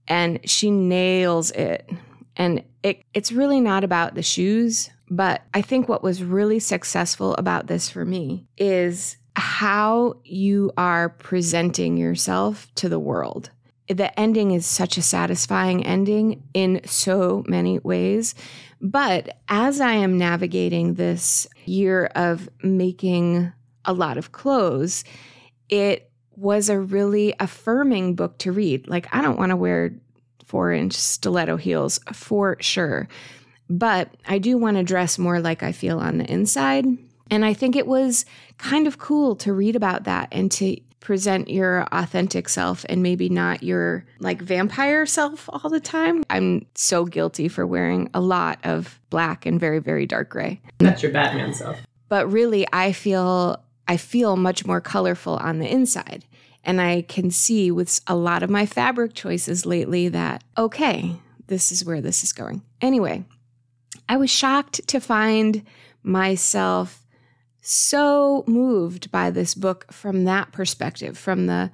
And 0.09 0.41
she 0.45 0.73
nails 0.73 1.53
it. 1.53 1.89
And 2.37 2.65
it, 2.83 3.03
it's 3.15 3.31
really 3.31 3.61
not 3.61 3.85
about 3.85 4.17
the 4.17 4.23
shoes, 4.23 4.91
but 5.09 5.43
I 5.55 5.63
think 5.63 5.89
what 5.89 6.03
was 6.03 6.25
really 6.25 6.59
successful 6.59 7.37
about 7.37 7.69
this 7.69 7.89
for 7.89 8.05
me 8.05 8.49
is 8.59 9.17
how 9.37 10.17
you 10.25 10.73
are 10.77 11.11
presenting 11.11 11.97
yourself 11.97 12.67
to 12.75 12.89
the 12.89 12.99
world. 12.99 13.51
The 13.88 14.18
ending 14.18 14.53
is 14.53 14.64
such 14.64 14.97
a 14.97 15.03
satisfying 15.03 15.85
ending 15.85 16.42
in 16.55 16.81
so 16.85 17.44
many 17.47 17.79
ways. 17.81 18.35
But 18.81 19.38
as 19.49 19.81
I 19.81 19.92
am 19.92 20.18
navigating 20.18 20.94
this 20.94 21.47
year 21.64 22.07
of 22.14 22.49
making 22.62 23.53
a 23.85 23.92
lot 23.92 24.16
of 24.16 24.33
clothes, 24.33 25.05
it 25.68 26.11
was 26.37 26.68
a 26.68 26.81
really 26.81 27.35
affirming 27.40 28.14
book 28.14 28.38
to 28.38 28.53
read. 28.53 28.88
Like, 28.88 29.07
I 29.14 29.23
don't 29.23 29.38
want 29.38 29.51
to 29.51 29.57
wear 29.57 29.94
four 30.44 30.73
inch 30.73 30.94
stiletto 30.94 31.57
heels 31.57 32.01
for 32.12 32.57
sure. 32.61 33.09
But 33.70 34.14
I 34.27 34.38
do 34.38 34.59
want 34.59 34.77
to 34.77 34.83
dress 34.83 35.18
more 35.18 35.40
like 35.40 35.62
I 35.62 35.73
feel 35.73 35.99
on 35.99 36.18
the 36.18 36.31
inside. 36.31 36.87
And 37.31 37.44
I 37.44 37.55
think 37.55 37.77
it 37.77 37.87
was 37.87 38.27
kind 38.59 38.87
of 38.87 38.99
cool 38.99 39.37
to 39.37 39.53
read 39.53 39.77
about 39.77 40.05
that 40.05 40.29
and 40.31 40.53
to 40.53 40.79
present 41.05 41.49
your 41.49 41.87
authentic 41.93 42.49
self 42.49 42.85
and 42.88 43.03
maybe 43.03 43.29
not 43.29 43.62
your 43.62 44.05
like 44.19 44.40
vampire 44.40 45.07
self 45.07 45.49
all 45.53 45.71
the 45.71 45.79
time. 45.79 46.25
I'm 46.31 46.67
so 46.75 47.05
guilty 47.05 47.47
for 47.47 47.67
wearing 47.67 48.11
a 48.14 48.21
lot 48.21 48.59
of 48.64 48.99
black 49.11 49.47
and 49.47 49.61
very, 49.61 49.79
very 49.79 50.07
dark 50.07 50.31
gray. 50.31 50.61
That's 50.79 51.03
your 51.03 51.12
Batman 51.12 51.53
self. 51.53 51.79
But 52.09 52.33
really, 52.33 52.67
I 52.73 52.93
feel 52.93 53.62
I 53.87 53.99
feel 53.99 54.37
much 54.37 54.67
more 54.67 54.81
colorful 54.81 55.37
on 55.37 55.59
the 55.59 55.71
inside. 55.71 56.25
And 56.64 56.81
I 56.81 57.03
can 57.03 57.31
see 57.31 57.71
with 57.71 58.01
a 58.07 58.17
lot 58.17 58.43
of 58.43 58.49
my 58.49 58.64
fabric 58.64 59.12
choices 59.12 59.67
lately 59.67 60.09
that, 60.09 60.43
okay, 60.57 61.17
this 61.49 61.71
is 61.71 61.85
where 61.85 62.01
this 62.01 62.25
is 62.25 62.33
going. 62.33 62.62
Anyway, 62.81 63.27
I 64.09 64.17
was 64.17 64.31
shocked 64.31 64.88
to 64.88 65.01
find 65.01 65.62
myself 66.03 67.04
so 67.66 68.44
moved 68.46 69.11
by 69.11 69.31
this 69.31 69.55
book 69.55 69.92
from 69.92 70.24
that 70.24 70.53
perspective, 70.53 71.16
from 71.18 71.46
the 71.46 71.70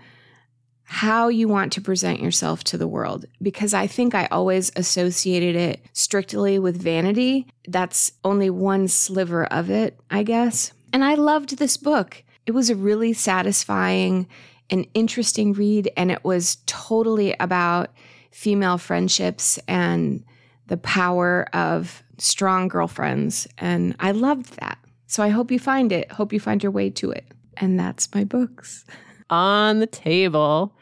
how 0.85 1.29
you 1.29 1.47
want 1.47 1.73
to 1.73 1.81
present 1.81 2.19
yourself 2.19 2.65
to 2.65 2.77
the 2.77 2.89
world, 2.89 3.25
because 3.41 3.73
I 3.73 3.87
think 3.87 4.13
I 4.13 4.27
always 4.27 4.73
associated 4.75 5.55
it 5.55 5.87
strictly 5.93 6.59
with 6.59 6.83
vanity. 6.83 7.47
That's 7.69 8.11
only 8.25 8.51
one 8.51 8.89
sliver 8.89 9.45
of 9.47 9.71
it, 9.71 10.01
I 10.11 10.25
guess. 10.25 10.73
And 10.93 11.05
I 11.05 11.15
loved 11.15 11.59
this 11.59 11.77
book. 11.77 12.25
It 12.45 12.53
was 12.53 12.71
a 12.71 12.75
really 12.75 13.13
satisfying 13.13 14.27
an 14.69 14.85
interesting 14.93 15.53
read, 15.53 15.93
and 15.97 16.11
it 16.11 16.25
was 16.25 16.59
totally 16.67 17.37
about 17.39 17.91
female 18.33 18.77
friendships 18.77 19.61
and 19.69 20.25
the 20.67 20.77
power 20.77 21.49
of 21.53 22.03
strong 22.19 22.67
girlfriends. 22.67 23.47
And 23.59 23.95
I 24.01 24.11
loved 24.11 24.59
that. 24.59 24.79
So 25.11 25.25
I 25.25 25.29
hope 25.31 25.51
you 25.51 25.59
find 25.59 25.91
it. 25.91 26.13
Hope 26.13 26.33
you 26.33 26.39
find 26.39 26.63
your 26.63 26.71
way 26.71 26.89
to 26.91 27.11
it. 27.11 27.25
And 27.57 27.81
that's 27.81 28.09
my 28.15 28.23
books. 28.23 28.85
On 29.31 29.81
the 29.81 29.89
table, 29.89 30.73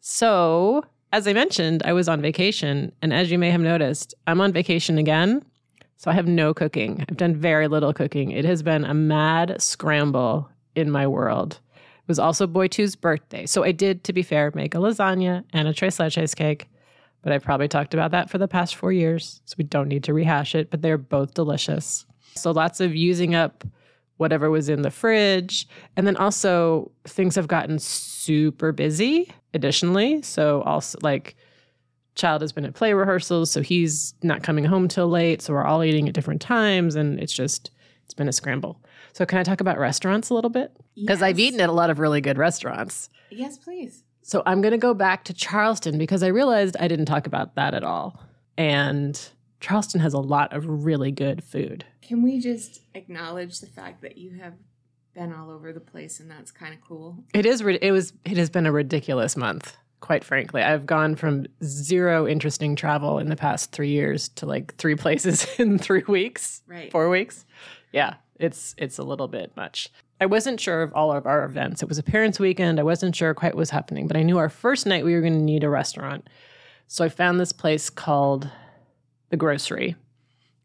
So, 0.00 0.84
as 1.12 1.26
I 1.26 1.32
mentioned, 1.32 1.82
I 1.86 1.94
was 1.94 2.08
on 2.08 2.20
vacation. 2.20 2.92
And 3.00 3.12
as 3.12 3.30
you 3.30 3.38
may 3.38 3.50
have 3.50 3.60
noticed, 3.60 4.14
I'm 4.26 4.40
on 4.40 4.52
vacation 4.52 4.96
again. 4.96 5.42
So 5.96 6.10
I 6.10 6.14
have 6.14 6.26
no 6.26 6.54
cooking. 6.54 7.04
I've 7.08 7.16
done 7.16 7.34
very 7.34 7.68
little 7.68 7.92
cooking. 7.92 8.30
It 8.30 8.44
has 8.44 8.62
been 8.62 8.84
a 8.84 8.94
mad 8.94 9.60
scramble 9.60 10.48
in 10.74 10.90
my 10.90 11.06
world. 11.06 11.58
It 11.74 12.08
was 12.08 12.18
also 12.18 12.46
Boy 12.46 12.68
Two's 12.68 12.96
birthday. 12.96 13.44
So 13.44 13.64
I 13.64 13.72
did, 13.72 14.04
to 14.04 14.12
be 14.12 14.22
fair, 14.22 14.52
make 14.54 14.74
a 14.74 14.78
lasagna 14.78 15.44
and 15.52 15.68
a 15.68 15.74
tres 15.74 15.98
leches 15.98 16.34
cake. 16.36 16.68
But 17.22 17.32
I've 17.32 17.44
probably 17.44 17.68
talked 17.68 17.92
about 17.94 18.10
that 18.12 18.30
for 18.30 18.38
the 18.38 18.48
past 18.48 18.76
four 18.76 18.92
years. 18.92 19.40
So 19.44 19.54
we 19.58 19.64
don't 19.64 19.88
need 19.88 20.04
to 20.04 20.14
rehash 20.14 20.54
it, 20.54 20.70
but 20.70 20.80
they're 20.80 20.98
both 20.98 21.34
delicious. 21.34 22.06
So 22.34 22.50
lots 22.50 22.80
of 22.80 22.94
using 22.94 23.34
up 23.34 23.64
whatever 24.16 24.50
was 24.50 24.68
in 24.68 24.82
the 24.82 24.90
fridge. 24.90 25.66
And 25.96 26.06
then 26.06 26.16
also 26.16 26.90
things 27.04 27.36
have 27.36 27.48
gotten 27.48 27.78
super 27.78 28.70
busy 28.72 29.32
additionally. 29.54 30.22
So 30.22 30.62
also 30.62 30.98
like 31.02 31.36
child 32.14 32.42
has 32.42 32.52
been 32.52 32.64
at 32.64 32.74
play 32.74 32.92
rehearsals, 32.92 33.50
so 33.50 33.62
he's 33.62 34.14
not 34.22 34.42
coming 34.42 34.64
home 34.64 34.88
till 34.88 35.08
late. 35.08 35.42
So 35.42 35.54
we're 35.54 35.64
all 35.64 35.82
eating 35.82 36.08
at 36.08 36.14
different 36.14 36.40
times, 36.42 36.94
and 36.94 37.18
it's 37.18 37.32
just 37.32 37.70
it's 38.04 38.14
been 38.14 38.28
a 38.28 38.32
scramble. 38.32 38.82
So 39.12 39.24
can 39.24 39.38
I 39.38 39.42
talk 39.42 39.60
about 39.60 39.78
restaurants 39.78 40.30
a 40.30 40.34
little 40.34 40.50
bit? 40.50 40.72
Because 40.94 41.22
I've 41.22 41.38
eaten 41.38 41.60
at 41.60 41.68
a 41.68 41.72
lot 41.72 41.90
of 41.90 41.98
really 41.98 42.20
good 42.20 42.38
restaurants. 42.38 43.08
Yes, 43.30 43.56
please. 43.56 44.04
So 44.22 44.42
I'm 44.46 44.60
going 44.60 44.72
to 44.72 44.78
go 44.78 44.94
back 44.94 45.24
to 45.24 45.32
Charleston 45.32 45.98
because 45.98 46.22
I 46.22 46.28
realized 46.28 46.76
I 46.78 46.88
didn't 46.88 47.06
talk 47.06 47.26
about 47.26 47.54
that 47.56 47.74
at 47.74 47.82
all. 47.82 48.22
And 48.56 49.18
Charleston 49.60 50.00
has 50.00 50.14
a 50.14 50.18
lot 50.18 50.52
of 50.52 50.66
really 50.66 51.10
good 51.12 51.44
food. 51.44 51.84
Can 52.02 52.22
we 52.22 52.40
just 52.40 52.80
acknowledge 52.94 53.60
the 53.60 53.66
fact 53.66 54.02
that 54.02 54.16
you 54.16 54.38
have 54.40 54.54
been 55.14 55.32
all 55.32 55.50
over 55.50 55.72
the 55.72 55.80
place 55.80 56.20
and 56.20 56.30
that's 56.30 56.50
kind 56.50 56.74
of 56.74 56.80
cool? 56.80 57.24
It 57.34 57.46
is 57.46 57.60
it 57.60 57.92
was 57.92 58.12
it 58.24 58.36
has 58.36 58.50
been 58.50 58.66
a 58.66 58.72
ridiculous 58.72 59.36
month 59.36 59.76
quite 60.00 60.24
frankly. 60.24 60.62
I've 60.62 60.86
gone 60.86 61.14
from 61.14 61.46
zero 61.62 62.26
interesting 62.26 62.74
travel 62.74 63.18
in 63.18 63.28
the 63.28 63.36
past 63.36 63.70
three 63.70 63.90
years 63.90 64.28
to 64.30 64.46
like 64.46 64.74
three 64.76 64.96
places 64.96 65.46
in 65.58 65.78
three 65.78 66.04
weeks, 66.08 66.62
right? 66.66 66.90
Four 66.90 67.08
weeks. 67.08 67.44
Yeah, 67.92 68.14
it's 68.38 68.74
it's 68.78 68.98
a 68.98 69.02
little 69.02 69.28
bit 69.28 69.56
much. 69.56 69.90
I 70.20 70.26
wasn't 70.26 70.60
sure 70.60 70.82
of 70.82 70.92
all 70.92 71.12
of 71.12 71.26
our 71.26 71.44
events. 71.44 71.82
It 71.82 71.88
was 71.88 71.98
a 71.98 72.02
parents' 72.02 72.38
weekend. 72.38 72.78
I 72.78 72.82
wasn't 72.82 73.16
sure 73.16 73.32
quite 73.32 73.54
what 73.54 73.60
was 73.60 73.70
happening, 73.70 74.06
but 74.06 74.16
I 74.16 74.22
knew 74.22 74.36
our 74.36 74.50
first 74.50 74.86
night 74.86 75.04
we 75.04 75.14
were 75.14 75.22
going 75.22 75.38
to 75.38 75.44
need 75.44 75.64
a 75.64 75.70
restaurant. 75.70 76.28
So 76.88 77.04
I 77.04 77.08
found 77.08 77.40
this 77.40 77.52
place 77.52 77.88
called 77.88 78.50
the 79.30 79.36
Grocery, 79.36 79.96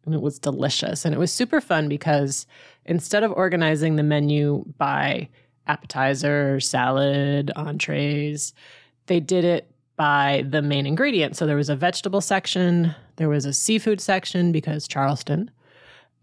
and 0.06 0.14
it 0.14 0.22
was 0.22 0.38
delicious. 0.38 1.06
And 1.06 1.16
it 1.16 1.18
was 1.18 1.32
super 1.32 1.62
fun 1.62 1.88
because 1.90 2.46
instead 2.86 3.24
of 3.24 3.32
organizing 3.32 3.96
the 3.96 4.04
menu 4.04 4.66
by 4.78 5.30
appetizer, 5.68 6.60
salad, 6.60 7.52
entrees, 7.56 8.54
they 9.08 9.20
did 9.20 9.46
it 9.46 9.72
by 9.96 10.44
the 10.50 10.62
main 10.62 10.86
ingredient. 10.86 11.36
So 11.36 11.46
there 11.46 11.56
was 11.56 11.70
a 11.70 11.76
vegetable 11.76 12.22
section, 12.22 12.94
there 13.16 13.30
was 13.30 13.46
a 13.46 13.54
seafood 13.54 14.02
section 14.02 14.52
because 14.52 14.88
Charleston, 14.88 15.50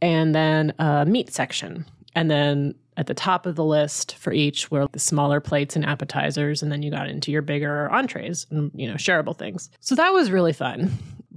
and 0.01 0.35
then 0.35 0.75
a 0.79 1.07
meat 1.07 1.33
section. 1.33 1.87
And 2.15 2.31
then 2.31 2.75
at 2.99 3.07
the 3.07 3.15
top 3.15 3.47
of 3.47 3.57
the 3.57 3.65
list 3.65 4.17
for 4.17 4.33
each 4.33 4.71
were 4.71 4.87
the 4.93 4.99
smaller 4.99 5.41
plates 5.41 5.75
and 5.75 5.85
appetizers, 5.85 6.63
and 6.63 6.71
then 6.71 6.83
you 6.83 6.91
got 6.91 7.09
into 7.09 7.33
your 7.33 7.41
bigger 7.41 7.91
entrees 7.91 8.47
and 8.51 8.71
you 8.75 8.87
know 8.87 8.95
shareable 8.95 9.37
things. 9.37 9.71
So 9.81 9.95
that 9.95 10.13
was 10.13 10.31
really 10.31 10.53
fun. 10.53 10.93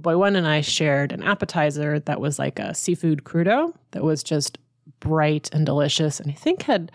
Boy 0.06 0.16
one 0.16 0.36
and 0.36 0.46
I 0.46 0.60
shared 0.60 1.10
an 1.10 1.24
appetizer 1.24 1.98
that 1.98 2.20
was 2.20 2.38
like 2.38 2.60
a 2.60 2.76
seafood 2.76 3.24
crudo 3.24 3.74
that 3.90 4.04
was 4.04 4.22
just 4.22 4.56
bright 5.00 5.50
and 5.52 5.66
delicious, 5.66 6.20
and 6.20 6.30
I 6.30 6.34
think 6.34 6.62
had 6.62 6.92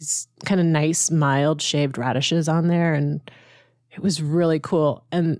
these 0.00 0.26
kind 0.44 0.60
of 0.60 0.66
nice 0.66 1.12
mild 1.12 1.62
shaved 1.62 1.96
radishes 1.96 2.48
on 2.48 2.66
there 2.66 2.92
and 2.92 3.20
it 3.92 4.00
was 4.00 4.20
really 4.20 4.58
cool. 4.58 5.04
And 5.12 5.38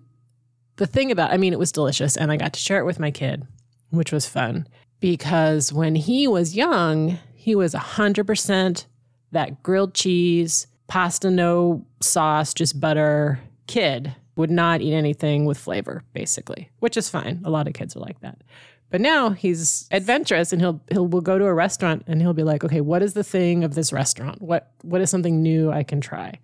the 0.77 0.87
thing 0.87 1.11
about, 1.11 1.33
I 1.33 1.37
mean, 1.37 1.53
it 1.53 1.59
was 1.59 1.73
delicious, 1.73 2.17
and 2.17 2.31
I 2.31 2.37
got 2.37 2.53
to 2.53 2.61
share 2.61 2.79
it 2.79 2.87
with 2.87 3.01
my 3.01 3.11
kid, 3.11 3.45
which 3.91 4.13
was 4.13 4.29
fun 4.29 4.69
because 5.01 5.73
when 5.73 5.97
he 5.97 6.29
was 6.29 6.55
young, 6.55 7.19
he 7.35 7.57
was 7.57 7.75
100% 7.75 8.87
that 9.33 9.63
grilled 9.65 9.95
cheese, 9.95 10.69
pasta, 10.87 11.29
no 11.29 11.85
sauce, 11.99 12.55
just 12.55 12.79
butter 12.79 13.41
kid. 13.67 14.15
Would 14.41 14.51
not 14.51 14.81
eat 14.81 14.95
anything 14.95 15.45
with 15.45 15.59
flavor, 15.59 16.03
basically, 16.15 16.71
which 16.79 16.97
is 16.97 17.11
fine. 17.11 17.43
A 17.45 17.51
lot 17.51 17.69
of 17.69 17.75
kids 17.75 17.95
are 17.95 18.01
like 18.01 18.21
that. 18.21 18.39
But 18.89 19.03
now 19.03 19.31
he's 19.31 19.87
adventurous 19.91 20.51
and 20.51 20.63
he'll 20.63 20.81
he'll 20.91 21.07
will 21.07 21.21
go 21.21 21.39
to 21.39 21.45
a 21.45 21.53
restaurant 21.53 22.05
and 22.07 22.23
he'll 22.23 22.33
be 22.33 22.43
like, 22.43 22.65
okay, 22.65 22.81
what 22.81 23.03
is 23.03 23.13
the 23.13 23.23
thing 23.23 23.65
of 23.65 23.75
this 23.75 23.93
restaurant? 23.93 24.41
What 24.41 24.73
what 24.81 25.03
is 25.03 25.11
something 25.11 25.43
new 25.43 25.71
I 25.71 25.83
can 25.83 26.01
try? 26.01 26.39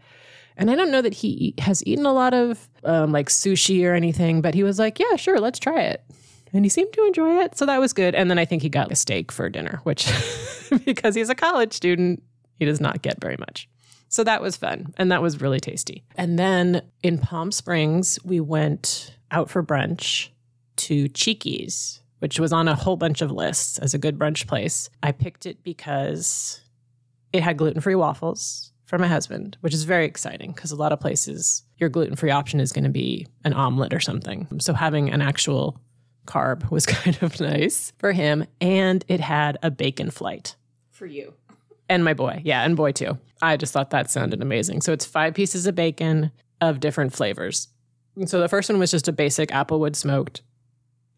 And 0.59 0.71
I 0.71 0.75
don't 0.75 0.91
know 0.91 1.01
that 1.01 1.15
he 1.15 1.55
has 1.57 1.83
eaten 1.87 2.05
a 2.05 2.13
lot 2.13 2.35
of 2.35 2.69
um, 2.85 3.13
like 3.13 3.31
sushi 3.31 3.83
or 3.89 3.95
anything, 3.95 4.43
but 4.43 4.55
he 4.55 4.63
was 4.63 4.79
like, 4.79 4.99
yeah, 4.99 5.17
sure, 5.17 5.41
let's 5.41 5.59
try 5.59 5.81
it. 5.81 6.05
And 6.53 6.67
he 6.67 6.69
seemed 6.69 6.93
to 6.93 7.07
enjoy 7.07 7.39
it. 7.45 7.57
So 7.57 7.65
that 7.65 7.81
was 7.81 7.95
good. 7.95 8.15
And 8.15 8.31
then 8.31 8.39
I 8.39 8.45
think 8.45 8.61
he 8.61 8.69
got 8.69 8.93
a 8.93 8.95
steak 8.95 9.33
for 9.33 9.49
dinner, 9.49 9.81
which, 9.85 10.07
because 10.85 11.15
he's 11.15 11.31
a 11.31 11.35
college 11.35 11.73
student, 11.73 12.23
he 12.59 12.67
does 12.67 12.81
not 12.81 13.01
get 13.01 13.23
very 13.23 13.37
much. 13.39 13.71
So 14.09 14.25
that 14.25 14.43
was 14.43 14.57
fun. 14.57 14.95
And 14.97 15.11
that 15.13 15.23
was 15.23 15.41
really 15.41 15.61
tasty. 15.61 16.05
And 16.17 16.39
then 16.39 16.83
in 17.03 17.19
Palm 17.19 17.53
Springs, 17.53 18.19
we 18.25 18.41
went 18.41 19.15
out 19.31 19.51
for 19.51 19.63
brunch 19.63 20.29
to 20.77 21.09
Cheeky's, 21.09 22.01
which 22.21 22.39
was 22.39 22.53
on 22.53 22.69
a 22.69 22.75
whole 22.75 22.97
bunch 22.97 23.21
of 23.23 23.31
lists 23.31 23.79
as 23.79 23.95
a 23.95 23.99
good 23.99 24.19
brunch 24.19 24.47
place. 24.47 24.89
I 25.03 25.13
picked 25.13 25.47
it 25.47 25.63
because 25.63 26.61
it 27.33 27.43
had 27.43 27.57
gluten 27.57 27.81
free 27.81 27.95
waffles 27.95 28.73
for 28.85 28.99
my 28.99 29.09
husband, 29.09 29.57
which 29.61 29.75
is 29.75 29.85
very 29.85 30.07
exciting 30.07 30.53
because 30.53 30.71
a 30.71 30.77
lot 30.77 30.93
of 30.93 31.01
places 31.01 31.65
your 31.77 31.89
gluten 31.89 32.17
free 32.17 32.31
option 32.31 32.61
is 32.61 32.73
going 32.73 32.85
to 32.85 32.91
be 32.91 33.27
an 33.45 33.53
omelet 33.53 33.93
or 33.93 34.01
something. 34.01 34.47
So 34.61 34.73
having 34.73 35.11
an 35.11 35.21
actual 35.21 35.81
carb 36.27 36.71
was 36.71 36.87
kind 36.87 37.19
of 37.23 37.39
nice 37.41 37.93
for 37.99 38.13
him. 38.13 38.47
And 38.61 39.05
it 39.09 39.21
had 39.21 39.59
a 39.63 39.71
bacon 39.71 40.11
flight 40.11 40.57
for 40.91 41.07
you. 41.07 41.35
And 41.89 42.05
my 42.05 42.15
boy. 42.15 42.43
Yeah. 42.45 42.65
And 42.65 42.77
boy 42.77 42.93
too. 42.93 43.19
I 43.43 43.57
just 43.57 43.73
thought 43.73 43.91
that 43.91 44.11
sounded 44.11 44.43
amazing. 44.43 44.83
So 44.83 44.93
it's 44.93 45.05
five 45.05 45.35
pieces 45.35 45.67
of 45.67 45.75
bacon 45.75 46.33
of 46.61 46.81
different 46.81 47.13
flavors. 47.13 47.69
And 48.17 48.29
so 48.29 48.41
the 48.41 48.49
first 48.49 48.69
one 48.69 48.79
was 48.79 48.91
just 48.91 49.09
a 49.09 49.13
basic 49.13 49.51
applewood 49.51 49.95
smoked. 49.95 50.43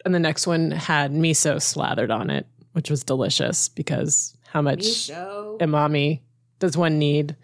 And 0.04 0.14
the 0.14 0.18
next 0.18 0.46
one 0.46 0.70
had 0.70 1.12
miso 1.12 1.60
slathered 1.60 2.10
on 2.10 2.30
it, 2.30 2.46
which 2.72 2.90
was 2.90 3.04
delicious 3.04 3.68
because 3.68 4.36
how 4.48 4.62
much 4.62 4.80
miso. 4.80 5.58
umami 5.58 6.20
does 6.58 6.76
one 6.76 6.98
need? 6.98 7.36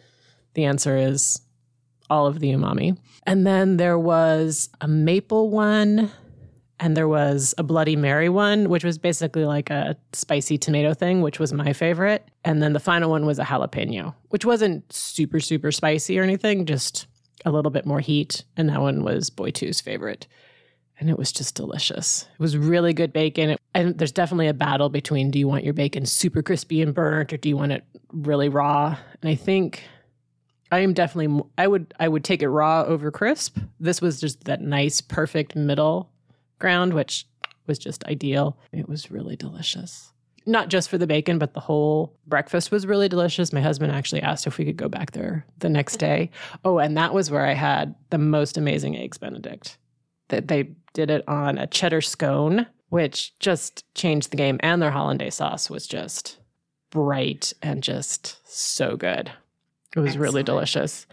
The 0.54 0.64
answer 0.64 0.96
is 0.96 1.40
all 2.10 2.26
of 2.26 2.40
the 2.40 2.52
umami. 2.52 2.98
And 3.26 3.46
then 3.46 3.76
there 3.76 3.98
was 3.98 4.68
a 4.80 4.88
maple 4.88 5.50
one 5.50 6.10
and 6.80 6.96
there 6.96 7.08
was 7.08 7.54
a 7.56 7.62
Bloody 7.62 7.96
Mary 7.96 8.28
one, 8.28 8.68
which 8.68 8.84
was 8.84 8.98
basically 8.98 9.44
like 9.44 9.70
a 9.70 9.96
spicy 10.12 10.58
tomato 10.58 10.92
thing, 10.92 11.22
which 11.22 11.38
was 11.38 11.52
my 11.52 11.72
favorite. 11.72 12.28
And 12.44 12.62
then 12.62 12.72
the 12.72 12.80
final 12.80 13.10
one 13.10 13.26
was 13.26 13.38
a 13.38 13.44
jalapeno, 13.44 14.14
which 14.30 14.44
wasn't 14.44 14.92
super, 14.92 15.40
super 15.40 15.70
spicy 15.70 16.18
or 16.18 16.22
anything, 16.22 16.66
just 16.66 17.06
a 17.44 17.52
little 17.52 17.70
bit 17.70 17.86
more 17.86 18.00
heat. 18.00 18.44
And 18.56 18.68
that 18.68 18.80
one 18.80 19.04
was 19.04 19.30
Boy 19.30 19.50
Two's 19.50 19.80
favorite. 19.80 20.26
And 20.98 21.10
it 21.10 21.18
was 21.18 21.32
just 21.32 21.54
delicious. 21.54 22.26
It 22.32 22.40
was 22.40 22.56
really 22.56 22.92
good 22.92 23.12
bacon. 23.12 23.56
And 23.74 23.96
there's 23.98 24.12
definitely 24.12 24.48
a 24.48 24.54
battle 24.54 24.88
between 24.88 25.30
do 25.30 25.38
you 25.38 25.48
want 25.48 25.64
your 25.64 25.74
bacon 25.74 26.06
super 26.06 26.42
crispy 26.42 26.82
and 26.82 26.94
burnt 26.94 27.32
or 27.32 27.36
do 27.36 27.48
you 27.48 27.56
want 27.56 27.72
it 27.72 27.84
really 28.12 28.48
raw? 28.48 28.96
And 29.22 29.28
I 29.28 29.34
think 29.34 29.82
I 30.72 30.80
am 30.80 30.92
definitely 30.92 31.42
I 31.58 31.66
would 31.66 31.94
I 32.00 32.08
would 32.08 32.24
take 32.24 32.42
it 32.42 32.48
raw 32.48 32.82
over 32.82 33.10
crisp. 33.10 33.58
This 33.80 34.00
was 34.00 34.20
just 34.20 34.44
that 34.44 34.60
nice 34.60 35.00
perfect 35.00 35.56
middle 35.56 36.10
ground 36.64 36.94
which 36.94 37.26
was 37.66 37.78
just 37.78 38.04
ideal. 38.04 38.56
It 38.72 38.88
was 38.88 39.10
really 39.10 39.36
delicious. 39.36 40.12
Not 40.46 40.68
just 40.68 40.88
for 40.88 40.96
the 40.98 41.06
bacon, 41.06 41.38
but 41.38 41.52
the 41.52 41.60
whole 41.60 42.16
breakfast 42.26 42.70
was 42.70 42.86
really 42.86 43.08
delicious. 43.08 43.52
My 43.52 43.60
husband 43.60 43.92
actually 43.92 44.22
asked 44.22 44.46
if 44.46 44.56
we 44.56 44.64
could 44.64 44.76
go 44.78 44.88
back 44.88 45.12
there 45.12 45.44
the 45.58 45.68
next 45.68 45.96
day. 45.98 46.30
Oh, 46.64 46.78
and 46.78 46.96
that 46.96 47.12
was 47.12 47.30
where 47.30 47.44
I 47.46 47.52
had 47.52 47.94
the 48.10 48.18
most 48.18 48.56
amazing 48.56 48.96
eggs 48.96 49.18
benedict. 49.18 49.76
That 50.28 50.48
they 50.48 50.70
did 50.94 51.10
it 51.10 51.22
on 51.28 51.58
a 51.58 51.66
cheddar 51.66 52.00
scone, 52.00 52.66
which 52.88 53.38
just 53.40 53.84
changed 53.94 54.30
the 54.30 54.36
game 54.38 54.58
and 54.60 54.80
their 54.80 54.90
hollandaise 54.90 55.34
sauce 55.36 55.68
was 55.68 55.86
just 55.86 56.38
bright 56.90 57.52
and 57.62 57.82
just 57.82 58.38
so 58.50 58.96
good. 58.96 59.30
It 59.94 60.00
was 60.00 60.08
Excellent. 60.12 60.22
really 60.22 60.42
delicious. 60.42 61.06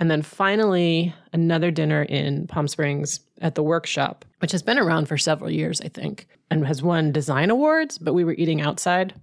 And 0.00 0.10
then 0.10 0.22
finally, 0.22 1.14
another 1.34 1.70
dinner 1.70 2.02
in 2.02 2.46
Palm 2.46 2.66
Springs 2.66 3.20
at 3.42 3.54
the 3.54 3.62
workshop, 3.62 4.24
which 4.38 4.50
has 4.52 4.62
been 4.62 4.78
around 4.78 5.06
for 5.06 5.18
several 5.18 5.50
years, 5.50 5.82
I 5.82 5.88
think, 5.88 6.26
and 6.50 6.66
has 6.66 6.82
won 6.82 7.12
design 7.12 7.50
awards, 7.50 7.98
but 7.98 8.14
we 8.14 8.24
were 8.24 8.32
eating 8.32 8.62
outside. 8.62 9.14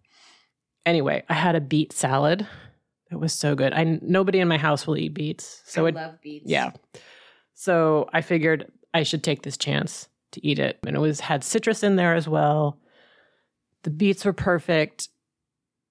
Anyway, 0.86 1.24
I 1.28 1.34
had 1.34 1.56
a 1.56 1.62
beet 1.62 1.94
salad. 1.94 2.48
It 3.12 3.20
was 3.20 3.34
so 3.34 3.56
good. 3.56 3.74
I 3.74 4.00
nobody 4.02 4.40
in 4.40 4.48
my 4.48 4.58
house 4.58 4.86
will 4.86 4.98
eat 4.98 5.16
beets. 5.16 5.64
So 5.66 5.86
I 5.86 5.90
it, 5.90 5.96
love 5.96 6.22
beets. 6.22 6.46
Yeah. 6.48 6.72
So 7.56 8.08
I 8.14 8.22
figured 8.22 8.72
I 8.94 9.02
should 9.02 9.24
take 9.24 9.42
this 9.42 9.58
chance 9.58 10.08
to 10.34 10.46
eat 10.46 10.60
it. 10.60 10.78
And 10.86 10.96
it 10.96 11.00
was 11.00 11.22
had 11.22 11.44
citrus 11.44 11.82
in 11.82 11.96
there 11.96 12.14
as 12.14 12.28
well. 12.28 12.80
The 13.82 13.90
beets 13.90 14.26
were 14.26 14.34
perfect 14.34 15.10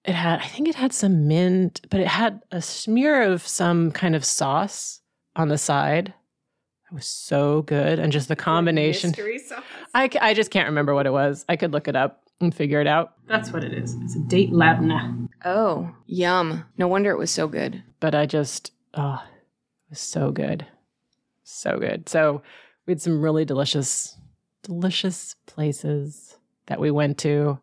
it 0.07 0.15
had, 0.15 0.41
I 0.41 0.47
think 0.47 0.69
it 0.69 0.75
had 0.75 0.93
some 0.93 1.27
mint, 1.27 1.81
but 1.91 2.01
it 2.01 2.07
had 2.07 2.41
a 2.53 2.63
smear 2.63 3.23
of 3.23 3.47
some 3.47 3.91
kind 3.91 4.15
of 4.15 4.25
sauce 4.25 5.01
on 5.35 5.49
the 5.49 5.59
side. 5.59 6.15
It 6.91 6.95
was 6.95 7.07
so 7.07 7.63
good. 7.63 7.99
And 7.99 8.13
just 8.13 8.29
the 8.29 8.37
combination. 8.37 9.11
Mystery 9.11 9.39
sauce. 9.39 9.65
I, 9.95 10.09
I 10.21 10.35
just 10.35 10.51
can't 10.51 10.69
remember 10.69 10.95
what 10.95 11.07
it 11.07 11.13
was. 11.13 11.45
I 11.49 11.57
could 11.57 11.73
look 11.73 11.89
it 11.89 11.97
up 11.97 12.23
and 12.41 12.55
figure 12.55 12.81
it 12.81 12.87
out. 12.87 13.15
That's 13.27 13.53
what 13.53 13.65
it 13.65 13.75
is. 13.75 13.97
It's 14.03 14.15
a 14.15 14.21
date 14.21 14.53
labna. 14.53 15.29
Oh, 15.45 15.91
yum. 16.07 16.65
No 16.79 16.87
wonder 16.87 17.11
it 17.11 17.19
was 17.19 17.31
so 17.31 17.49
good. 17.49 17.83
But 17.99 18.15
I 18.15 18.27
just, 18.27 18.71
oh, 18.95 19.21
it 19.25 19.91
was 19.91 20.01
so 20.01 20.31
good. 20.31 20.67
So 21.43 21.79
good. 21.79 22.09
So 22.09 22.43
we 22.87 22.93
had 22.93 23.03
some 23.03 23.21
really 23.21 23.45
delicious, 23.45 24.17
delicious 24.63 25.35
places 25.47 26.37
that 26.67 26.79
we 26.79 26.91
went 26.93 27.19
to. 27.19 27.59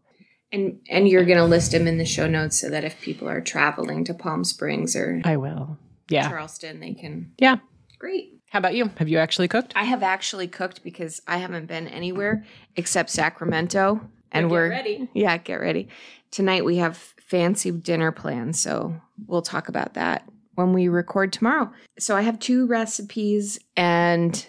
And 0.54 0.80
and 0.90 1.10
you're 1.10 1.26
gonna 1.26 1.46
list 1.46 1.72
them 1.72 1.88
in 1.88 1.98
the 1.98 2.06
show 2.06 2.28
notes 2.28 2.62
so 2.62 2.70
that 2.70 2.86
if 2.86 3.02
people 3.02 3.28
are 3.28 3.42
traveling 3.42 4.06
to 4.06 4.14
Palm 4.14 4.46
Springs 4.46 4.96
or 4.96 5.22
I 5.26 5.36
will. 5.36 5.78
Yeah. 6.10 6.30
Charleston, 6.30 6.80
they 6.80 6.94
can. 6.94 7.34
Yeah. 7.40 7.58
Great. 8.00 8.40
How 8.50 8.60
about 8.60 8.76
you? 8.76 8.92
Have 8.98 9.10
you 9.10 9.18
actually 9.18 9.48
cooked? 9.48 9.74
I 9.76 9.84
have 9.84 10.04
actually 10.04 10.48
cooked 10.48 10.84
because 10.84 11.22
I 11.28 11.38
haven't 11.38 11.66
been 11.66 11.88
anywhere 11.88 12.46
except 12.76 13.10
Sacramento, 13.10 14.00
and 14.32 14.52
we're 14.52 14.70
ready. 14.70 15.10
yeah, 15.14 15.38
get 15.38 15.56
ready. 15.56 15.88
Tonight 16.30 16.64
we 16.64 16.78
have 16.78 16.98
fancy 16.98 17.72
dinner 17.72 18.12
plans, 18.12 18.60
so 18.60 18.96
we'll 19.26 19.42
talk 19.42 19.70
about 19.70 19.96
that 19.96 20.30
when 20.54 20.72
we 20.72 20.88
record 20.88 21.34
tomorrow. 21.34 21.72
So 21.98 22.16
I 22.16 22.22
have 22.22 22.38
two 22.38 22.68
recipes 22.68 23.60
and 23.76 24.46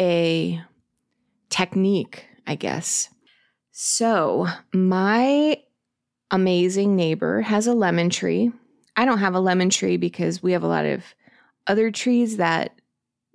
a 0.00 0.62
technique, 1.50 2.24
I 2.46 2.54
guess. 2.54 3.10
So, 3.78 4.46
my 4.72 5.60
amazing 6.30 6.96
neighbor 6.96 7.42
has 7.42 7.66
a 7.66 7.74
lemon 7.74 8.08
tree. 8.08 8.50
I 8.96 9.04
don't 9.04 9.18
have 9.18 9.34
a 9.34 9.40
lemon 9.40 9.68
tree 9.68 9.98
because 9.98 10.42
we 10.42 10.52
have 10.52 10.62
a 10.62 10.66
lot 10.66 10.86
of 10.86 11.04
other 11.66 11.90
trees 11.90 12.38
that 12.38 12.80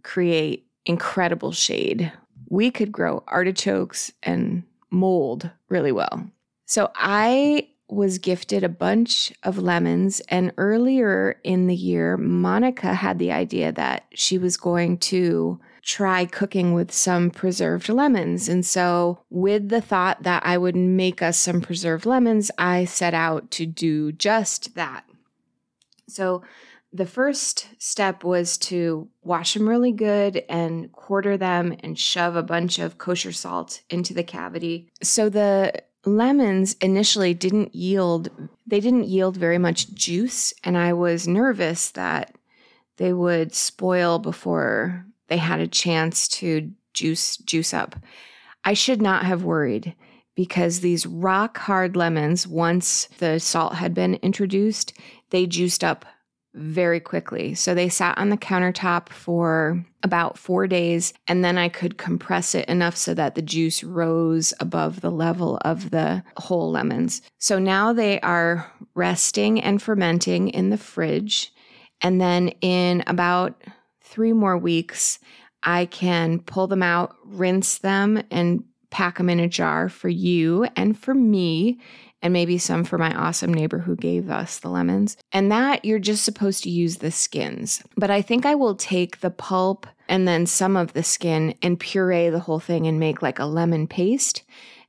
create 0.01 0.65
incredible 0.87 1.51
shade. 1.51 2.11
We 2.49 2.71
could 2.71 2.91
grow 2.91 3.23
artichokes 3.27 4.11
and 4.23 4.63
mold 4.89 5.47
really 5.69 5.91
well. 5.91 6.27
So 6.65 6.89
I 6.95 7.67
was 7.91 8.19
gifted 8.19 8.63
a 8.63 8.69
bunch 8.69 9.33
of 9.43 9.57
lemons, 9.57 10.21
and 10.29 10.53
earlier 10.57 11.39
in 11.43 11.67
the 11.67 11.75
year, 11.75 12.15
Monica 12.17 12.93
had 12.93 13.19
the 13.19 13.31
idea 13.31 13.71
that 13.73 14.05
she 14.13 14.37
was 14.37 14.55
going 14.55 14.97
to 14.97 15.59
try 15.83 16.25
cooking 16.25 16.73
with 16.73 16.91
some 16.91 17.29
preserved 17.29 17.89
lemons. 17.89 18.47
And 18.47 18.65
so, 18.65 19.23
with 19.29 19.69
the 19.69 19.81
thought 19.81 20.23
that 20.23 20.43
I 20.45 20.57
would 20.57 20.75
make 20.75 21.21
us 21.21 21.37
some 21.37 21.59
preserved 21.59 22.05
lemons, 22.05 22.49
I 22.57 22.85
set 22.85 23.13
out 23.13 23.51
to 23.51 23.65
do 23.65 24.11
just 24.13 24.75
that. 24.75 25.03
So, 26.07 26.43
the 26.93 27.05
first 27.05 27.67
step 27.77 28.23
was 28.23 28.57
to 28.57 29.09
wash 29.21 29.53
them 29.53 29.67
really 29.67 29.93
good 29.93 30.43
and 30.49 30.91
quarter 30.91 31.37
them 31.37 31.75
and 31.79 31.97
shove 31.97 32.35
a 32.35 32.43
bunch 32.43 32.79
of 32.79 32.97
kosher 32.97 33.31
salt 33.31 33.81
into 33.89 34.13
the 34.13 34.23
cavity. 34.23 34.89
So 35.01 35.29
the 35.29 35.73
lemons 36.05 36.75
initially 36.81 37.33
didn't 37.33 37.75
yield 37.75 38.29
they 38.65 38.79
didn't 38.79 39.05
yield 39.05 39.37
very 39.37 39.57
much 39.57 39.93
juice 39.93 40.53
and 40.63 40.77
I 40.77 40.93
was 40.93 41.27
nervous 41.27 41.91
that 41.91 42.35
they 42.97 43.13
would 43.13 43.53
spoil 43.53 44.19
before 44.19 45.05
they 45.27 45.37
had 45.37 45.59
a 45.59 45.67
chance 45.67 46.27
to 46.27 46.71
juice 46.93 47.37
juice 47.37 47.73
up. 47.73 47.95
I 48.63 48.73
should 48.73 49.01
not 49.01 49.25
have 49.25 49.43
worried 49.43 49.95
because 50.35 50.79
these 50.79 51.05
rock 51.05 51.57
hard 51.57 51.95
lemons 51.95 52.47
once 52.47 53.07
the 53.17 53.39
salt 53.39 53.75
had 53.75 53.93
been 53.93 54.15
introduced, 54.15 54.93
they 55.29 55.45
juiced 55.45 55.83
up 55.83 56.05
very 56.53 56.99
quickly. 56.99 57.53
So 57.53 57.73
they 57.73 57.89
sat 57.89 58.17
on 58.17 58.29
the 58.29 58.37
countertop 58.37 59.09
for 59.09 59.85
about 60.03 60.37
four 60.37 60.67
days, 60.67 61.13
and 61.27 61.43
then 61.43 61.57
I 61.57 61.69
could 61.69 61.97
compress 61.97 62.55
it 62.55 62.67
enough 62.67 62.97
so 62.97 63.13
that 63.13 63.35
the 63.35 63.41
juice 63.41 63.83
rose 63.83 64.53
above 64.59 65.01
the 65.01 65.11
level 65.11 65.59
of 65.63 65.91
the 65.91 66.23
whole 66.37 66.71
lemons. 66.71 67.21
So 67.37 67.59
now 67.59 67.93
they 67.93 68.19
are 68.21 68.71
resting 68.95 69.61
and 69.61 69.81
fermenting 69.81 70.49
in 70.49 70.69
the 70.69 70.77
fridge. 70.77 71.53
And 72.01 72.19
then 72.19 72.49
in 72.61 73.03
about 73.07 73.63
three 74.01 74.33
more 74.33 74.57
weeks, 74.57 75.19
I 75.63 75.85
can 75.85 76.39
pull 76.39 76.67
them 76.67 76.83
out, 76.83 77.15
rinse 77.23 77.77
them, 77.77 78.23
and 78.31 78.63
pack 78.89 79.17
them 79.17 79.29
in 79.29 79.39
a 79.39 79.47
jar 79.47 79.87
for 79.87 80.09
you 80.09 80.67
and 80.75 80.99
for 80.99 81.13
me 81.13 81.79
and 82.21 82.33
maybe 82.33 82.57
some 82.57 82.83
for 82.83 82.97
my 82.97 83.13
awesome 83.15 83.53
neighbor 83.53 83.79
who 83.79 83.95
gave 83.95 84.29
us 84.29 84.59
the 84.59 84.69
lemons. 84.69 85.17
And 85.31 85.51
that 85.51 85.83
you're 85.83 85.99
just 85.99 86.23
supposed 86.23 86.63
to 86.63 86.69
use 86.69 86.97
the 86.97 87.11
skins. 87.11 87.83
But 87.97 88.11
I 88.11 88.21
think 88.21 88.45
I 88.45 88.55
will 88.55 88.75
take 88.75 89.19
the 89.19 89.31
pulp 89.31 89.87
and 90.07 90.27
then 90.27 90.45
some 90.45 90.77
of 90.77 90.93
the 90.93 91.03
skin 91.03 91.55
and 91.61 91.79
puree 91.79 92.29
the 92.29 92.39
whole 92.39 92.59
thing 92.59 92.85
and 92.85 92.99
make 92.99 93.21
like 93.21 93.39
a 93.39 93.45
lemon 93.45 93.87
paste. 93.87 94.43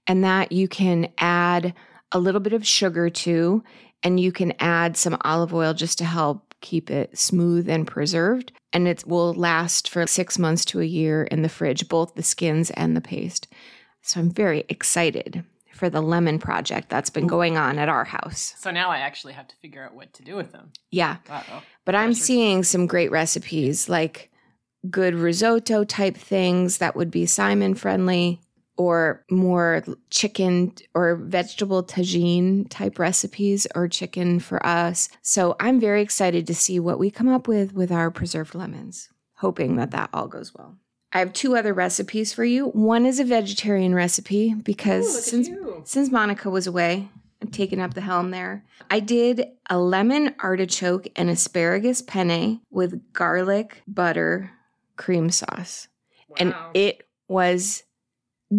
And 0.06 0.24
that 0.24 0.52
you 0.52 0.68
can 0.68 1.12
add 1.18 1.74
a 2.10 2.18
little 2.18 2.40
bit 2.40 2.52
of 2.52 2.66
sugar 2.66 3.08
to, 3.08 3.62
and 4.02 4.18
you 4.18 4.32
can 4.32 4.52
add 4.58 4.96
some 4.96 5.16
olive 5.22 5.54
oil 5.54 5.74
just 5.74 5.98
to 5.98 6.04
help 6.04 6.54
keep 6.60 6.90
it 6.90 7.16
smooth 7.16 7.68
and 7.68 7.86
preserved. 7.86 8.52
And 8.72 8.88
it 8.88 9.06
will 9.06 9.32
last 9.32 9.88
for 9.88 10.06
six 10.06 10.38
months 10.38 10.64
to 10.66 10.80
a 10.80 10.84
year 10.84 11.24
in 11.24 11.42
the 11.42 11.48
fridge, 11.48 11.88
both 11.88 12.14
the 12.14 12.22
skins 12.22 12.70
and 12.70 12.96
the 12.96 13.00
paste. 13.00 13.46
So 14.02 14.20
I'm 14.20 14.30
very 14.30 14.64
excited 14.68 15.44
for 15.82 15.90
the 15.90 16.00
lemon 16.00 16.38
project 16.38 16.88
that's 16.88 17.10
been 17.10 17.26
going 17.26 17.56
on 17.56 17.76
at 17.76 17.88
our 17.88 18.04
house. 18.04 18.54
So 18.56 18.70
now 18.70 18.90
I 18.90 18.98
actually 18.98 19.32
have 19.32 19.48
to 19.48 19.56
figure 19.56 19.82
out 19.82 19.96
what 19.96 20.12
to 20.12 20.22
do 20.22 20.36
with 20.36 20.52
them. 20.52 20.70
Yeah. 20.92 21.16
Uh-oh. 21.28 21.60
But 21.84 21.96
I'm 21.96 22.10
Pressure. 22.10 22.22
seeing 22.22 22.62
some 22.62 22.86
great 22.86 23.10
recipes 23.10 23.88
like 23.88 24.30
good 24.88 25.16
risotto 25.16 25.82
type 25.82 26.16
things 26.16 26.78
that 26.78 26.94
would 26.94 27.10
be 27.10 27.26
Simon 27.26 27.74
friendly 27.74 28.40
or 28.76 29.24
more 29.28 29.82
chicken 30.10 30.72
or 30.94 31.16
vegetable 31.16 31.82
tagine 31.82 32.68
type 32.70 33.00
recipes 33.00 33.66
or 33.74 33.88
chicken 33.88 34.38
for 34.38 34.64
us. 34.64 35.08
So 35.22 35.56
I'm 35.58 35.80
very 35.80 36.00
excited 36.00 36.46
to 36.46 36.54
see 36.54 36.78
what 36.78 37.00
we 37.00 37.10
come 37.10 37.26
up 37.26 37.48
with 37.48 37.74
with 37.74 37.90
our 37.90 38.12
preserved 38.12 38.54
lemons, 38.54 39.08
hoping 39.38 39.74
that 39.78 39.90
that 39.90 40.10
all 40.12 40.28
goes 40.28 40.54
well. 40.54 40.76
I 41.12 41.18
have 41.18 41.32
two 41.32 41.56
other 41.56 41.74
recipes 41.74 42.32
for 42.32 42.44
you. 42.44 42.68
One 42.68 43.04
is 43.04 43.20
a 43.20 43.24
vegetarian 43.24 43.94
recipe 43.94 44.54
because 44.54 45.24
since 45.24 45.48
since 45.84 46.10
Monica 46.10 46.48
was 46.48 46.66
away, 46.66 47.10
I'm 47.42 47.48
taking 47.48 47.80
up 47.80 47.94
the 47.94 48.00
helm 48.00 48.30
there. 48.30 48.64
I 48.90 49.00
did 49.00 49.46
a 49.68 49.78
lemon 49.78 50.34
artichoke 50.38 51.08
and 51.16 51.28
asparagus 51.28 52.00
penne 52.00 52.60
with 52.70 53.12
garlic 53.12 53.82
butter 53.86 54.52
cream 54.96 55.30
sauce. 55.30 55.88
And 56.38 56.54
it 56.72 57.06
was 57.28 57.82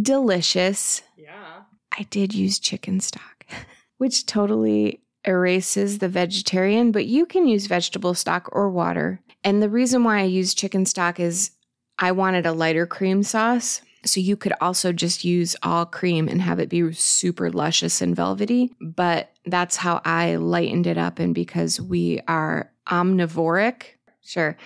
delicious. 0.01 1.01
yeah. 1.17 1.61
I 1.97 2.03
did 2.03 2.33
use 2.33 2.59
chicken 2.59 2.99
stock, 2.99 3.45
which 3.97 4.25
totally 4.25 5.01
erases 5.25 5.99
the 5.99 6.09
vegetarian, 6.09 6.91
but 6.91 7.05
you 7.05 7.25
can 7.25 7.47
use 7.47 7.67
vegetable 7.67 8.13
stock 8.13 8.49
or 8.51 8.69
water. 8.69 9.21
And 9.43 9.61
the 9.61 9.69
reason 9.69 10.03
why 10.03 10.19
I 10.19 10.23
use 10.23 10.53
chicken 10.53 10.85
stock 10.85 11.19
is 11.19 11.51
I 11.99 12.11
wanted 12.11 12.45
a 12.45 12.51
lighter 12.51 12.85
cream 12.85 13.23
sauce. 13.23 13.81
So 14.05 14.19
you 14.19 14.35
could 14.35 14.53
also 14.59 14.91
just 14.91 15.23
use 15.23 15.55
all 15.63 15.85
cream 15.85 16.27
and 16.27 16.41
have 16.41 16.59
it 16.59 16.67
be 16.67 16.91
super 16.91 17.49
luscious 17.49 18.01
and 18.01 18.13
velvety. 18.13 18.75
But 18.81 19.31
that's 19.45 19.77
how 19.77 20.01
I 20.03 20.35
lightened 20.35 20.87
it 20.87 20.97
up. 20.97 21.19
And 21.19 21.33
because 21.33 21.79
we 21.79 22.19
are 22.27 22.69
omnivoric, 22.87 23.83
sure, 24.21 24.57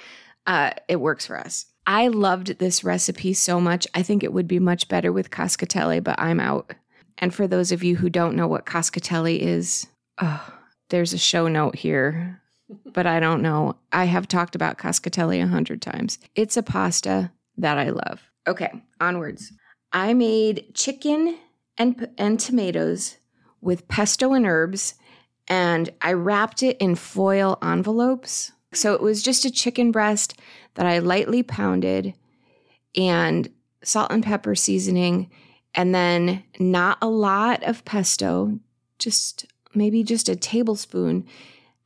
uh, 0.47 0.71
it 0.87 0.95
works 0.95 1.27
for 1.27 1.37
us. 1.37 1.67
I 1.85 2.07
loved 2.07 2.57
this 2.57 2.83
recipe 2.83 3.33
so 3.33 3.61
much. 3.61 3.87
I 3.93 4.01
think 4.01 4.23
it 4.23 4.33
would 4.33 4.47
be 4.47 4.59
much 4.59 4.87
better 4.87 5.13
with 5.13 5.29
cascatelli, 5.29 6.03
but 6.03 6.19
I'm 6.19 6.39
out. 6.39 6.73
And 7.19 7.33
for 7.33 7.47
those 7.47 7.71
of 7.71 7.83
you 7.83 7.95
who 7.95 8.09
don't 8.09 8.35
know 8.35 8.47
what 8.47 8.65
cascatelli 8.65 9.39
is, 9.39 9.87
oh, 10.19 10.53
there's 10.89 11.13
a 11.13 11.17
show 11.17 11.47
note 11.47 11.75
here, 11.75 12.41
but 12.85 13.05
I 13.05 13.19
don't 13.19 13.41
know. 13.41 13.75
I 13.91 14.05
have 14.05 14.27
talked 14.27 14.55
about 14.55 14.77
cascatelli 14.77 15.41
a 15.41 15.47
hundred 15.47 15.81
times. 15.81 16.19
It's 16.35 16.57
a 16.57 16.63
pasta 16.63 17.31
that 17.57 17.77
I 17.77 17.89
love. 17.89 18.21
Okay, 18.47 18.71
onwards. 18.99 19.51
I 19.91 20.13
made 20.13 20.73
chicken 20.73 21.37
and 21.77 22.09
and 22.17 22.39
tomatoes 22.39 23.17
with 23.61 23.87
pesto 23.87 24.33
and 24.33 24.45
herbs, 24.45 24.95
and 25.47 25.89
I 26.01 26.13
wrapped 26.13 26.63
it 26.63 26.77
in 26.77 26.95
foil 26.95 27.57
envelopes. 27.61 28.51
So 28.73 28.93
it 28.93 29.01
was 29.01 29.23
just 29.23 29.45
a 29.45 29.51
chicken 29.51 29.91
breast 29.91 30.39
that 30.75 30.85
I 30.85 30.99
lightly 30.99 31.41
pounded 31.41 32.13
and 32.95 33.49
salt 33.83 34.11
and 34.11 34.23
pepper 34.23 34.55
seasoning, 34.55 35.29
and 35.73 35.95
then 35.95 36.43
not 36.59 36.97
a 37.01 37.07
lot 37.07 37.63
of 37.63 37.85
pesto, 37.85 38.59
just 38.99 39.45
maybe 39.73 40.03
just 40.03 40.27
a 40.29 40.35
tablespoon, 40.35 41.25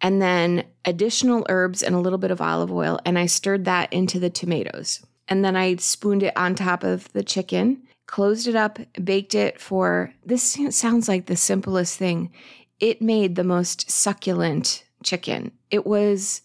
and 0.02 0.22
then 0.22 0.66
additional 0.84 1.46
herbs 1.48 1.84
and 1.84 1.96
a 1.96 2.00
little 2.00 2.18
bit 2.18 2.32
of 2.32 2.42
olive 2.42 2.72
oil. 2.72 3.00
And 3.06 3.18
I 3.18 3.28
stirred 3.28 3.66
that 3.66 3.92
into 3.94 4.20
the 4.20 4.30
tomatoes. 4.30 5.06
And 5.28 5.46
then 5.46 5.56
I 5.56 5.76
spooned 5.76 6.24
it 6.24 6.36
on 6.36 6.56
top 6.56 6.84
of 6.84 7.12
the 7.14 7.24
chicken, 7.24 7.84
closed 8.08 8.48
it 8.48 8.56
up, 8.56 8.80
baked 9.02 9.36
it 9.36 9.62
for 9.62 10.14
this 10.26 10.58
sounds 10.72 11.08
like 11.08 11.28
the 11.28 11.38
simplest 11.38 11.98
thing. 11.98 12.32
It 12.80 13.02
made 13.02 13.36
the 13.36 13.44
most 13.44 13.90
succulent 13.90 14.84
chicken. 15.04 15.52
It 15.70 15.86
was, 15.86 16.42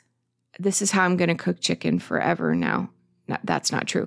this 0.58 0.82
is 0.82 0.90
how 0.90 1.04
I'm 1.04 1.16
going 1.16 1.28
to 1.28 1.34
cook 1.34 1.60
chicken 1.60 1.98
forever 1.98 2.54
now. 2.54 2.90
no, 3.26 3.38
that's 3.42 3.72
not 3.72 3.88
true, 3.88 4.06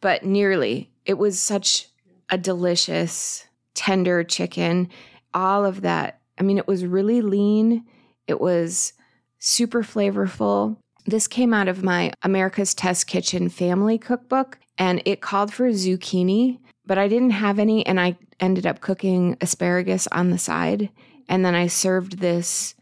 but 0.00 0.24
nearly. 0.24 0.90
It 1.04 1.18
was 1.18 1.38
such 1.38 1.88
a 2.30 2.38
delicious, 2.38 3.46
tender 3.74 4.24
chicken. 4.24 4.88
All 5.34 5.64
of 5.64 5.82
that. 5.82 6.20
I 6.38 6.42
mean, 6.42 6.58
it 6.58 6.66
was 6.66 6.84
really 6.84 7.20
lean. 7.20 7.84
It 8.26 8.40
was 8.40 8.92
super 9.38 9.82
flavorful. 9.82 10.76
This 11.06 11.28
came 11.28 11.54
out 11.54 11.68
of 11.68 11.84
my 11.84 12.12
America's 12.22 12.74
Test 12.74 13.06
Kitchen 13.06 13.48
family 13.48 13.98
cookbook, 13.98 14.58
and 14.76 15.00
it 15.04 15.20
called 15.20 15.52
for 15.52 15.70
zucchini, 15.70 16.58
but 16.84 16.98
I 16.98 17.08
didn't 17.08 17.30
have 17.30 17.58
any, 17.58 17.86
and 17.86 18.00
I 18.00 18.18
ended 18.40 18.66
up 18.66 18.80
cooking 18.80 19.36
asparagus 19.40 20.06
on 20.08 20.30
the 20.30 20.38
side. 20.38 20.90
And 21.28 21.44
then 21.44 21.54
I 21.54 21.66
served 21.66 22.18
this 22.18 22.74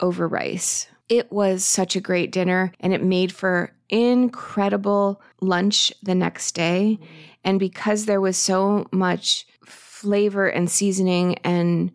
over 0.00 0.26
rice. 0.28 0.86
It 1.08 1.30
was 1.30 1.64
such 1.64 1.96
a 1.96 2.00
great 2.00 2.32
dinner, 2.32 2.72
and 2.80 2.92
it 2.92 3.02
made 3.02 3.32
for 3.32 3.74
incredible 3.88 5.20
lunch 5.40 5.92
the 6.02 6.14
next 6.14 6.52
day. 6.52 6.98
And 7.44 7.60
because 7.60 8.06
there 8.06 8.20
was 8.20 8.36
so 8.36 8.86
much 8.92 9.46
flavor 9.66 10.46
and 10.48 10.70
seasoning 10.70 11.36
and 11.44 11.92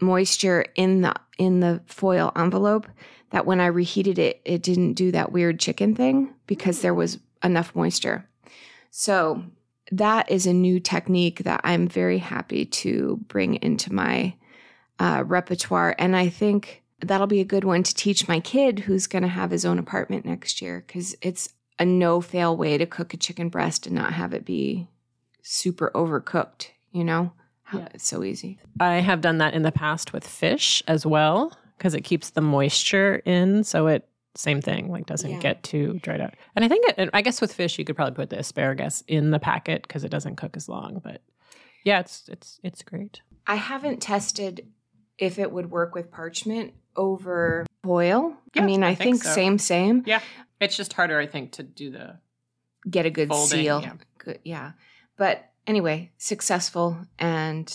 moisture 0.00 0.64
in 0.74 1.02
the 1.02 1.14
in 1.38 1.60
the 1.60 1.80
foil 1.86 2.32
envelope 2.36 2.86
that 3.30 3.46
when 3.46 3.60
I 3.60 3.66
reheated 3.66 4.18
it, 4.18 4.40
it 4.44 4.62
didn't 4.62 4.94
do 4.94 5.12
that 5.12 5.32
weird 5.32 5.60
chicken 5.60 5.94
thing 5.94 6.34
because 6.46 6.80
there 6.80 6.94
was 6.94 7.18
enough 7.42 7.74
moisture. 7.74 8.28
So 8.90 9.44
that 9.92 10.30
is 10.30 10.46
a 10.46 10.52
new 10.52 10.80
technique 10.80 11.44
that 11.44 11.60
I'm 11.64 11.88
very 11.88 12.18
happy 12.18 12.64
to 12.66 13.20
bring 13.28 13.54
into 13.56 13.92
my 13.92 14.34
uh, 14.98 15.24
repertoire. 15.26 15.94
And 15.98 16.16
I 16.16 16.28
think 16.28 16.82
that'll 17.00 17.26
be 17.26 17.40
a 17.40 17.44
good 17.44 17.64
one 17.64 17.82
to 17.82 17.94
teach 17.94 18.28
my 18.28 18.40
kid 18.40 18.80
who's 18.80 19.06
going 19.06 19.22
to 19.22 19.28
have 19.28 19.50
his 19.50 19.64
own 19.64 19.78
apartment 19.78 20.24
next 20.24 20.60
year 20.60 20.84
because 20.86 21.16
it's 21.22 21.48
a 21.78 21.84
no 21.84 22.20
fail 22.20 22.56
way 22.56 22.76
to 22.76 22.86
cook 22.86 23.14
a 23.14 23.16
chicken 23.16 23.48
breast 23.48 23.86
and 23.86 23.94
not 23.94 24.12
have 24.12 24.34
it 24.34 24.44
be 24.44 24.86
super 25.42 25.90
overcooked, 25.94 26.68
you 26.92 27.04
know? 27.04 27.32
Yeah. 27.72 27.88
It's 27.94 28.06
so 28.06 28.24
easy. 28.24 28.58
I 28.78 28.96
have 28.96 29.20
done 29.20 29.38
that 29.38 29.54
in 29.54 29.62
the 29.62 29.72
past 29.72 30.12
with 30.12 30.26
fish 30.26 30.82
as 30.88 31.06
well 31.06 31.56
because 31.76 31.94
it 31.94 32.02
keeps 32.02 32.30
the 32.30 32.40
moisture 32.40 33.22
in. 33.24 33.64
So 33.64 33.86
it, 33.86 34.08
same 34.36 34.60
thing, 34.60 34.90
like 34.90 35.06
doesn't 35.06 35.30
yeah. 35.30 35.38
get 35.38 35.62
too 35.62 35.98
dried 36.02 36.20
out. 36.20 36.34
And 36.54 36.64
I 36.64 36.68
think, 36.68 36.86
it, 36.88 37.10
I 37.12 37.22
guess 37.22 37.40
with 37.40 37.52
fish, 37.52 37.78
you 37.78 37.84
could 37.84 37.96
probably 37.96 38.14
put 38.14 38.30
the 38.30 38.38
asparagus 38.38 39.02
in 39.08 39.30
the 39.30 39.40
packet 39.40 39.82
because 39.82 40.04
it 40.04 40.10
doesn't 40.10 40.36
cook 40.36 40.56
as 40.56 40.68
long. 40.68 41.00
But 41.02 41.20
yeah, 41.84 42.00
it's, 42.00 42.28
it's, 42.28 42.60
it's 42.62 42.82
great. 42.82 43.22
I 43.46 43.56
haven't 43.56 44.00
tested 44.00 44.66
if 45.18 45.38
it 45.38 45.50
would 45.50 45.70
work 45.70 45.94
with 45.94 46.10
parchment 46.10 46.74
over 46.96 47.66
foil. 47.82 48.36
I 48.56 48.60
mean, 48.60 48.82
I, 48.82 48.90
I 48.90 48.94
think, 48.94 49.16
think 49.16 49.24
so. 49.24 49.32
same, 49.32 49.58
same. 49.58 50.02
Yeah. 50.06 50.20
It's 50.60 50.76
just 50.76 50.92
harder, 50.92 51.18
I 51.18 51.26
think, 51.26 51.52
to 51.52 51.62
do 51.62 51.90
the 51.90 52.18
get 52.88 53.06
a 53.06 53.10
good 53.10 53.28
folding, 53.28 53.60
seal. 53.60 53.80
Yeah. 53.82 53.92
Good, 54.18 54.38
yeah. 54.44 54.72
But 55.16 55.49
anyway, 55.70 56.10
successful 56.18 56.98
and 57.18 57.72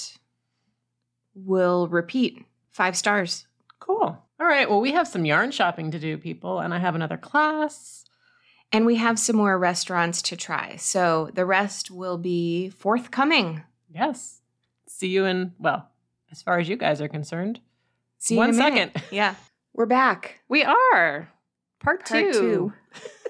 will 1.34 1.88
repeat. 1.88 2.46
Five 2.70 2.98
stars. 2.98 3.48
Cool. 3.80 4.22
All 4.38 4.46
right. 4.46 4.70
Well, 4.70 4.82
we 4.82 4.92
have 4.92 5.08
some 5.08 5.24
yarn 5.24 5.52
shopping 5.52 5.92
to 5.92 6.00
do, 6.00 6.18
people, 6.18 6.60
and 6.60 6.74
I 6.74 6.80
have 6.80 6.94
another 6.94 7.16
class. 7.16 8.04
And 8.74 8.86
we 8.86 8.96
have 8.96 9.18
some 9.18 9.38
more 9.38 9.58
restaurants 9.58 10.22
to 10.24 10.36
try. 10.36 10.76
So 10.76 11.30
the 11.34 11.46
rest 11.46 11.90
will 11.90 12.18
be 12.18 12.70
forthcoming. 12.70 13.64
Yes. 13.90 14.42
See 14.88 15.08
you 15.08 15.24
in, 15.24 15.54
well, 15.58 15.88
as 16.32 16.42
far 16.42 16.60
as 16.60 16.68
you 16.68 16.76
guys 16.76 17.00
are 17.00 17.08
concerned. 17.08 17.62
See 18.18 18.36
One 18.36 18.54
second. 18.54 18.92
Yeah. 19.12 19.36
We're 19.74 19.86
back. 19.86 20.42
We 20.50 20.64
are. 20.64 21.30
Part, 21.80 22.06
Part 22.06 22.06
two. 22.06 22.32
two. 22.34 22.74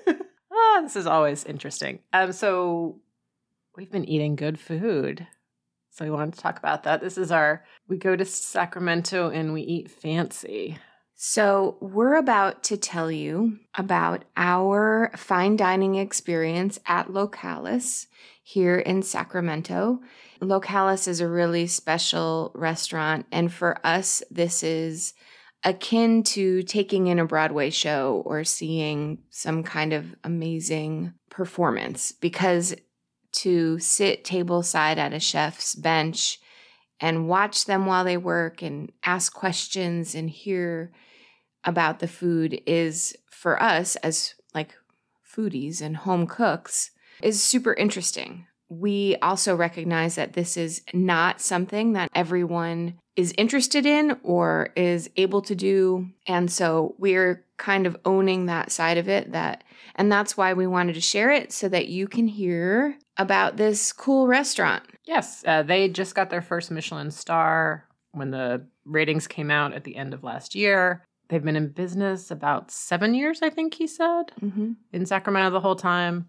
ah, 0.51 0.80
this 0.82 0.95
is 0.95 1.06
always 1.06 1.43
interesting. 1.43 1.99
Um, 2.13 2.32
so 2.32 2.99
we've 3.75 3.91
been 3.91 4.07
eating 4.07 4.35
good 4.35 4.59
food. 4.59 5.27
So 5.91 6.05
we 6.05 6.11
wanted 6.11 6.33
to 6.33 6.41
talk 6.41 6.57
about 6.57 6.83
that. 6.83 7.01
This 7.01 7.17
is 7.17 7.31
our, 7.31 7.63
we 7.88 7.97
go 7.97 8.15
to 8.15 8.25
Sacramento 8.25 9.29
and 9.29 9.53
we 9.53 9.61
eat 9.61 9.89
fancy. 9.89 10.77
So, 11.17 11.77
we're 11.79 12.15
about 12.15 12.61
to 12.63 12.75
tell 12.75 13.09
you 13.09 13.59
about 13.75 14.25
our 14.35 15.11
fine 15.15 15.55
dining 15.55 15.95
experience 15.95 16.77
at 16.85 17.07
Localis 17.07 18.07
here 18.43 18.77
in 18.77 19.01
Sacramento. 19.01 20.01
Localis 20.41 21.07
is 21.07 21.21
a 21.21 21.27
really 21.29 21.67
special 21.67 22.51
restaurant, 22.53 23.27
and 23.31 23.49
for 23.49 23.77
us, 23.88 24.23
this 24.29 24.61
is 24.61 25.13
akin 25.63 26.21
to 26.23 26.63
taking 26.63 27.07
in 27.07 27.17
a 27.17 27.25
Broadway 27.25 27.69
show 27.69 28.21
or 28.25 28.43
seeing 28.43 29.19
some 29.29 29.63
kind 29.63 29.93
of 29.93 30.13
amazing 30.25 31.13
performance 31.29 32.11
because 32.11 32.75
to 33.35 33.79
sit 33.79 34.23
table 34.23 34.63
side 34.63 34.97
at 34.97 35.13
a 35.13 35.19
chef's 35.19 35.75
bench 35.75 36.39
and 36.99 37.27
watch 37.27 37.65
them 37.65 37.85
while 37.85 38.03
they 38.03 38.17
work 38.17 38.61
and 38.61 38.91
ask 39.03 39.33
questions 39.33 40.15
and 40.15 40.29
hear 40.29 40.91
about 41.63 41.99
the 41.99 42.07
food 42.07 42.61
is 42.65 43.15
for 43.29 43.61
us 43.61 43.95
as 43.97 44.35
like 44.53 44.75
foodies 45.35 45.81
and 45.81 45.97
home 45.97 46.25
cooks 46.25 46.91
is 47.21 47.41
super 47.41 47.73
interesting. 47.73 48.47
We 48.69 49.17
also 49.21 49.55
recognize 49.55 50.15
that 50.15 50.33
this 50.33 50.57
is 50.57 50.81
not 50.93 51.41
something 51.41 51.93
that 51.93 52.09
everyone 52.15 52.99
is 53.15 53.33
interested 53.37 53.85
in 53.85 54.17
or 54.23 54.69
is 54.75 55.09
able 55.15 55.41
to 55.43 55.55
do. 55.55 56.09
And 56.27 56.51
so 56.51 56.95
we're 56.97 57.45
kind 57.57 57.87
of 57.87 57.97
owning 58.05 58.45
that 58.45 58.71
side 58.71 58.97
of 58.97 59.07
it 59.07 59.31
that 59.31 59.63
and 59.95 60.11
that's 60.11 60.35
why 60.35 60.53
we 60.53 60.67
wanted 60.67 60.93
to 60.93 61.01
share 61.01 61.31
it 61.31 61.51
so 61.51 61.69
that 61.69 61.87
you 61.87 62.07
can 62.07 62.27
hear 62.27 62.97
about 63.17 63.57
this 63.57 63.93
cool 63.93 64.27
restaurant. 64.27 64.83
Yes, 65.05 65.43
uh, 65.45 65.63
they 65.63 65.87
just 65.89 66.15
got 66.15 66.29
their 66.29 66.41
first 66.41 66.71
Michelin 66.71 67.11
star 67.11 67.87
when 68.11 68.31
the 68.31 68.65
ratings 68.85 69.27
came 69.27 69.51
out 69.51 69.73
at 69.73 69.83
the 69.83 69.95
end 69.95 70.13
of 70.13 70.23
last 70.23 70.55
year. 70.55 71.03
They've 71.29 71.43
been 71.43 71.55
in 71.55 71.69
business 71.69 72.31
about 72.31 72.71
seven 72.71 73.13
years, 73.13 73.41
I 73.41 73.49
think 73.49 73.73
he 73.73 73.87
said, 73.87 74.31
mm-hmm. 74.41 74.73
in 74.93 75.05
Sacramento 75.05 75.51
the 75.51 75.59
whole 75.59 75.75
time. 75.75 76.27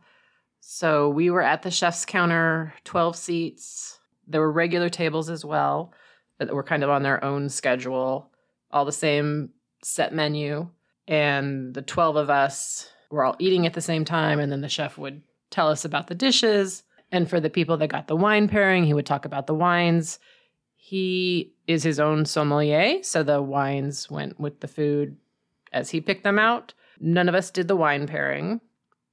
So 0.61 1.09
we 1.11 1.31
were 1.31 1.43
at 1.43 1.63
the 1.63 1.71
chef's 1.71 2.05
counter, 2.05 2.75
12 2.85 3.17
seats. 3.17 3.99
There 4.27 4.41
were 4.41 4.51
regular 4.51 4.89
tables 4.89 5.31
as 5.31 5.45
well 5.45 5.93
that 6.39 6.53
were 6.53 6.63
kind 6.63 6.83
of 6.83 6.91
on 6.91 7.03
their 7.03 7.23
own 7.23 7.49
schedule, 7.49 8.31
all 8.71 8.85
the 8.85 8.93
same 8.93 9.51
set 9.83 10.13
menu. 10.13 10.69
And 11.07 11.73
the 11.73 11.83
12 11.83 12.17
of 12.17 12.31
us 12.31 12.91
were 13.11 13.25
all 13.25 13.37
eating 13.39 13.67
at 13.67 13.75
the 13.75 13.81
same 13.81 14.05
time. 14.05 14.39
And 14.39 14.51
then 14.51 14.61
the 14.61 14.69
chef 14.69 14.99
would 14.99 15.23
tell 15.51 15.69
us 15.69 15.85
about 15.85 16.09
the 16.09 16.15
dishes. 16.15 16.83
And 17.13 17.29
for 17.29 17.41
the 17.41 17.51
people 17.51 17.77
that 17.77 17.89
got 17.89 18.09
the 18.09 18.17
wine 18.17 18.49
pairing, 18.49 18.85
he 18.85 18.95
would 18.95 19.07
talk 19.07 19.25
about 19.25 19.47
the 19.47 19.55
wines. 19.55 20.19
He 20.77 21.53
is 21.67 21.83
his 21.83 21.99
own 21.99 22.27
sommelier, 22.27 23.03
so 23.03 23.23
the 23.23 23.43
wines 23.43 24.11
went 24.11 24.39
with 24.39 24.61
the 24.61 24.69
food 24.69 25.17
as 25.73 25.91
he 25.91 26.01
picked 26.01 26.25
them 26.25 26.39
out. 26.39 26.75
None 27.01 27.29
of 27.29 27.35
us 27.35 27.51
did 27.51 27.69
the 27.69 27.77
wine 27.77 28.07
pairing, 28.07 28.61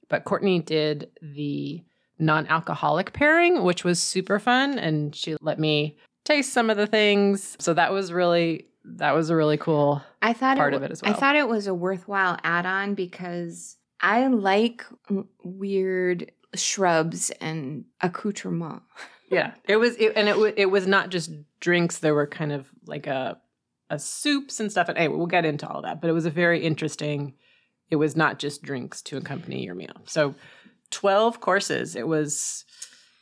but 0.08 0.24
Courtney 0.24 0.60
did 0.60 1.10
the 1.20 1.82
non 2.18 2.46
alcoholic 2.46 3.12
pairing, 3.12 3.64
which 3.64 3.84
was 3.84 4.00
super 4.00 4.38
fun. 4.38 4.78
And 4.78 5.14
she 5.14 5.36
let 5.40 5.58
me 5.58 5.96
taste 6.24 6.52
some 6.52 6.70
of 6.70 6.76
the 6.76 6.86
things. 6.86 7.56
So 7.60 7.74
that 7.74 7.92
was 7.92 8.12
really 8.12 8.66
that 8.84 9.12
was 9.12 9.30
a 9.30 9.36
really 9.36 9.56
cool 9.56 10.02
I 10.20 10.32
thought 10.32 10.56
part 10.56 10.74
it, 10.74 10.76
of 10.76 10.82
it 10.82 10.90
as 10.90 11.02
well. 11.02 11.12
I 11.12 11.16
thought 11.16 11.36
it 11.36 11.48
was 11.48 11.66
a 11.66 11.74
worthwhile 11.74 12.38
add 12.44 12.66
on 12.66 12.94
because 12.94 13.76
I 14.04 14.26
like 14.26 14.84
weird 15.42 16.30
shrubs 16.54 17.30
and 17.40 17.86
accoutrement. 18.02 18.82
yeah, 19.30 19.54
it 19.66 19.78
was, 19.78 19.96
it, 19.96 20.12
and 20.14 20.28
it 20.28 20.54
it 20.58 20.66
was 20.66 20.86
not 20.86 21.08
just 21.08 21.30
drinks. 21.58 21.98
There 21.98 22.14
were 22.14 22.26
kind 22.26 22.52
of 22.52 22.68
like 22.86 23.06
a, 23.06 23.40
a 23.88 23.98
soups 23.98 24.60
and 24.60 24.70
stuff. 24.70 24.90
And 24.90 24.98
anyway, 24.98 25.16
we'll 25.16 25.26
get 25.26 25.46
into 25.46 25.66
all 25.66 25.80
that. 25.82 26.02
But 26.02 26.10
it 26.10 26.12
was 26.12 26.26
a 26.26 26.30
very 26.30 26.62
interesting. 26.62 27.32
It 27.90 27.96
was 27.96 28.14
not 28.14 28.38
just 28.38 28.62
drinks 28.62 29.00
to 29.02 29.16
accompany 29.16 29.64
your 29.64 29.74
meal. 29.74 30.02
So, 30.04 30.34
twelve 30.90 31.40
courses. 31.40 31.96
It 31.96 32.06
was 32.06 32.66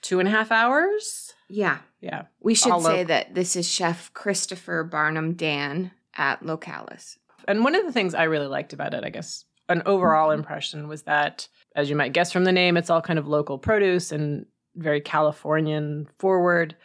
two 0.00 0.18
and 0.18 0.28
a 0.28 0.32
half 0.32 0.50
hours. 0.50 1.32
Yeah, 1.48 1.78
yeah. 2.00 2.24
We 2.40 2.54
should 2.54 2.82
say 2.82 2.98
lo- 2.98 3.04
that 3.04 3.36
this 3.36 3.54
is 3.54 3.70
Chef 3.70 4.12
Christopher 4.14 4.82
Barnum-Dann 4.82 5.92
at 6.16 6.42
Localis. 6.42 7.18
And 7.46 7.62
one 7.62 7.76
of 7.76 7.86
the 7.86 7.92
things 7.92 8.14
I 8.14 8.24
really 8.24 8.46
liked 8.46 8.72
about 8.72 8.94
it, 8.94 9.04
I 9.04 9.11
guess, 9.11 9.44
an 9.72 9.82
overall 9.86 10.28
mm-hmm. 10.28 10.40
impression 10.40 10.88
was 10.88 11.02
that, 11.02 11.48
as 11.74 11.90
you 11.90 11.96
might 11.96 12.12
guess 12.12 12.32
from 12.32 12.44
the 12.44 12.52
name, 12.52 12.76
it's 12.76 12.90
all 12.90 13.02
kind 13.02 13.18
of 13.18 13.26
local 13.26 13.58
produce 13.58 14.12
and 14.12 14.46
very 14.76 15.00
Californian 15.00 16.08
forward. 16.18 16.76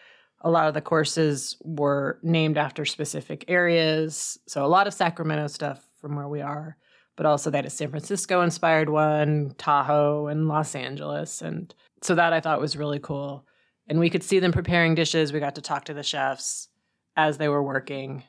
A 0.42 0.50
lot 0.50 0.68
of 0.68 0.74
the 0.74 0.82
courses 0.82 1.58
were 1.64 2.20
named 2.22 2.58
after 2.58 2.86
specific 2.86 3.46
areas. 3.48 4.38
So 4.48 4.66
a 4.66 4.68
lot 4.68 4.88
of 4.88 4.94
Sacramento 4.94 5.48
stuff 5.48 5.88
from 6.00 6.16
where 6.16 6.28
we 6.28 6.42
are, 6.42 6.78
but 7.16 7.26
also 7.26 7.52
had 7.52 7.66
a 7.66 7.70
San 7.70 7.90
Francisco 7.90 8.42
inspired 8.42 8.90
one, 8.90 9.54
Tahoe, 9.58 10.28
and 10.28 10.48
Los 10.48 10.76
Angeles. 10.76 11.42
And 11.42 11.74
so 12.02 12.16
that 12.16 12.34
I 12.34 12.40
thought 12.40 12.62
was 12.62 12.78
really 12.78 13.00
cool. 13.00 13.46
And 13.88 14.00
we 14.00 14.10
could 14.10 14.24
see 14.24 14.40
them 14.40 14.52
preparing 14.52 14.96
dishes. 14.96 15.34
We 15.34 15.40
got 15.40 15.56
to 15.56 15.62
talk 15.62 15.86
to 15.86 15.94
the 15.94 16.04
chefs 16.04 16.70
as 17.16 17.38
they 17.38 17.48
were 17.48 17.64
working. 17.64 18.24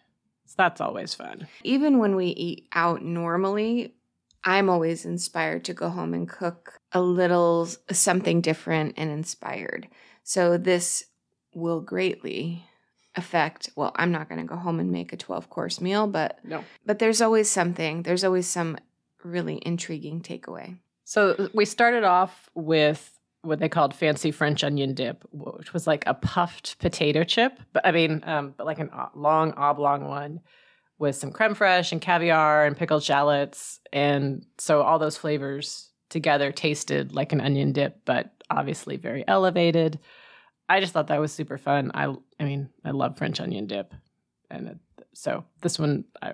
So 0.47 0.55
that's 0.57 0.81
always 0.81 1.15
fun. 1.15 1.47
Even 1.63 1.99
when 1.99 2.17
we 2.17 2.29
eat 2.29 2.69
out 2.73 3.03
normally, 3.03 3.95
I'm 4.45 4.71
always 4.71 5.05
inspired 5.05 5.65
to 5.65 5.75
go 5.75 5.89
home 5.89 6.15
and 6.15 6.29
cook 6.29 6.81
a 6.93 7.01
little 7.01 7.69
something 7.91 8.41
different 8.41 8.95
and 8.97 9.11
inspired. 9.11 9.89
So 10.23 10.57
this 10.59 11.05
will 11.55 11.81
greatly 11.81 12.65
affect 13.17 13.71
well 13.75 13.91
i'm 13.97 14.13
not 14.13 14.29
going 14.29 14.41
to 14.41 14.47
go 14.47 14.55
home 14.55 14.79
and 14.79 14.93
make 14.93 15.13
a 15.13 15.17
12 15.17 15.51
course 15.51 15.81
meal 15.81 16.07
but 16.07 16.39
No. 16.45 16.63
but 16.87 17.01
there's 17.01 17.21
always 17.21 17.51
something 17.51 18.03
there's 18.05 18.23
always 18.23 18.47
some 18.47 18.77
really 19.25 19.61
intriguing 19.67 20.21
takeaway 20.21 20.77
So 21.05 21.49
we 21.53 21.65
started 21.65 22.05
off 22.05 22.49
with 22.55 23.19
what 23.43 23.59
they 23.59 23.69
called 23.69 23.95
fancy 23.95 24.31
French 24.31 24.63
onion 24.63 24.95
dip, 24.95 25.25
which 25.33 25.73
was 25.73 25.87
like 25.87 26.05
a 26.07 26.13
puffed 26.15 26.79
potato 26.79 27.25
chip, 27.25 27.59
but 27.73 27.87
I 27.87 27.93
mean, 27.93 28.23
um, 28.27 28.53
but 28.57 28.67
like 28.67 28.79
a 28.79 29.11
long 29.15 29.53
oblong 29.53 30.05
one 30.07 30.41
with 30.99 31.17
some 31.17 31.31
creme 31.33 31.55
fraiche 31.55 31.93
and 31.93 32.01
caviar 32.01 32.65
and 32.67 32.77
pickled 32.77 33.03
shallots, 33.03 33.81
and 33.93 34.45
so 34.59 34.83
all 34.83 34.99
those 34.99 35.17
flavors 35.17 35.91
together 36.11 36.51
tasted 36.53 37.13
like 37.15 37.33
an 37.33 37.41
onion 37.41 37.73
dip, 37.73 38.05
but 38.05 38.31
obviously 38.51 38.97
very 38.97 39.25
elevated. 39.29 39.99
I 40.69 40.81
just 40.81 40.93
thought 40.93 41.07
that 41.09 41.21
was 41.21 41.33
super 41.33 41.59
fun. 41.59 41.91
I, 41.95 42.15
I 42.41 42.45
mean, 42.45 42.69
I 42.85 42.91
love 42.91 43.17
French 43.19 43.41
onion 43.41 43.67
dip, 43.67 43.93
and 44.51 44.69
it, 44.69 44.79
so 45.15 45.45
this 45.63 45.79
one 45.79 46.05
I 46.23 46.33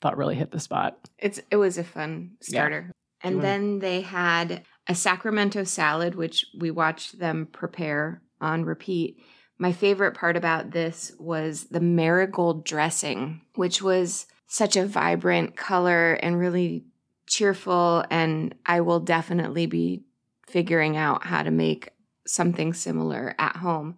thought 0.00 0.16
really 0.16 0.34
hit 0.34 0.50
the 0.50 0.60
spot. 0.60 0.98
it's 1.18 1.40
it 1.50 1.56
was 1.56 1.76
a 1.78 1.84
fun 1.84 2.32
Yeah. 2.42 2.46
starter 2.60 2.92
and 3.22 3.36
wanna- 3.36 3.46
then 3.48 3.78
they 3.80 4.00
had 4.00 4.62
a 4.88 4.94
sacramento 4.94 5.64
salad 5.64 6.14
which 6.14 6.46
we 6.58 6.70
watched 6.70 7.18
them 7.18 7.46
prepare 7.52 8.22
on 8.40 8.64
repeat 8.64 9.22
my 9.60 9.72
favorite 9.72 10.14
part 10.14 10.36
about 10.36 10.70
this 10.72 11.12
was 11.18 11.64
the 11.64 11.80
marigold 11.80 12.64
dressing 12.64 13.40
which 13.54 13.80
was 13.82 14.26
such 14.48 14.74
a 14.76 14.86
vibrant 14.86 15.56
color 15.56 16.14
and 16.14 16.38
really 16.38 16.84
cheerful 17.28 18.04
and 18.10 18.54
i 18.66 18.80
will 18.80 19.00
definitely 19.00 19.66
be 19.66 20.02
figuring 20.48 20.96
out 20.96 21.24
how 21.24 21.42
to 21.42 21.50
make 21.50 21.90
something 22.26 22.72
similar 22.72 23.34
at 23.38 23.56
home 23.56 23.96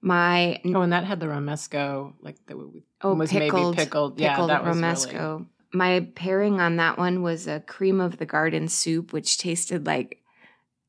my 0.00 0.60
Oh, 0.64 0.82
and 0.82 0.92
that 0.92 1.04
had 1.04 1.18
the 1.20 1.26
romesco, 1.26 2.12
like 2.20 2.36
that 2.46 2.56
Oh, 3.02 3.14
was 3.14 3.30
pickled, 3.30 3.74
maybe 3.74 3.84
pickled. 3.84 4.20
Yeah, 4.20 4.30
pickled 4.34 4.50
that 4.50 4.64
was 4.64 4.76
romesco. 4.76 5.12
really. 5.38 5.46
My 5.72 6.08
pairing 6.14 6.60
on 6.60 6.76
that 6.76 6.98
one 6.98 7.22
was 7.22 7.46
a 7.46 7.60
cream 7.60 8.00
of 8.00 8.18
the 8.18 8.26
garden 8.26 8.68
soup, 8.68 9.12
which 9.12 9.38
tasted 9.38 9.86
like 9.86 10.22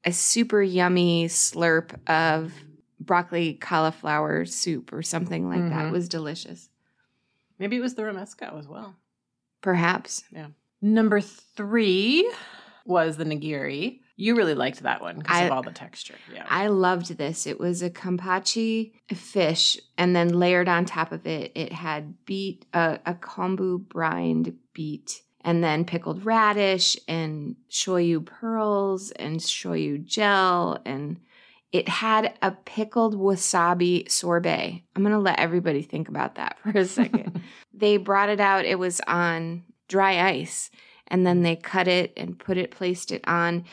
a 0.05 0.11
super 0.11 0.61
yummy 0.61 1.25
slurp 1.25 1.91
of 2.09 2.53
broccoli 2.99 3.53
cauliflower 3.55 4.45
soup 4.45 4.91
or 4.93 5.01
something 5.01 5.47
like 5.49 5.61
that. 5.69 5.85
Mhm. 5.85 5.87
It 5.89 5.91
was 5.91 6.09
delicious. 6.09 6.69
Maybe 7.57 7.77
it 7.77 7.81
was 7.81 7.95
the 7.95 8.03
romesco 8.03 8.57
as 8.57 8.67
well. 8.67 8.95
Perhaps. 9.61 10.23
Yeah. 10.31 10.47
Number 10.81 11.19
three 11.21 12.31
was 12.85 13.17
the 13.17 13.25
nigiri. 13.25 13.99
You 14.15 14.35
really 14.35 14.53
liked 14.53 14.81
that 14.83 15.01
one 15.01 15.19
because 15.19 15.45
of 15.45 15.51
all 15.51 15.63
the 15.63 15.71
texture. 15.71 16.15
Yeah. 16.33 16.45
I 16.49 16.67
loved 16.67 17.17
this. 17.17 17.47
It 17.47 17.59
was 17.59 17.81
a 17.81 17.89
kampachi 17.89 18.91
fish, 19.13 19.77
and 19.97 20.13
then 20.15 20.29
layered 20.29 20.67
on 20.67 20.83
top 20.85 21.11
of 21.13 21.25
it, 21.25 21.53
it 21.55 21.71
had 21.71 22.25
beet, 22.25 22.65
uh, 22.73 22.97
a 23.05 23.13
kombu 23.13 23.79
brined 23.87 24.57
beet, 24.73 25.21
and 25.41 25.63
then 25.63 25.85
pickled 25.85 26.25
radish 26.25 26.97
and 27.07 27.55
shoyu 27.69 28.25
pearls 28.25 29.11
and 29.11 29.39
shoyu 29.39 30.03
gel. 30.03 30.81
And 30.85 31.19
it 31.71 31.87
had 31.87 32.33
a 32.41 32.51
pickled 32.51 33.15
wasabi 33.15 34.09
sorbet. 34.09 34.83
I'm 34.95 35.03
going 35.03 35.13
to 35.13 35.19
let 35.19 35.39
everybody 35.39 35.81
think 35.81 36.09
about 36.09 36.35
that 36.35 36.57
for 36.63 36.77
a 36.77 36.85
second. 36.85 37.41
they 37.73 37.97
brought 37.97 38.29
it 38.29 38.39
out, 38.39 38.65
it 38.65 38.79
was 38.79 39.01
on 39.07 39.63
dry 39.87 40.29
ice, 40.29 40.69
and 41.07 41.25
then 41.25 41.41
they 41.41 41.55
cut 41.55 41.87
it 41.87 42.13
and 42.17 42.37
put 42.37 42.57
it, 42.57 42.71
placed 42.71 43.11
it 43.11 43.21
on 43.27 43.65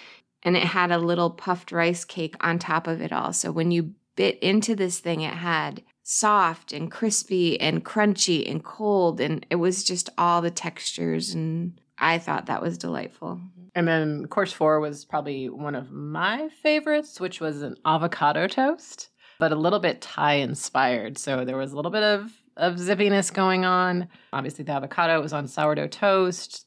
and 0.47 0.57
it 0.57 0.63
had 0.63 0.93
a 0.93 0.99
little 0.99 1.31
puffed 1.31 1.73
rice 1.73 2.05
cake 2.05 2.37
on 2.41 2.59
top 2.59 2.87
of 2.87 3.03
it 3.03 3.13
all. 3.13 3.33
So 3.33 3.51
when 3.51 3.73
you 3.73 3.95
bit 4.15 4.39
into 4.39 4.77
this 4.77 5.01
thing, 5.01 5.21
it 5.23 5.35
had 5.35 5.83
soft 6.05 6.73
and 6.73 6.89
crispy 6.89 7.61
and 7.61 7.85
crunchy 7.85 8.49
and 8.49 8.63
cold, 8.63 9.21
and 9.21 9.45
it 9.51 9.57
was 9.57 9.83
just 9.83 10.09
all 10.17 10.41
the 10.41 10.53
textures. 10.53 11.35
And 11.35 11.81
I 11.99 12.19
thought 12.19 12.47
that 12.47 12.63
was 12.63 12.79
delightful. 12.79 13.41
And 13.77 13.87
then 13.87 14.27
course 14.27 14.53
four 14.53 14.81
was 14.81 15.05
probably 15.05 15.51
one 15.51 15.75
of 15.75 15.93
my 15.93 16.49
favorites, 16.63 17.21
which 17.21 17.41
was 17.41 17.61
an 17.61 17.77
avocado 17.85 18.49
toast, 18.49 19.11
but 19.39 19.53
a 19.53 19.57
little 19.57 19.79
bit 19.79 20.01
Thai 20.01 20.37
inspired. 20.37 21.19
So 21.19 21.45
there 21.45 21.59
was 21.59 21.73
a 21.73 21.77
little 21.77 21.93
bit 21.93 22.03
of 22.03 22.33
of 22.57 22.77
zippiness 22.77 23.33
going 23.33 23.67
on. 23.67 24.09
Obviously, 24.33 24.65
the 24.65 24.73
avocado 24.73 25.21
was 25.21 25.35
on 25.35 25.47
sourdough 25.47 25.89
toast. 25.89 26.67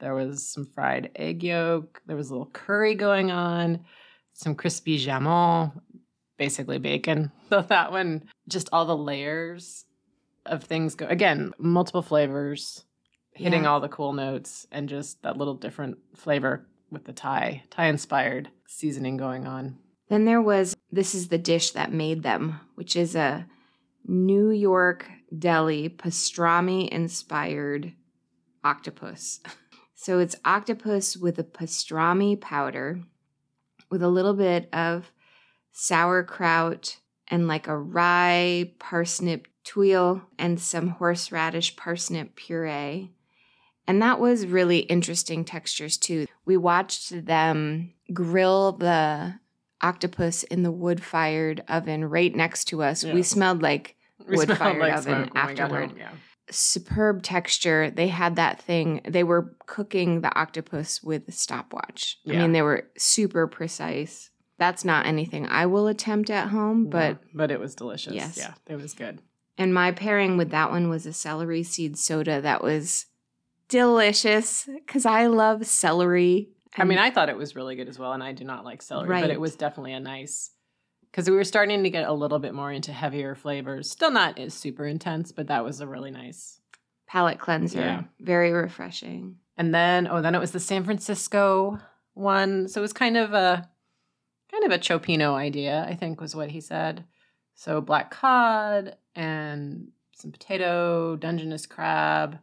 There 0.00 0.14
was 0.14 0.44
some 0.44 0.66
fried 0.66 1.10
egg 1.14 1.44
yolk. 1.44 2.02
There 2.06 2.16
was 2.16 2.30
a 2.30 2.32
little 2.32 2.50
curry 2.52 2.96
going 2.96 3.30
on, 3.30 3.84
some 4.32 4.56
crispy 4.56 4.98
jamon, 4.98 5.80
basically 6.36 6.78
bacon. 6.78 7.32
So 7.50 7.62
that 7.62 7.90
one, 7.90 8.22
just 8.48 8.68
all 8.72 8.86
the 8.86 8.96
layers 8.96 9.84
of 10.46 10.62
things 10.62 10.94
go 10.94 11.06
again, 11.06 11.52
multiple 11.58 12.00
flavors, 12.00 12.84
hitting 13.40 13.62
Yeah. 13.64 13.70
all 13.70 13.80
the 13.80 13.88
cool 13.88 14.12
notes, 14.12 14.66
and 14.70 14.88
just 14.88 15.22
that 15.22 15.36
little 15.36 15.54
different 15.54 15.98
flavor 16.14 16.66
with 16.90 17.04
the 17.04 17.12
Thai, 17.12 17.62
Thai 17.70 17.86
inspired 17.86 18.50
seasoning 18.66 19.16
going 19.16 19.46
on. 19.46 19.78
Then 20.08 20.24
there 20.24 20.42
was 20.42 20.76
this 20.90 21.14
is 21.14 21.28
the 21.28 21.38
dish 21.38 21.70
that 21.72 21.92
made 21.92 22.22
them, 22.22 22.60
which 22.74 22.96
is 22.96 23.14
a 23.14 23.46
New 24.04 24.50
York 24.50 25.08
deli 25.36 25.88
pastrami 25.88 26.88
inspired 26.88 27.92
octopus. 28.64 29.40
So 29.94 30.18
it's 30.18 30.34
octopus 30.46 31.14
with 31.14 31.38
a 31.38 31.44
pastrami 31.44 32.40
powder 32.40 33.02
with 33.90 34.02
a 34.02 34.08
little 34.08 34.32
bit 34.32 34.66
of 34.72 35.12
sauerkraut 35.72 36.96
and 37.28 37.46
like 37.46 37.68
a 37.68 37.76
rye 37.76 38.72
parsnip 38.78 39.46
tuile 39.64 40.22
and 40.38 40.58
some 40.58 40.88
horseradish 40.88 41.76
parsnip 41.76 42.34
puree. 42.34 43.10
And 43.86 44.00
that 44.02 44.20
was 44.20 44.46
really 44.46 44.80
interesting 44.80 45.44
textures 45.44 45.96
too. 45.96 46.26
We 46.44 46.56
watched 46.56 47.26
them 47.26 47.92
grill 48.12 48.72
the 48.72 49.34
octopus 49.82 50.42
in 50.44 50.62
the 50.62 50.70
wood 50.70 51.02
fired 51.02 51.62
oven 51.68 52.04
right 52.04 52.34
next 52.34 52.66
to 52.66 52.82
us. 52.82 53.02
We 53.04 53.22
smelled 53.22 53.62
like 53.62 53.96
We 54.28 54.36
Wood 54.36 54.44
smelled 54.46 54.58
fired 54.58 54.92
oven 54.92 55.20
we 55.22 55.28
got 55.28 55.36
afterward. 55.36 55.88
home, 55.90 55.98
Yeah. 55.98 56.10
superb 56.50 57.22
texture. 57.22 57.90
They 57.90 58.08
had 58.08 58.36
that 58.36 58.60
thing. 58.60 59.00
They 59.08 59.24
were 59.24 59.56
cooking 59.66 60.20
the 60.20 60.34
octopus 60.38 61.02
with 61.02 61.26
a 61.28 61.32
stopwatch. 61.32 62.18
I 62.28 62.32
mean, 62.32 62.52
they 62.52 62.62
were 62.62 62.88
super 62.98 63.46
precise. 63.46 64.30
That's 64.58 64.84
not 64.84 65.06
anything 65.06 65.46
I 65.46 65.64
will 65.66 65.86
attempt 65.86 66.28
at 66.28 66.48
home, 66.48 66.90
but 66.90 67.12
No, 67.12 67.28
but 67.34 67.50
it 67.50 67.58
was 67.58 67.74
delicious. 67.74 68.12
Yes. 68.12 68.36
Yeah, 68.36 68.52
it 68.68 68.76
was 68.76 68.92
good. 68.92 69.20
and 69.56 69.72
my 69.74 69.90
pairing 69.92 70.36
with 70.36 70.50
that 70.50 70.70
one 70.70 70.88
was 70.90 71.06
a 71.06 71.12
celery 71.14 71.62
seed 71.62 71.96
soda 71.98 72.40
that 72.42 72.62
was 72.62 73.06
delicious 73.70 74.68
because 74.76 75.06
I 75.06 75.26
love 75.26 75.64
celery. 75.66 76.50
I 76.76 76.84
mean, 76.84 76.98
I 76.98 77.10
thought 77.10 77.28
it 77.30 77.36
was 77.36 77.56
really 77.56 77.74
good 77.76 77.88
as 77.88 77.98
well, 77.98 78.12
and 78.12 78.22
I 78.22 78.32
do 78.32 78.44
not 78.44 78.64
like 78.64 78.82
celery, 78.82 79.20
but 79.20 79.30
it 79.30 79.40
was 79.40 79.56
definitely 79.56 79.92
a 79.94 80.00
nice 80.00 80.50
because 81.10 81.28
we 81.28 81.34
were 81.34 81.44
starting 81.44 81.82
to 81.82 81.90
get 81.90 82.06
a 82.08 82.12
little 82.12 82.38
bit 82.38 82.54
more 82.54 82.70
into 82.70 82.92
heavier 82.92 83.34
flavors. 83.34 83.90
Still 83.90 84.12
not 84.12 84.38
as 84.38 84.54
super 84.54 84.86
intense, 84.86 85.32
but 85.32 85.48
that 85.48 85.64
was 85.64 85.80
a 85.80 85.86
really 85.86 86.10
nice. 86.12 86.60
palate 87.08 87.40
cleanser, 87.40 87.80
Yeah. 87.80 88.02
very 88.20 88.52
refreshing. 88.52 89.36
And 89.56 89.74
then, 89.74 90.06
oh, 90.08 90.22
then 90.22 90.36
it 90.36 90.38
was 90.38 90.52
the 90.52 90.60
San 90.60 90.84
Francisco 90.84 91.78
one, 92.14 92.68
so 92.68 92.80
it 92.80 92.82
was 92.82 92.92
kind 92.92 93.16
of 93.16 93.32
a 93.32 93.68
kind 94.50 94.64
of 94.64 94.70
a 94.70 94.78
cioppino 94.78 95.34
idea, 95.34 95.84
I 95.88 95.94
think, 95.96 96.20
was 96.20 96.36
what 96.36 96.50
he 96.50 96.60
said. 96.60 97.04
So 97.56 97.80
black 97.80 98.10
cod 98.12 98.96
and 99.16 99.88
some 100.14 100.30
potato, 100.30 101.16
Dungeness 101.16 101.66
crab. 101.66 102.38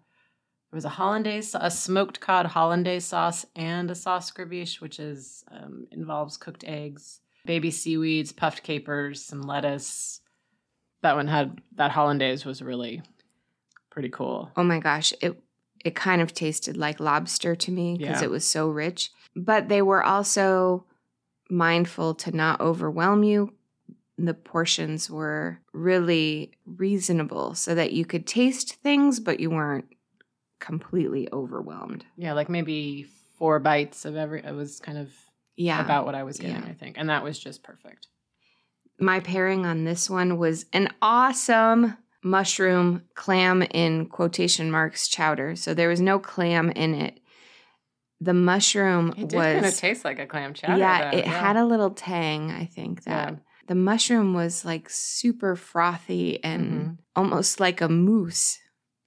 There 0.72 0.78
was 0.78 0.86
a 0.86 0.90
hollandaise, 0.90 1.56
a 1.60 1.72
smoked 1.72 2.20
cod 2.20 2.46
hollandaise 2.48 3.06
sauce, 3.06 3.46
and 3.56 3.90
a 3.90 3.96
sauce 3.96 4.32
gribiche, 4.32 4.82
which 4.82 5.00
is 5.00 5.46
um, 5.50 5.88
involves 5.92 6.36
cooked 6.36 6.66
eggs, 6.66 7.22
baby 7.46 7.72
seaweeds, 7.72 8.34
puffed 8.34 8.64
capers, 8.64 9.24
some 9.24 9.42
lettuce. 9.44 10.22
That 11.04 11.16
one 11.16 11.28
had 11.28 11.62
that 11.76 11.92
hollandaise 11.92 12.44
was 12.44 12.62
really 12.62 13.02
pretty 13.90 14.10
cool. 14.10 14.52
Oh 14.58 14.64
my 14.64 14.80
gosh, 14.80 15.14
it 15.22 15.42
it 15.86 15.96
kind 15.96 16.22
of 16.22 16.34
tasted 16.34 16.76
like 16.76 17.00
lobster 17.00 17.56
to 17.56 17.72
me 17.72 17.98
because 17.98 18.22
Yeah. 18.22 18.26
it 18.28 18.32
was 18.32 18.46
so 18.46 18.68
rich. 18.68 19.12
But 19.36 19.70
they 19.70 19.82
were 19.82 20.04
also 20.04 20.86
mindful 21.50 22.14
to 22.16 22.36
not 22.36 22.60
overwhelm 22.60 23.24
you. 23.24 23.54
The 24.18 24.34
portions 24.34 25.10
were 25.10 25.60
really 25.72 26.52
reasonable 26.66 27.54
so 27.54 27.74
that 27.76 27.94
you 27.94 28.04
could 28.06 28.26
taste 28.28 28.76
things, 28.76 29.20
but 29.20 29.40
you 29.40 29.50
weren't 29.52 29.86
completely 30.60 31.28
overwhelmed. 31.32 32.06
Yeah, 32.18 32.34
like 32.34 32.50
maybe 32.50 33.08
four 33.38 33.60
bites 33.60 34.06
of 34.06 34.16
every. 34.16 34.44
It 34.44 34.54
was 34.56 34.80
kind 34.80 34.98
of 34.98 35.12
Yeah. 35.56 35.84
about 35.84 36.06
what 36.06 36.16
I 36.16 36.24
was 36.24 36.38
getting, 36.38 36.56
Yeah. 36.64 36.70
I 36.70 36.74
think, 36.74 36.98
and 36.98 37.10
that 37.10 37.24
was 37.24 37.38
just 37.40 37.64
perfect. 37.64 38.08
My 39.00 39.20
pairing 39.20 39.66
on 39.66 39.84
this 39.84 40.10
one 40.10 40.38
was 40.38 40.66
an 40.74 40.90
awesome 41.02 41.98
mushroom 42.24 43.04
clam 43.14 43.62
in 43.62 44.08
quotation 44.08 44.72
marks 44.72 45.08
chowder. 45.08 45.56
So 45.56 45.74
there 45.74 45.88
was 45.90 46.02
no 46.02 46.20
clam 46.20 46.72
in 46.72 46.94
it. 46.96 47.20
the 48.20 48.34
mushroom 48.34 49.14
It 49.16 49.32
was 49.32 49.54
kind 49.54 49.66
of 49.68 49.78
taste 49.78 50.04
like 50.04 50.18
a 50.18 50.26
clam 50.26 50.56
chowder. 50.56 50.80
yeah, 50.80 51.12
though, 51.12 51.18
it 51.20 51.28
had 51.28 51.56
a 51.56 51.64
little 51.64 51.92
tang. 51.92 52.50
I 52.50 52.66
think 52.66 53.04
that 53.04 53.30
Yeah. 53.34 53.36
the 53.68 53.76
mushroom 53.76 54.34
was 54.34 54.66
like 54.66 54.90
super 54.90 55.56
frothy 55.56 56.44
and 56.44 56.72
Mhm. 56.72 56.98
almost 57.16 57.60
like 57.60 57.80
a 57.80 57.88
mousse. 57.88 58.58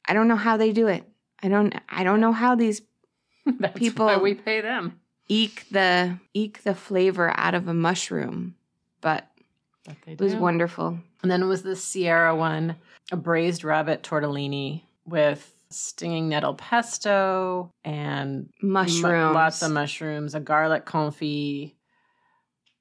I 0.07 0.13
don't 0.15 0.29
know 0.29 0.37
how 0.37 0.57
they 0.57 0.71
do 0.73 0.87
it. 0.87 1.05
I 1.43 1.49
don't. 1.49 1.74
I 1.88 2.05
don't 2.05 2.20
know 2.20 2.32
how 2.32 2.55
these 2.55 2.82
That's 3.59 3.78
people- 3.78 4.07
why 4.07 4.18
we 4.18 4.34
pay 4.34 4.61
them. 4.61 5.01
eke 5.28 5.66
the 5.70 6.18
eke 6.34 6.62
the 6.62 6.74
flavor 6.74 7.32
out 7.36 7.55
of 7.55 7.68
a 7.68 7.74
mushroom, 7.74 8.55
but 9.01 9.26
But 9.86 9.97
they 10.05 10.12
it 10.12 10.20
was 10.20 10.34
wonderful. 10.34 10.99
And 11.22 11.30
then 11.30 11.43
it 11.43 11.47
was 11.47 11.62
the 11.62 11.76
Sierra 11.76 12.34
one, 12.34 12.76
a 13.12 13.16
braised 13.16 13.62
rabbit 13.64 14.03
tortellini 14.03 14.82
with 15.05 15.53
stinging 15.70 16.28
nettle 16.28 16.55
pesto 16.55 17.70
and 17.84 18.49
mu- 18.62 18.70
Mushrooms, 18.70 19.34
lots 19.34 19.62
of 19.62 19.70
mushrooms, 19.70 20.34
a 20.34 20.41
garlic 20.41 20.84
confit. 20.86 21.74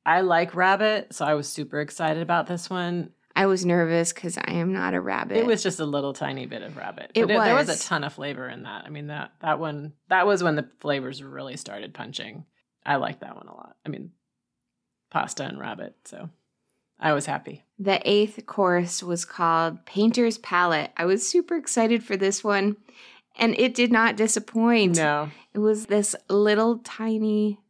I 0.06 0.22
like 0.22 0.56
rabbit, 0.56 1.14
so 1.14 1.24
I 1.26 1.36
was 1.36 1.48
super 1.48 1.82
excited 1.82 2.24
about 2.24 2.48
this 2.48 2.70
one. 2.70 3.12
I 3.40 3.46
was 3.46 3.66
nervous 3.66 4.12
because 4.12 4.38
I 4.38 4.52
am 4.52 4.74
not 4.74 4.94
a 4.94 5.00
rabbit. 5.00 5.38
It 5.38 5.46
was 5.46 5.64
just 5.64 5.80
a 5.80 5.86
little 5.86 6.12
tiny 6.12 6.46
bit 6.46 6.62
of 6.62 6.76
rabbit. 6.76 7.12
It 7.16 7.22
But 7.26 7.42
There 7.46 7.56
was 7.56 7.68
was. 7.70 7.80
a 7.82 7.88
ton 7.88 8.04
of 8.04 8.12
flavor 8.12 8.50
in 8.50 8.64
that. 8.64 8.84
I 8.86 8.90
mean 8.90 9.08
that 9.08 9.32
that 9.40 9.60
one 9.60 9.94
that 10.10 10.28
was 10.28 10.44
when 10.44 10.56
the 10.58 10.68
flavors 10.82 11.24
really 11.24 11.56
started 11.56 11.94
punching. 11.94 12.44
I 12.86 12.98
liked 12.98 13.22
that 13.22 13.38
one 13.38 13.48
a 13.48 13.54
lot. 13.56 13.78
I 13.86 13.90
mean, 13.90 14.12
pasta 15.10 15.46
and 15.46 15.58
rabbit, 15.58 15.96
so 16.04 16.30
I 17.00 17.14
was 17.14 17.26
happy. 17.28 17.64
The 17.78 18.02
eighth 18.04 18.46
course 18.46 19.02
was 19.02 19.24
called 19.24 19.86
Painter's 19.86 20.38
Palette. 20.38 20.92
I 20.98 21.06
was 21.06 21.26
super 21.30 21.56
excited 21.56 22.04
for 22.04 22.18
this 22.18 22.44
one, 22.44 22.76
and 23.38 23.58
it 23.58 23.74
did 23.74 23.90
not 23.92 24.18
disappoint. 24.18 24.98
No, 24.98 25.30
It 25.54 25.60
was 25.60 25.86
this 25.86 26.14
little 26.30 26.80
tiny 26.80 27.62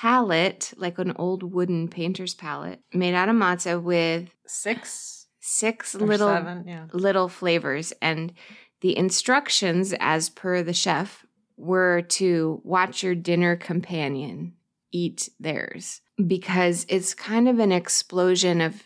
palette, 0.00 0.74
like 0.76 0.98
an 0.98 1.12
old 1.16 1.44
wooden 1.44 1.86
painter's 1.86 2.34
palette, 2.34 2.80
made 2.92 3.14
out 3.14 3.28
of 3.28 3.36
matzah 3.36 3.80
with 3.80 4.34
six 4.44 5.28
six 5.38 5.94
little 5.94 6.28
seven, 6.28 6.64
yeah. 6.66 6.86
little 6.92 7.28
flavors. 7.28 7.92
And 8.02 8.32
the 8.80 8.96
instructions, 8.96 9.94
as 10.00 10.30
per 10.30 10.64
the 10.64 10.72
chef, 10.72 11.24
were 11.56 12.02
to 12.02 12.60
watch 12.64 13.04
your 13.04 13.14
dinner 13.14 13.54
companion 13.54 14.54
eat 14.90 15.28
theirs 15.38 16.00
because 16.26 16.86
it's 16.88 17.14
kind 17.14 17.48
of 17.48 17.60
an 17.60 17.70
explosion 17.70 18.60
of 18.60 18.82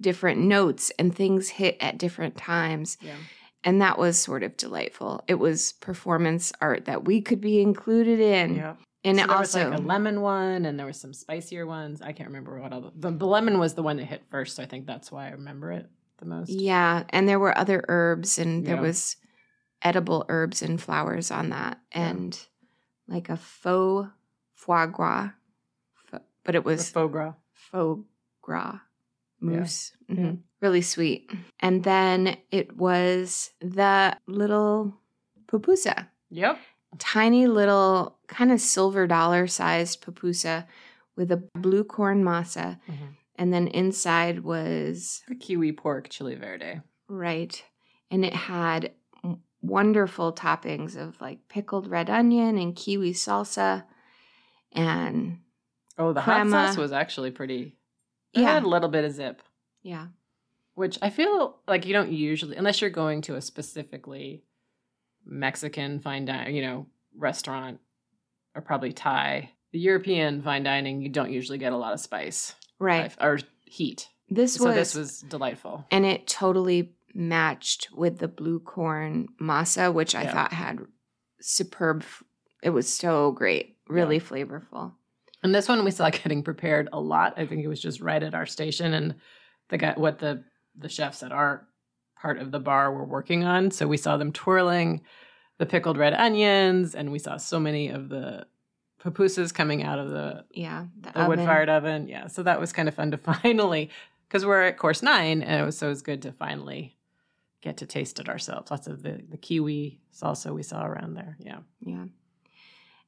different 0.00 0.40
notes 0.40 0.90
and 0.98 1.14
things 1.14 1.50
hit 1.50 1.76
at 1.80 1.98
different 1.98 2.36
times. 2.38 2.96
Yeah. 3.02 3.16
And 3.62 3.82
that 3.82 3.98
was 3.98 4.16
sort 4.16 4.42
of 4.42 4.56
delightful. 4.56 5.22
It 5.28 5.34
was 5.34 5.72
performance 5.72 6.50
art 6.62 6.86
that 6.86 7.04
we 7.04 7.20
could 7.20 7.42
be 7.42 7.60
included 7.60 8.20
in. 8.20 8.56
Yeah. 8.56 8.76
And 9.06 9.18
So 9.18 9.24
it 9.24 9.26
there 9.28 9.36
also, 9.36 9.70
was 9.70 9.70
like 9.70 9.78
a 9.78 9.82
lemon 9.82 10.20
one, 10.20 10.66
and 10.66 10.78
there 10.78 10.86
was 10.86 11.00
some 11.00 11.14
spicier 11.14 11.64
ones. 11.66 12.02
I 12.02 12.12
can't 12.12 12.28
remember 12.28 12.60
what 12.60 12.72
all 12.72 12.92
the, 12.94 13.10
the 13.12 13.26
lemon 13.26 13.58
was 13.58 13.74
the 13.74 13.82
one 13.82 13.96
that 13.98 14.04
hit 14.04 14.24
first. 14.28 14.56
So 14.56 14.62
I 14.62 14.66
think 14.66 14.86
that's 14.86 15.10
why 15.12 15.28
I 15.28 15.30
remember 15.30 15.72
it 15.72 15.88
the 16.18 16.26
most. 16.26 16.50
yeah. 16.50 17.04
And 17.10 17.28
there 17.28 17.38
were 17.38 17.56
other 17.56 17.84
herbs, 17.88 18.38
and 18.38 18.66
there 18.66 18.74
Yeah. 18.76 18.80
was 18.82 19.16
edible 19.82 20.24
herbs 20.28 20.60
and 20.62 20.80
flowers 20.80 21.30
on 21.30 21.50
that. 21.50 21.78
Yeah. 21.94 22.08
And 22.10 22.46
like 23.08 23.28
a 23.28 23.36
faux 23.36 24.08
foie 24.54 24.86
gras, 24.86 25.30
but 26.10 26.54
it 26.54 26.62
The 26.64 26.68
was 26.68 26.90
faux 26.90 27.12
gras. 27.12 27.34
faux 27.52 28.02
gras 28.42 28.78
mousse. 29.40 29.92
Mhm. 30.10 30.18
Yeah. 30.24 30.32
Really 30.60 30.82
sweet. 30.82 31.30
And 31.60 31.84
then 31.84 32.38
it 32.50 32.76
was 32.76 33.50
the 33.60 34.16
little 34.26 34.94
pupusa, 35.46 36.08
Yep. 36.30 36.58
Tiny 36.98 37.46
little 37.46 38.18
kind 38.28 38.50
of 38.52 38.60
silver 38.60 39.06
dollar 39.06 39.46
sized 39.46 40.02
pupusa 40.04 40.66
with 41.16 41.30
a 41.32 41.42
blue 41.54 41.84
corn 41.84 42.22
masa. 42.24 42.78
Mm-hmm. 42.90 43.04
And 43.38 43.52
then 43.52 43.68
inside 43.68 44.40
was 44.40 45.22
The 45.28 45.34
kiwi 45.34 45.72
pork 45.72 46.08
chili 46.08 46.34
verde. 46.36 46.80
right. 47.08 47.62
And 48.10 48.24
it 48.24 48.34
had 48.34 48.92
wonderful 49.62 50.32
toppings 50.32 50.96
of 50.96 51.20
like 51.20 51.48
pickled 51.48 51.88
red 51.88 52.08
onion 52.08 52.56
and 52.56 52.74
kiwi 52.76 53.12
salsa. 53.12 53.84
And 54.72 55.40
Oh, 55.98 56.12
the 56.12 56.20
hot 56.20 56.48
sauce 56.48 56.76
was 56.76 56.92
actually 56.92 57.30
pretty. 57.30 57.76
It 58.34 58.40
yeah, 58.42 58.52
had 58.54 58.64
a 58.64 58.68
little 58.68 58.90
bit 58.90 59.04
of 59.04 59.12
zip, 59.12 59.42
yeah. 59.82 60.08
which 60.74 60.98
I 61.00 61.08
feel 61.08 61.58
like 61.66 61.86
you 61.86 61.94
don't 61.94 62.12
usually, 62.12 62.54
unless 62.56 62.82
you're 62.82 62.90
going 62.90 63.22
to 63.22 63.34
a 63.36 63.40
specifically 63.40 64.44
Mexican 65.26 66.00
fine 66.00 66.24
dining, 66.24 66.54
you 66.56 66.62
know, 66.62 66.86
restaurant, 67.16 67.80
or 68.54 68.62
probably 68.62 68.92
Thai. 68.92 69.50
The 69.72 69.78
European 69.78 70.42
fine 70.42 70.62
dining, 70.62 71.02
you 71.02 71.08
don't 71.08 71.32
usually 71.32 71.58
get 71.58 71.72
a 71.72 71.76
lot 71.76 71.92
of 71.92 72.00
spice 72.00 72.54
Right. 72.78 73.12
or 73.20 73.38
heat. 73.64 74.08
This 74.28 74.54
so 74.54 74.64
was 74.66 74.74
this 74.74 74.94
was 74.94 75.20
delightful. 75.20 75.84
and 75.90 76.04
it 76.06 76.26
totally 76.26 76.94
matched 77.14 77.88
with 77.92 78.18
the 78.18 78.28
blue 78.28 78.60
corn 78.60 79.28
masa, 79.40 79.92
which 79.92 80.14
I 80.14 80.22
Yeah. 80.24 80.32
thought 80.32 80.52
had 80.52 80.80
superb. 81.40 82.04
It 82.62 82.70
was 82.70 82.92
so 82.92 83.32
great, 83.32 83.76
really 83.88 84.18
flavorful. 84.20 84.92
And 85.42 85.54
this 85.54 85.68
one 85.68 85.84
we 85.84 85.90
saw 85.90 86.10
getting 86.10 86.42
prepared 86.42 86.88
a 86.92 87.00
lot. 87.00 87.34
I 87.36 87.46
think 87.46 87.62
it 87.62 87.68
was 87.68 87.80
just 87.80 88.00
right 88.00 88.22
at 88.22 88.34
our 88.34 88.46
station 88.46 88.94
and 88.94 89.14
the 89.68 89.78
guy 89.78 89.94
what 89.96 90.18
the 90.18 90.44
the 90.78 90.88
chefs 90.88 91.22
at 91.22 91.32
our 91.32 91.66
part 92.16 92.38
of 92.38 92.50
the 92.50 92.58
bar 92.58 92.92
were 92.92 93.04
working 93.04 93.44
on. 93.44 93.70
So 93.70 93.86
we 93.86 93.96
saw 93.96 94.16
them 94.16 94.32
twirling 94.32 95.02
the 95.58 95.66
pickled 95.66 95.96
red 95.96 96.14
onions 96.14 96.94
and 96.94 97.12
we 97.12 97.18
saw 97.18 97.36
so 97.36 97.60
many 97.60 97.88
of 97.88 98.08
the 98.08 98.46
pupusas 99.02 99.52
coming 99.54 99.82
out 99.82 99.98
of 99.98 100.10
the, 100.10 100.44
Yeah, 100.50 100.86
the, 101.00 101.12
the 101.12 101.28
wood 101.28 101.38
fired 101.38 101.68
oven. 101.68 102.08
Yeah. 102.08 102.26
So 102.26 102.42
that 102.42 102.60
was 102.60 102.72
kind 102.72 102.88
of 102.88 102.94
fun 102.94 103.10
to 103.12 103.16
finally 103.42 103.90
because 104.28 104.44
we're 104.44 104.62
at 104.62 104.78
course 104.78 105.02
nine 105.02 105.42
and 105.42 105.60
it 105.60 105.64
was 105.64 105.78
so 105.78 105.86
it 105.86 105.90
was 105.90 106.02
good 106.02 106.22
to 106.22 106.32
finally 106.32 106.96
get 107.60 107.76
to 107.78 107.86
taste 107.86 108.18
it 108.18 108.28
ourselves. 108.28 108.70
Lots 108.70 108.86
of 108.86 109.02
the, 109.02 109.22
the 109.28 109.36
kiwi 109.36 110.00
salsa 110.14 110.54
we 110.54 110.62
saw 110.62 110.84
around 110.84 111.14
there. 111.14 111.36
Yeah. 111.40 111.58
Yeah, 111.80 112.06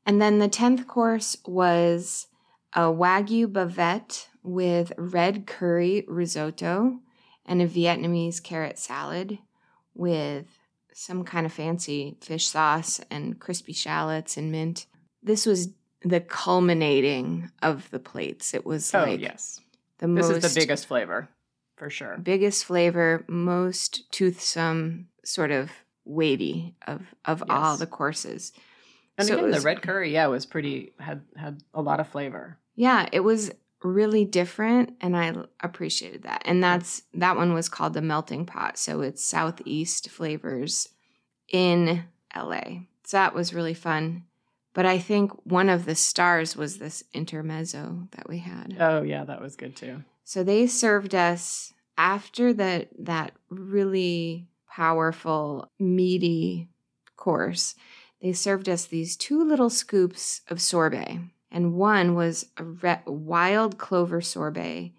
and 0.07 0.23
then 0.23 0.39
the 0.39 0.49
tenth 0.49 0.87
course 0.87 1.37
was 1.47 2.29
a 2.73 2.83
wagyu 2.83 3.47
bavette 3.47 4.27
with 4.43 4.93
red 4.97 5.47
curry 5.47 6.05
risotto 6.09 7.01
and 7.49 7.61
a 7.63 7.67
Vietnamese 7.67 8.41
carrot 8.43 8.79
salad 8.79 9.39
with 9.95 10.47
some 10.93 11.25
kind 11.25 11.47
of 11.47 11.53
fancy 11.53 12.17
fish 12.21 12.47
sauce 12.47 13.01
and 13.11 13.39
crispy 13.41 13.73
shallots 13.73 14.37
and 14.37 14.53
mint. 14.53 14.87
This 15.23 15.47
was 15.47 15.69
the 16.05 16.21
culminating 16.21 17.51
of 17.63 17.91
the 17.91 17.99
plates. 17.99 18.55
It 18.55 18.65
was 18.67 18.95
Oh 18.95 19.01
like 19.05 19.21
yes. 19.21 19.61
the 19.99 20.07
This 20.09 20.29
most 20.29 20.45
is 20.45 20.55
the 20.55 20.61
biggest 20.61 20.87
flavor 20.87 21.29
for 21.77 21.91
sure. 21.91 22.19
biggest 22.19 22.65
flavor, 22.65 23.25
most 23.29 24.11
toothsome, 24.13 25.09
sort 25.25 25.51
of 25.51 25.71
weighty 26.05 26.75
of 26.87 27.03
of 27.25 27.43
all 27.49 27.77
the 27.77 27.87
courses. 27.87 28.53
And 29.17 29.27
So 29.27 29.35
again, 29.35 29.47
was- 29.51 29.57
the 29.63 29.67
red 29.67 29.83
curry, 29.83 30.13
yeah, 30.13 30.27
was 30.29 30.47
pretty 30.47 30.93
had 31.01 31.23
had 31.37 31.63
a 31.75 31.83
lot 31.83 32.01
of 32.01 32.09
flavor. 32.09 32.59
Yeah, 32.77 33.09
it 33.13 33.21
was 33.21 33.51
really 33.83 34.25
different 34.25 34.97
and 35.01 35.17
I 35.17 35.35
appreciated 35.61 36.23
that. 36.25 36.43
And 36.45 36.63
that's 36.63 37.03
that 37.15 37.37
one 37.37 37.55
was 37.55 37.69
called 37.69 37.95
the 37.95 38.03
melting 38.03 38.47
pot. 38.47 38.79
So 38.79 39.01
it's 39.01 39.25
southeast 39.25 40.11
flavors 40.11 40.89
in 41.49 42.05
LA. 42.35 42.81
So 43.05 43.17
that 43.17 43.35
was 43.35 43.55
really 43.55 43.75
fun. 43.75 44.25
But 44.75 44.87
I 44.87 44.99
think 44.99 45.33
one 45.45 45.69
of 45.69 45.87
the 45.87 45.95
stars 45.95 46.57
was 46.57 46.79
this 46.79 47.03
intermezzo 47.13 48.09
that 48.13 48.29
we 48.29 48.39
had. 48.39 48.77
Oh 48.79 49.03
yeah, 49.03 49.25
that 49.25 49.41
was 49.41 49.57
good 49.57 49.75
too. 49.77 50.05
So 50.25 50.45
they 50.45 50.67
served 50.67 51.15
us 51.15 51.73
after 51.97 52.53
that 52.55 52.89
that 52.99 53.33
really 53.49 54.47
powerful 54.69 55.71
meaty 55.79 56.69
course. 57.17 57.75
They 58.23 58.33
served 58.33 58.69
us 58.69 58.87
these 58.87 59.17
two 59.17 59.43
little 59.43 59.71
scoops 59.71 60.43
of 60.49 60.61
sorbet, 60.61 61.21
and 61.51 61.75
one 61.75 62.15
was 62.15 62.47
a 62.57 62.65
re- 62.65 63.03
wild 63.07 63.79
clover 63.79 64.21
sorbet 64.21 64.93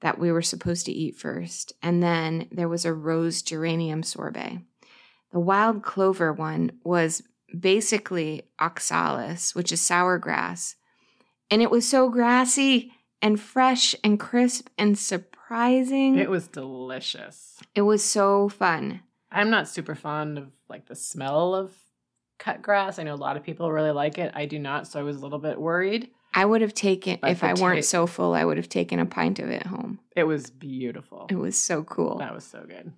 that 0.00 0.18
we 0.18 0.32
were 0.32 0.42
supposed 0.42 0.86
to 0.86 0.92
eat 0.92 1.16
first, 1.16 1.72
and 1.82 2.02
then 2.02 2.48
there 2.50 2.68
was 2.68 2.84
a 2.84 2.92
rose 2.92 3.42
geranium 3.42 4.02
sorbet. 4.02 4.60
The 5.32 5.40
wild 5.40 5.82
clover 5.82 6.32
one 6.32 6.72
was 6.84 7.22
basically 7.58 8.42
oxalis, 8.58 9.54
which 9.54 9.72
is 9.72 9.80
sour 9.80 10.18
grass, 10.18 10.76
and 11.50 11.62
it 11.62 11.70
was 11.70 11.88
so 11.88 12.08
grassy 12.08 12.92
and 13.20 13.40
fresh 13.40 13.94
and 14.02 14.18
crisp 14.18 14.68
and 14.76 14.98
surprising. 14.98 16.18
It 16.18 16.30
was 16.30 16.48
delicious. 16.48 17.58
It 17.74 17.82
was 17.82 18.04
so 18.04 18.48
fun. 18.48 19.00
I'm 19.30 19.50
not 19.50 19.68
super 19.68 19.94
fond 19.94 20.36
of 20.36 20.50
like 20.68 20.86
the 20.86 20.96
smell 20.96 21.54
of 21.54 21.72
cut 22.44 22.60
grass. 22.62 22.98
I 22.98 23.02
know 23.04 23.14
a 23.14 23.24
lot 23.26 23.36
of 23.36 23.42
people 23.42 23.70
really 23.70 23.92
like 23.92 24.18
it. 24.18 24.32
I 24.34 24.46
do 24.46 24.58
not, 24.58 24.86
so 24.88 24.98
I 25.00 25.02
was 25.02 25.16
a 25.16 25.20
little 25.20 25.38
bit 25.38 25.60
worried. 25.60 26.10
I 26.34 26.44
would 26.44 26.60
have 26.62 26.74
taken, 26.74 27.18
But 27.20 27.30
if 27.30 27.44
I 27.44 27.52
weren't 27.54 27.82
ta- 27.84 27.94
so 27.96 28.06
full, 28.06 28.32
I 28.34 28.44
would 28.44 28.56
have 28.56 28.68
taken 28.68 28.98
a 28.98 29.06
pint 29.06 29.38
of 29.38 29.48
it 29.50 29.66
home. 29.66 30.00
It 30.16 30.24
was 30.24 30.50
beautiful. 30.50 31.26
It 31.30 31.36
was 31.36 31.56
so 31.60 31.82
cool. 31.84 32.18
That 32.18 32.34
was 32.34 32.44
so 32.44 32.64
good. 32.66 32.92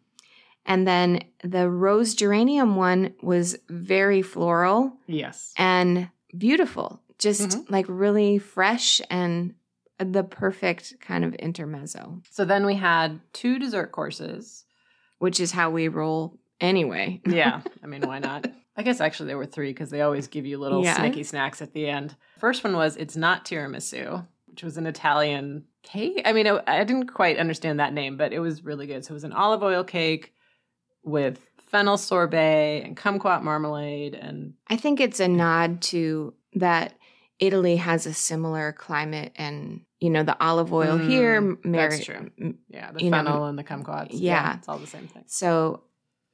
And 0.67 0.87
then 0.87 1.21
the 1.43 1.69
rose 1.69 2.15
geranium 2.15 2.77
one 2.77 3.13
was 3.21 3.59
very 3.69 4.23
floral 4.23 4.93
Yes. 5.07 5.53
and 5.59 6.09
beautiful. 6.37 7.01
just 7.19 7.51
Mhm. 7.51 7.71
like 7.71 7.87
really 7.89 8.39
fresh 8.39 9.01
and 9.09 9.55
the 9.99 10.25
perfect 10.25 10.95
kind 11.01 11.25
of 11.25 11.33
intermezzo, 11.37 12.21
So 12.31 12.45
then 12.45 12.67
we 12.67 12.75
had 12.75 13.21
two 13.33 13.59
dessert 13.59 13.93
courses. 13.93 14.65
which 15.19 15.39
is 15.41 15.53
how 15.53 15.71
we 15.71 15.89
roll 15.89 16.37
anyway. 16.61 17.21
Yeah, 17.27 17.61
I 17.83 17.87
mean, 17.87 18.03
why 18.03 18.19
not? 18.19 18.47
I 18.77 18.83
guess 18.83 19.01
actually 19.01 19.27
there 19.29 19.39
were 19.39 19.47
three 19.47 19.71
because 19.71 19.91
they 19.91 20.01
always 20.03 20.27
give 20.27 20.47
you 20.47 20.59
little 20.59 20.83
Yeah. 20.83 21.11
snacks 21.23 21.63
at 21.63 21.73
the 21.73 21.87
end. 21.89 22.17
First 22.39 22.65
one 22.65 22.75
was 22.75 22.97
it's 22.97 23.17
not 23.17 23.45
tiramisu, 23.45 24.27
which 24.47 24.63
was 24.63 24.77
an 24.77 24.87
Italian 24.87 25.65
cake. 25.83 26.23
I 26.25 26.33
mean, 26.33 26.47
it, 26.47 26.63
I 26.67 26.83
didn't 26.85 27.07
quite 27.09 27.39
understand 27.39 27.79
that 27.81 27.93
name, 27.93 28.17
but 28.17 28.33
it 28.33 28.41
was 28.41 28.65
really 28.65 28.87
good. 28.87 29.05
So 29.05 29.13
it 29.13 29.15
was 29.15 29.25
an 29.25 29.33
olive 29.33 29.63
oil 29.63 29.85
cake 29.85 30.33
with 31.05 31.39
fennel 31.59 31.97
sorbet 31.99 32.83
and 32.85 32.97
kumquat 32.97 33.43
marmalade 33.43 34.15
and 34.15 34.55
I 34.69 34.77
think 34.77 35.01
it's 35.01 35.19
a 35.21 35.27
nod 35.29 35.83
to 35.83 36.33
that 36.55 36.95
Italy 37.41 37.77
has 37.77 38.07
a 38.07 38.15
similar 38.15 38.73
climate 38.73 39.33
and 39.37 39.81
you 39.99 40.09
know 40.09 40.23
the 40.23 40.41
olive 40.43 40.73
oil 40.73 40.97
Mm, 40.99 41.05
here 41.05 41.57
that's 41.65 42.05
true. 42.05 42.31
yeah, 42.69 42.93
the 42.93 43.03
You 43.03 43.11
know, 43.11 43.17
fennel 43.19 43.45
and 43.47 43.59
the 43.59 43.65
kumquats. 43.65 44.09
yeah. 44.13 44.57
it's 44.59 44.69
all 44.69 44.79
the 44.79 44.87
same 44.87 45.09
thing. 45.09 45.25
So 45.27 45.83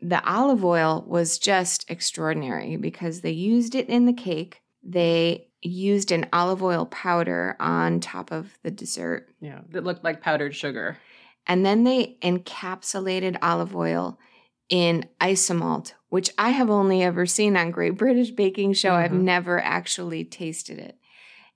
the 0.02 0.24
olive 0.28 0.64
oil 0.64 1.04
was 1.06 1.38
just 1.38 1.90
extraordinary 1.90 2.76
because 2.76 3.20
they 3.20 3.30
used 3.30 3.74
it 3.74 3.88
in 3.88 4.06
the 4.06 4.12
cake. 4.12 4.62
They 4.82 5.48
used 5.62 6.10
an 6.10 6.26
olive 6.32 6.62
oil 6.62 6.86
powder 6.86 7.56
on 7.60 8.00
top 8.00 8.32
of 8.32 8.58
the 8.62 8.70
dessert. 8.70 9.28
Yeah, 9.40 9.60
it 9.74 9.84
looked 9.84 10.04
like 10.04 10.22
powdered 10.22 10.54
sugar. 10.54 10.96
And 11.46 11.66
then 11.66 11.84
they 11.84 12.16
encapsulated 12.22 13.36
olive 13.42 13.74
oil 13.74 14.18
in 14.68 15.06
isomalt, 15.20 15.92
which 16.08 16.30
I 16.38 16.50
have 16.50 16.70
only 16.70 17.02
ever 17.02 17.26
seen 17.26 17.56
on 17.56 17.70
Great 17.72 17.96
British 17.96 18.30
Baking 18.30 18.72
Show. 18.72 18.94
I've 18.94 19.10
Mhm. 19.10 19.22
never 19.22 19.60
actually 19.60 20.24
tasted 20.24 20.78
it. 20.78 20.96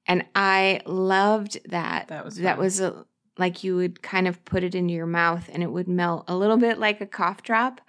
And 0.06 0.24
I 0.34 0.80
loved 0.84 1.60
that. 1.70 2.08
That 2.08 2.24
was 2.24 2.36
that 2.36 2.58
was 2.58 2.80
a, 2.80 3.06
like 3.38 3.64
you 3.64 3.76
would 3.76 4.02
kind 4.02 4.28
of 4.28 4.44
put 4.44 4.62
it 4.64 4.74
into 4.74 4.92
your 4.92 5.06
mouth 5.06 5.48
and 5.52 5.62
it 5.62 5.70
would 5.70 5.88
melt 5.88 6.24
a 6.28 6.36
little 6.36 6.56
bit 6.56 6.78
like 6.78 7.00
a 7.00 7.06
cough 7.06 7.42
drop 7.42 7.80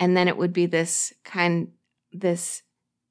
and 0.00 0.16
then 0.16 0.26
it 0.26 0.36
would 0.36 0.52
be 0.52 0.66
this 0.66 1.12
kind 1.24 1.68
this 2.12 2.62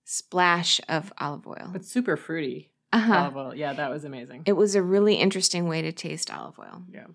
splash 0.03 0.81
of 0.89 1.13
olive 1.19 1.47
oil. 1.47 1.69
But 1.71 1.85
super 1.85 2.17
fruity 2.17 2.71
Uh-huh. 2.91 3.13
olive 3.17 3.37
oil. 3.37 3.55
Yeah, 3.55 3.71
that 3.73 3.89
was 3.89 4.03
amazing. 4.03 4.41
It 4.45 4.53
was 4.53 4.75
a 4.75 4.81
really 4.81 5.15
interesting 5.15 5.67
way 5.69 5.81
to 5.83 5.91
taste 5.93 6.29
olive 6.33 6.59
oil. 6.59 6.83
yeah. 6.91 7.05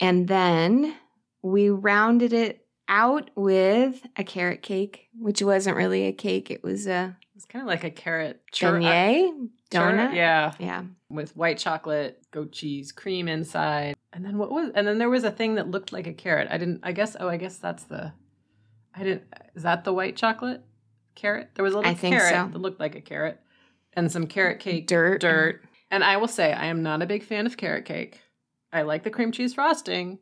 And 0.00 0.26
then 0.28 0.94
we 1.42 1.68
rounded 1.70 2.32
it 2.32 2.66
out 2.88 3.30
with 3.36 4.04
a 4.16 4.24
carrot 4.24 4.62
cake, 4.62 5.08
which 5.18 5.42
wasn't 5.42 5.76
really 5.76 6.06
a 6.06 6.12
cake. 6.12 6.50
It 6.50 6.62
was 6.62 6.86
a 6.86 7.16
It's 7.36 7.44
kind 7.44 7.62
of 7.62 7.68
like 7.68 7.84
a 7.84 7.90
carrot 7.90 8.40
chur- 8.52 8.78
beignet 8.80 9.48
chur- 9.70 9.78
donut. 9.80 10.14
Yeah, 10.14 10.52
Yeah. 10.58 10.84
with 11.08 11.36
white 11.36 11.58
chocolate, 11.58 12.21
goat 12.32 12.50
cheese, 12.50 12.90
cream 12.90 13.28
inside. 13.28 13.94
And 14.12 14.24
then 14.24 14.36
what 14.38 14.50
was 14.50 14.70
and 14.74 14.86
then 14.86 14.98
there 14.98 15.08
was 15.08 15.24
a 15.24 15.30
thing 15.30 15.54
that 15.54 15.70
looked 15.70 15.92
like 15.92 16.06
a 16.06 16.12
carrot. 16.12 16.48
I 16.50 16.58
didn't 16.58 16.80
I 16.82 16.92
guess 16.92 17.16
oh 17.20 17.28
I 17.28 17.36
guess 17.36 17.58
that's 17.58 17.84
the 17.84 18.12
I 18.94 19.04
didn't 19.04 19.22
is 19.54 19.62
that 19.62 19.84
the 19.84 19.92
white 19.92 20.16
chocolate 20.16 20.62
carrot? 21.14 21.50
There 21.54 21.64
was 21.64 21.74
a 21.74 21.78
little 21.78 21.94
carrot 21.94 22.34
so. 22.34 22.50
that 22.52 22.58
looked 22.58 22.80
like 22.80 22.96
a 22.96 23.00
carrot 23.00 23.40
and 23.92 24.10
some 24.10 24.26
carrot 24.26 24.58
cake 24.58 24.86
Dirt. 24.86 25.20
dirt. 25.20 25.62
And 25.90 26.02
I 26.02 26.16
will 26.16 26.28
say 26.28 26.52
I 26.52 26.66
am 26.66 26.82
not 26.82 27.02
a 27.02 27.06
big 27.06 27.22
fan 27.22 27.46
of 27.46 27.56
carrot 27.56 27.84
cake. 27.84 28.20
I 28.72 28.82
like 28.82 29.02
the 29.02 29.10
cream 29.10 29.32
cheese 29.32 29.54
frosting, 29.54 30.18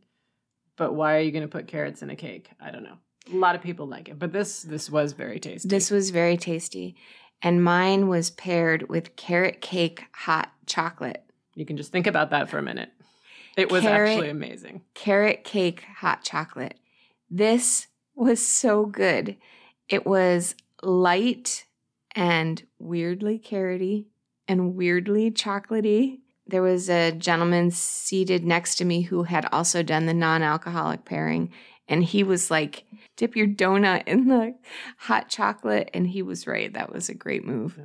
but 0.77 0.95
why 0.95 1.17
are 1.17 1.21
you 1.21 1.31
going 1.31 1.43
to 1.43 1.49
put 1.49 1.69
carrots 1.69 2.03
in 2.03 2.11
a 2.11 2.17
cake? 2.17 2.51
I 2.61 2.73
don't 2.73 2.83
know. 2.83 2.99
A 3.33 3.37
lot 3.37 3.55
of 3.55 3.63
people 3.63 3.87
like 3.87 4.09
it, 4.09 4.19
but 4.19 4.33
this 4.33 4.63
this 4.63 4.91
was 4.91 5.13
very 5.13 5.39
tasty. 5.39 5.69
This 5.69 5.91
was 5.91 6.11
very 6.11 6.37
tasty. 6.37 6.97
And 7.43 7.63
mine 7.65 8.09
was 8.09 8.31
paired 8.31 8.89
with 8.89 9.17
carrot 9.17 9.61
cake 9.61 10.05
hot 10.13 10.53
chocolate. 10.67 11.25
You 11.61 11.67
can 11.67 11.77
just 11.77 11.93
think 11.93 12.07
about 12.07 12.31
that 12.31 12.49
for 12.49 12.59
a 12.59 12.63
minute. 12.63 12.91
It 13.57 13.71
was 13.71 13.83
Carrot- 13.83 14.11
actually 14.13 14.31
amazing. 14.31 14.81
Carrot 14.95 15.45
cake 15.45 15.85
hot 15.99 16.25
chocolate. 16.25 16.79
This 17.31 17.87
was 18.15 18.45
so 18.45 18.87
good. 18.87 19.37
It 19.89 20.07
was 20.07 20.55
light 20.83 21.67
and 22.17 22.63
weirdly 22.79 23.39
carroty 23.39 24.07
and 24.49 24.75
weirdly 24.75 25.31
chocolatey. 25.31 26.21
There 26.47 26.63
was 26.63 26.89
a 26.89 27.13
gentleman 27.13 27.71
seated 27.71 28.45
next 28.45 28.77
to 28.77 28.85
me 28.85 29.03
who 29.03 29.25
had 29.25 29.47
also 29.53 29.83
done 29.83 30.07
the 30.07 30.15
non 30.15 30.43
alcoholic 30.43 31.05
pairing. 31.05 31.53
And 31.89 32.03
he 32.03 32.23
was 32.23 32.51
like, 32.51 32.85
dip 33.17 33.37
your 33.37 33.49
donut 33.49 34.05
in 34.07 34.29
the 34.29 34.55
hot 34.97 35.29
chocolate. 35.29 35.91
And 35.93 36.07
he 36.07 36.23
was 36.23 36.47
right. 36.47 36.73
That 36.73 36.93
was 36.93 37.09
a 37.09 37.15
great 37.15 37.45
move. 37.45 37.79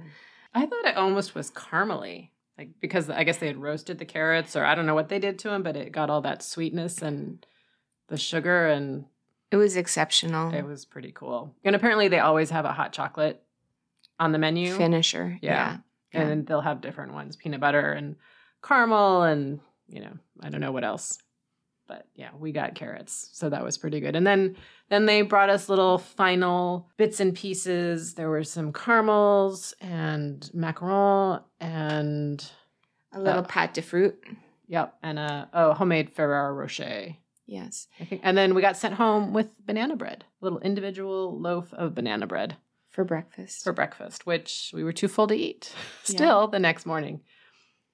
I 0.53 0.65
thought 0.65 0.85
it 0.85 0.95
almost 0.95 1.35
was 1.35 1.51
caramely, 1.51 2.29
like 2.57 2.69
because 2.79 3.09
I 3.09 3.23
guess 3.23 3.37
they 3.37 3.47
had 3.47 3.57
roasted 3.61 3.97
the 3.97 4.05
carrots, 4.05 4.55
or 4.55 4.63
I 4.65 4.75
don't 4.75 4.85
know 4.85 4.95
what 4.95 5.09
they 5.09 5.19
did 5.19 5.39
to 5.39 5.49
them, 5.49 5.63
but 5.63 5.75
it 5.75 5.91
got 5.91 6.09
all 6.09 6.21
that 6.21 6.41
sweetness 6.43 7.01
and 7.01 7.45
the 8.07 8.17
sugar, 8.17 8.67
and 8.67 9.05
It 9.51 9.57
was 9.57 9.75
exceptional. 9.75 10.53
it 10.53 10.63
was 10.65 10.85
pretty 10.85 11.11
cool. 11.11 11.53
And 11.63 11.75
apparently, 11.75 12.07
they 12.07 12.19
always 12.19 12.49
have 12.51 12.65
a 12.65 12.71
hot 12.73 12.93
chocolate 12.93 13.41
on 14.19 14.31
the 14.31 14.37
menu, 14.39 14.73
Finisher. 14.75 15.37
Yeah. 15.41 15.77
Yeah. 16.13 16.21
and 16.21 16.29
then 16.29 16.45
they'll 16.45 16.61
have 16.61 16.79
different 16.81 17.13
ones: 17.13 17.35
peanut 17.35 17.59
butter 17.59 17.91
and 17.91 18.15
caramel, 18.63 19.23
and 19.23 19.59
you 19.87 19.99
know, 20.01 20.13
I 20.41 20.49
don't 20.49 20.61
know 20.61 20.71
what 20.71 20.83
else. 20.85 21.17
But 21.87 22.07
yeah, 22.15 22.29
we 22.39 22.51
got 22.51 22.73
carrots, 22.75 23.29
so 23.33 23.49
that 23.49 23.63
was 23.63 23.77
pretty 23.77 23.99
good. 23.99 24.15
And 24.15 24.25
then 24.25 24.55
then 24.89 25.05
they 25.05 25.21
brought 25.21 25.49
us 25.49 25.69
little 25.69 25.97
final 25.97 26.89
bits 26.97 27.19
and 27.19 27.33
pieces. 27.35 28.13
There 28.15 28.29
were 28.29 28.43
some 28.43 28.73
caramels 28.73 29.73
and 29.81 30.49
macaron 30.55 31.43
and 31.59 32.43
A 33.13 33.19
little 33.19 33.43
Uh, 33.43 33.47
pâte 33.47 33.73
de 33.73 33.81
fruit. 33.81 34.15
Yep, 34.67 34.95
and 35.03 35.19
a 35.19 35.47
oh 35.53 35.73
homemade 35.73 36.09
Ferrero 36.09 36.53
Rocher. 36.53 37.15
Yes. 37.45 37.87
Think, 38.09 38.21
and 38.23 38.35
then 38.35 38.55
we 38.55 38.61
got 38.63 38.75
sent 38.77 38.95
home 38.95 39.31
with 39.31 39.51
banana 39.63 39.95
bread, 39.95 40.25
a 40.41 40.45
little 40.45 40.59
individual 40.61 41.39
loaf 41.39 41.71
of 41.73 41.93
banana 41.93 42.25
bread 42.25 42.57
For 42.89 43.03
breakfast. 43.03 43.63
for 43.63 43.71
breakfast, 43.73 44.25
which 44.25 44.71
we 44.73 44.83
were 44.83 44.91
too 44.93 45.07
full 45.07 45.27
to 45.27 45.35
eat. 45.35 45.71
Yeah. 46.09 46.15
Still 46.15 46.47
the 46.47 46.57
next 46.59 46.87
morning, 46.87 47.21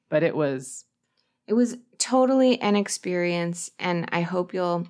but 0.10 0.24
it 0.24 0.34
was 0.36 0.86
It 1.52 1.56
was 1.56 1.76
totally 1.97 2.62
an 2.62 2.78
experience 2.78 3.72
and 3.78 4.08
I 4.14 4.22
hope 4.22 4.54
you'll 4.54 4.88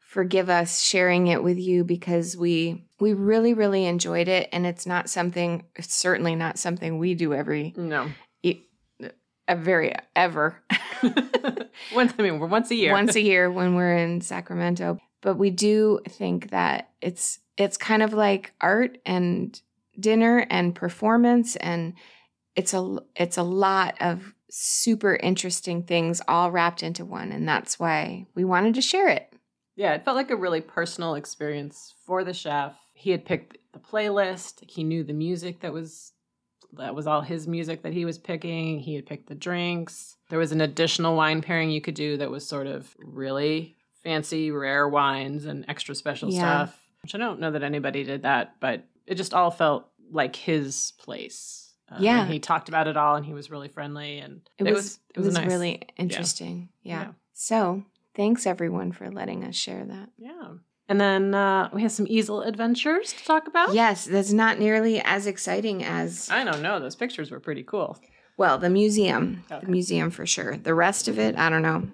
forgive 0.00 0.50
us 0.50 0.82
sharing 0.82 1.28
it 1.28 1.40
with 1.40 1.56
you 1.56 1.84
because 1.84 2.36
we 2.36 2.84
we 2.98 3.12
really 3.12 3.54
really 3.54 3.86
enjoyed 3.86 4.26
it 4.26 4.48
and 4.52 4.66
it's 4.66 4.86
not 4.86 5.08
something 5.08 5.62
it's 5.76 5.94
certainly 5.94 6.34
not 6.34 6.58
something 6.58 6.98
we 6.98 7.14
do 7.14 7.32
every 7.32 7.74
no. 7.76 8.10
a 8.44 8.60
uh, 9.46 9.54
very 9.54 9.94
ever 10.16 10.60
once 11.94 12.12
I 12.18 12.22
mean 12.22 12.40
once 12.40 12.72
a 12.72 12.74
year. 12.74 12.90
once 12.90 13.14
a 13.14 13.20
year 13.20 13.48
when 13.48 13.76
we're 13.76 13.96
in 13.96 14.20
Sacramento 14.20 14.98
but 15.20 15.36
we 15.36 15.50
do 15.50 16.00
think 16.08 16.50
that 16.50 16.90
it's 17.00 17.38
it's 17.56 17.76
kind 17.76 18.02
of 18.02 18.12
like 18.12 18.52
art 18.60 18.98
and 19.06 19.62
dinner 20.00 20.44
and 20.50 20.74
performance 20.74 21.54
and 21.54 21.94
it's 22.56 22.74
a 22.74 22.98
it's 23.14 23.38
a 23.38 23.44
lot 23.44 23.94
of 24.00 24.34
super 24.50 25.16
interesting 25.16 25.82
things 25.82 26.20
all 26.28 26.50
wrapped 26.50 26.82
into 26.82 27.04
one 27.04 27.30
and 27.32 27.48
that's 27.48 27.78
why 27.78 28.26
we 28.34 28.44
wanted 28.44 28.74
to 28.74 28.82
share 28.82 29.08
it 29.08 29.32
yeah, 29.76 29.94
it 29.94 30.04
felt 30.04 30.16
like 30.16 30.30
a 30.30 30.36
really 30.36 30.60
personal 30.60 31.14
experience 31.14 31.94
for 32.04 32.22
the 32.22 32.34
chef. 32.34 32.76
He 32.92 33.10
had 33.12 33.24
picked 33.24 33.56
the 33.72 33.78
playlist. 33.78 34.68
He 34.68 34.84
knew 34.84 35.02
the 35.02 35.14
music 35.14 35.60
that 35.60 35.72
was 35.72 36.12
that 36.74 36.94
was 36.94 37.06
all 37.06 37.22
his 37.22 37.48
music 37.48 37.82
that 37.82 37.94
he 37.94 38.04
was 38.04 38.18
picking. 38.18 38.78
He 38.80 38.94
had 38.94 39.06
picked 39.06 39.28
the 39.28 39.34
drinks. 39.34 40.16
There 40.28 40.38
was 40.38 40.52
an 40.52 40.60
additional 40.60 41.16
wine 41.16 41.40
pairing 41.40 41.70
you 41.70 41.80
could 41.80 41.94
do 41.94 42.18
that 42.18 42.30
was 42.30 42.46
sort 42.46 42.66
of 42.66 42.94
really 42.98 43.74
fancy, 44.04 44.50
rare 44.50 44.86
wines 44.86 45.46
and 45.46 45.64
extra 45.66 45.94
special 45.94 46.30
Yeah. 46.30 46.66
stuff. 46.66 46.78
Which 47.02 47.14
I 47.14 47.18
don't 47.18 47.40
know 47.40 47.52
that 47.52 47.62
anybody 47.62 48.04
did 48.04 48.22
that, 48.22 48.56
but 48.60 48.84
it 49.06 49.14
just 49.14 49.32
all 49.32 49.50
felt 49.50 49.88
like 50.10 50.36
his 50.36 50.92
place. 50.98 51.59
And 51.90 52.04
Yeah. 52.04 52.26
he 52.26 52.38
talked 52.38 52.68
about 52.68 52.86
it 52.88 52.96
all, 52.96 53.16
and 53.16 53.26
he 53.26 53.34
was 53.34 53.50
really 53.50 53.68
friendly, 53.68 54.18
and 54.18 54.40
it, 54.58 54.64
was, 54.64 54.98
it 55.14 55.20
was, 55.20 55.34
nice. 55.34 55.46
really 55.46 55.82
interesting 55.96 56.68
yeah. 56.82 57.00
Yeah. 57.02 57.08
so 57.34 57.84
thanks 58.14 58.46
everyone 58.46 58.92
for 58.92 59.10
letting 59.10 59.44
us 59.44 59.56
share 59.56 59.84
that 59.84 60.08
yeah. 60.18 60.48
And 60.88 61.00
then 61.00 61.34
uh, 61.34 61.68
we 61.72 61.82
have 61.82 61.92
some 61.92 62.06
easel 62.08 62.42
adventures 62.42 63.12
to 63.12 63.24
talk 63.24 63.46
about. 63.46 63.74
yes 63.74 64.04
that's 64.06 64.32
not 64.32 64.58
nearly 64.58 65.00
as 65.00 65.26
exciting 65.26 65.84
as 65.84 66.28
I 66.30 66.44
don't 66.44 66.62
know. 66.62 66.80
Those 66.80 66.96
pictures 66.96 67.30
were 67.30 67.40
pretty 67.40 67.62
cool. 67.62 67.98
Well, 68.36 68.56
the 68.58 68.70
museum, 68.70 69.44
Okay. 69.50 69.64
the 69.64 69.70
museum 69.70 70.10
for 70.10 70.24
sure. 70.26 70.56
The 70.56 70.74
rest 70.74 71.08
of 71.08 71.18
it, 71.18 71.36
I 71.36 71.50
don't 71.50 71.62
know. 71.62 71.88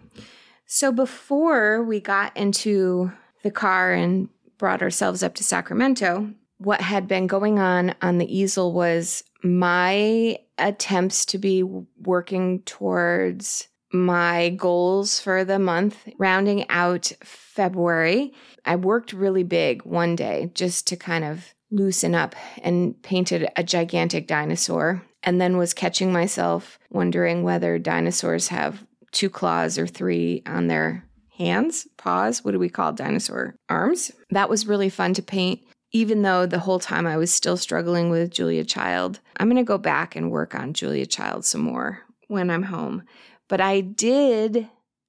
So 0.66 0.92
before 0.92 1.82
we 1.82 2.00
got 2.00 2.36
into 2.36 3.12
the 3.42 3.50
car 3.50 3.92
and 3.92 4.28
brought 4.58 4.80
ourselves 4.82 5.22
up 5.22 5.34
to 5.36 5.44
Sacramento, 5.44 6.30
what 6.58 6.80
had 6.80 7.06
been 7.08 7.26
going 7.26 7.58
on 7.58 7.94
on 8.02 8.18
the 8.18 8.36
easel 8.38 8.72
was 8.72 9.24
my 9.42 10.38
attempts 10.58 11.24
to 11.26 11.38
be 11.38 11.62
working 11.62 12.62
towards 12.62 13.68
my 13.92 14.50
goals 14.50 15.20
for 15.20 15.44
the 15.44 15.58
month, 15.58 16.08
rounding 16.18 16.68
out 16.68 17.12
February. 17.22 18.32
I 18.64 18.76
worked 18.76 19.12
really 19.12 19.44
big 19.44 19.82
one 19.84 20.16
day 20.16 20.50
just 20.54 20.86
to 20.88 20.96
kind 20.96 21.24
of 21.24 21.54
loosen 21.70 22.14
up 22.14 22.34
and 22.62 23.00
painted 23.02 23.48
a 23.56 23.62
gigantic 23.62 24.26
dinosaur 24.26 25.02
and 25.22 25.40
then 25.40 25.56
was 25.56 25.74
catching 25.74 26.12
myself 26.12 26.78
wondering 26.90 27.42
whether 27.42 27.78
dinosaurs 27.78 28.48
have 28.48 28.84
two 29.12 29.30
claws 29.30 29.78
or 29.78 29.86
three 29.86 30.42
on 30.46 30.68
their 30.68 31.04
hands, 31.36 31.86
paws. 31.96 32.44
What 32.44 32.52
do 32.52 32.58
we 32.58 32.68
call 32.68 32.92
dinosaur 32.92 33.56
arms? 33.68 34.10
That 34.30 34.48
was 34.48 34.66
really 34.66 34.88
fun 34.88 35.14
to 35.14 35.22
paint. 35.22 35.60
Even 35.92 36.22
though 36.22 36.46
the 36.46 36.58
whole 36.58 36.78
time 36.78 37.06
I 37.06 37.16
was 37.16 37.32
still 37.32 37.56
struggling 37.56 38.10
with 38.10 38.30
Julia 38.30 38.64
Child, 38.64 39.20
I'm 39.36 39.48
going 39.48 39.56
to 39.56 39.62
go 39.62 39.78
back 39.78 40.16
and 40.16 40.30
work 40.30 40.54
on 40.54 40.74
Julia 40.74 41.06
Child 41.06 41.44
some 41.44 41.62
more 41.62 42.02
when 42.28 42.50
I'm 42.50 42.64
home. 42.64 43.04
But 43.48 43.60
I 43.60 43.80
did 43.80 44.68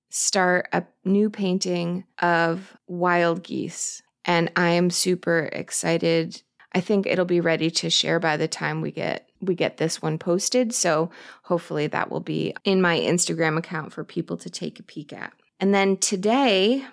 start 0.09 0.67
a 0.71 0.83
new 1.03 1.29
painting 1.29 2.05
of 2.19 2.77
wild 2.87 3.43
geese, 3.43 4.01
and 4.25 4.51
I 4.55 4.69
am 4.69 4.89
super 4.89 5.49
excited. 5.51 6.41
I 6.73 6.79
think 6.79 7.05
it'll 7.05 7.25
be 7.25 7.41
ready 7.41 7.71
to 7.71 7.89
share 7.89 8.19
by 8.19 8.37
the 8.37 8.47
time 8.47 8.81
we 8.81 8.91
get 8.91 9.27
we 9.41 9.55
get 9.55 9.77
this 9.77 10.01
one 10.01 10.17
posted. 10.17 10.73
So 10.73 11.11
hopefully 11.43 11.87
that 11.87 12.09
will 12.09 12.19
be 12.21 12.55
in 12.63 12.81
my 12.81 12.99
Instagram 12.99 13.57
account 13.57 13.93
for 13.93 14.03
people 14.03 14.37
to 14.37 14.49
take 14.49 14.79
a 14.79 14.83
peek 14.83 15.13
at. 15.13 15.31
And 15.59 15.73
then 15.73 15.97
today, 15.97 16.85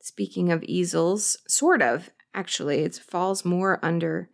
speaking 0.00 0.52
of 0.52 0.62
easels, 0.64 1.38
sort 1.48 1.82
of 1.82 2.10
actually, 2.34 2.80
it 2.80 2.96
falls 2.96 3.44
more 3.44 3.78
under 3.82 4.28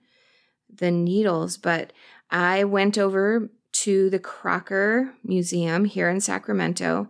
the 0.72 0.90
needles, 0.90 1.56
but 1.56 1.92
I 2.30 2.64
went 2.64 2.98
over 2.98 3.50
to 3.72 4.10
the 4.10 4.18
Crocker 4.18 5.14
Museum 5.24 5.84
here 5.84 6.08
in 6.08 6.20
Sacramento 6.20 7.08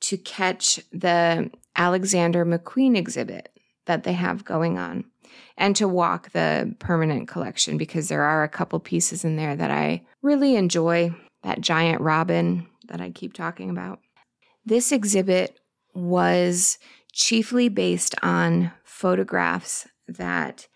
to 0.00 0.16
catch 0.16 0.80
the 0.92 1.50
Alexander 1.76 2.44
McQueen 2.44 2.96
exhibit 2.96 3.50
that 3.86 4.04
they 4.04 4.12
have 4.12 4.44
going 4.44 4.78
on 4.78 5.04
and 5.56 5.74
to 5.76 5.88
walk 5.88 6.30
the 6.32 6.74
permanent 6.78 7.28
collection 7.28 7.78
because 7.78 8.08
there 8.08 8.22
are 8.22 8.42
a 8.42 8.48
couple 8.48 8.78
pieces 8.80 9.24
in 9.24 9.36
there 9.36 9.56
that 9.56 9.70
I 9.70 10.02
really 10.22 10.56
enjoy. 10.56 11.14
That 11.44 11.60
giant 11.60 12.00
robin 12.00 12.66
that 12.88 13.00
I 13.00 13.10
keep 13.10 13.32
talking 13.32 13.70
about. 13.70 14.00
This 14.66 14.90
exhibit 14.90 15.60
was 15.94 16.78
chiefly 17.12 17.68
based 17.68 18.16
on 18.22 18.72
photographs 18.82 19.86
that 20.08 20.66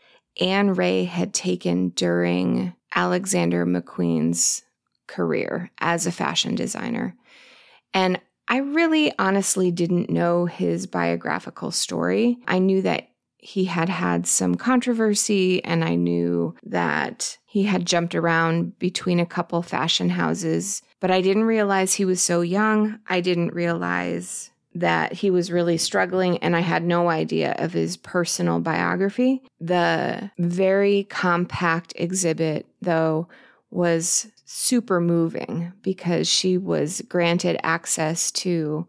Ann 0.41 0.75
Ray 0.75 1.05
had 1.05 1.35
taken 1.35 1.91
during 1.91 2.75
Alexander 2.95 3.67
McQueen's 3.67 4.63
career 5.07 5.71
as 5.79 6.07
a 6.07 6.13
fashion 6.13 6.55
designer. 6.55 7.17
And 7.93 8.21
I 8.49 8.59
really 8.59 9.13
honestly 9.19 9.71
didn't 9.71 10.11
know 10.11 10.47
his 10.47 10.87
biographical 10.87 11.71
story. 11.71 12.39
I 12.47 12.59
knew 12.59 12.83
that 12.83 13.09
he 13.39 13.65
had 13.65 13.89
had 13.89 14.27
some 14.27 14.55
controversy, 14.55 15.65
and 15.65 15.85
I 15.85 15.97
knew 15.97 16.55
that 16.65 17.39
he 17.45 17.65
had 17.65 17.87
jumped 17.87 18.15
around 18.15 18.79
between 18.79 19.19
a 19.19 19.27
couple 19.27 19.63
fashion 19.63 20.11
houses, 20.11 20.81
but 21.01 21.11
I 21.11 21.21
didn't 21.21 21.45
realize 21.45 21.95
he 21.95 22.05
was 22.05 22.23
so 22.23 22.41
young. 22.41 23.01
I 23.09 23.21
didn't 23.21 23.53
realize 23.53 24.52
that 24.75 25.13
he 25.13 25.31
was 25.31 25.53
really 25.53 25.77
struggling, 25.77 26.39
and 26.39 26.57
I 26.57 26.61
had 26.61 26.83
no 26.83 27.11
idea 27.11 27.55
of 27.59 27.73
his 27.73 27.97
personal 27.97 28.61
biography. 28.61 29.43
The 29.61 30.31
very 30.39 31.05
compact 31.05 31.93
exhibit, 31.97 32.67
though, 32.81 33.29
was 33.71 34.29
super 34.45 35.01
moving 35.01 35.73
because 35.83 36.29
she 36.29 36.59
was 36.59 37.03
granted 37.09 37.59
access 37.63 38.31
to 38.31 38.87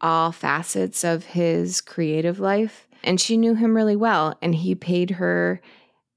all 0.00 0.32
facets 0.32 1.04
of 1.04 1.24
his 1.24 1.80
creative 1.80 2.38
life 2.38 2.86
and 3.02 3.20
she 3.20 3.36
knew 3.36 3.54
him 3.54 3.76
really 3.76 3.96
well 3.96 4.36
and 4.42 4.54
he 4.54 4.74
paid 4.74 5.12
her 5.12 5.60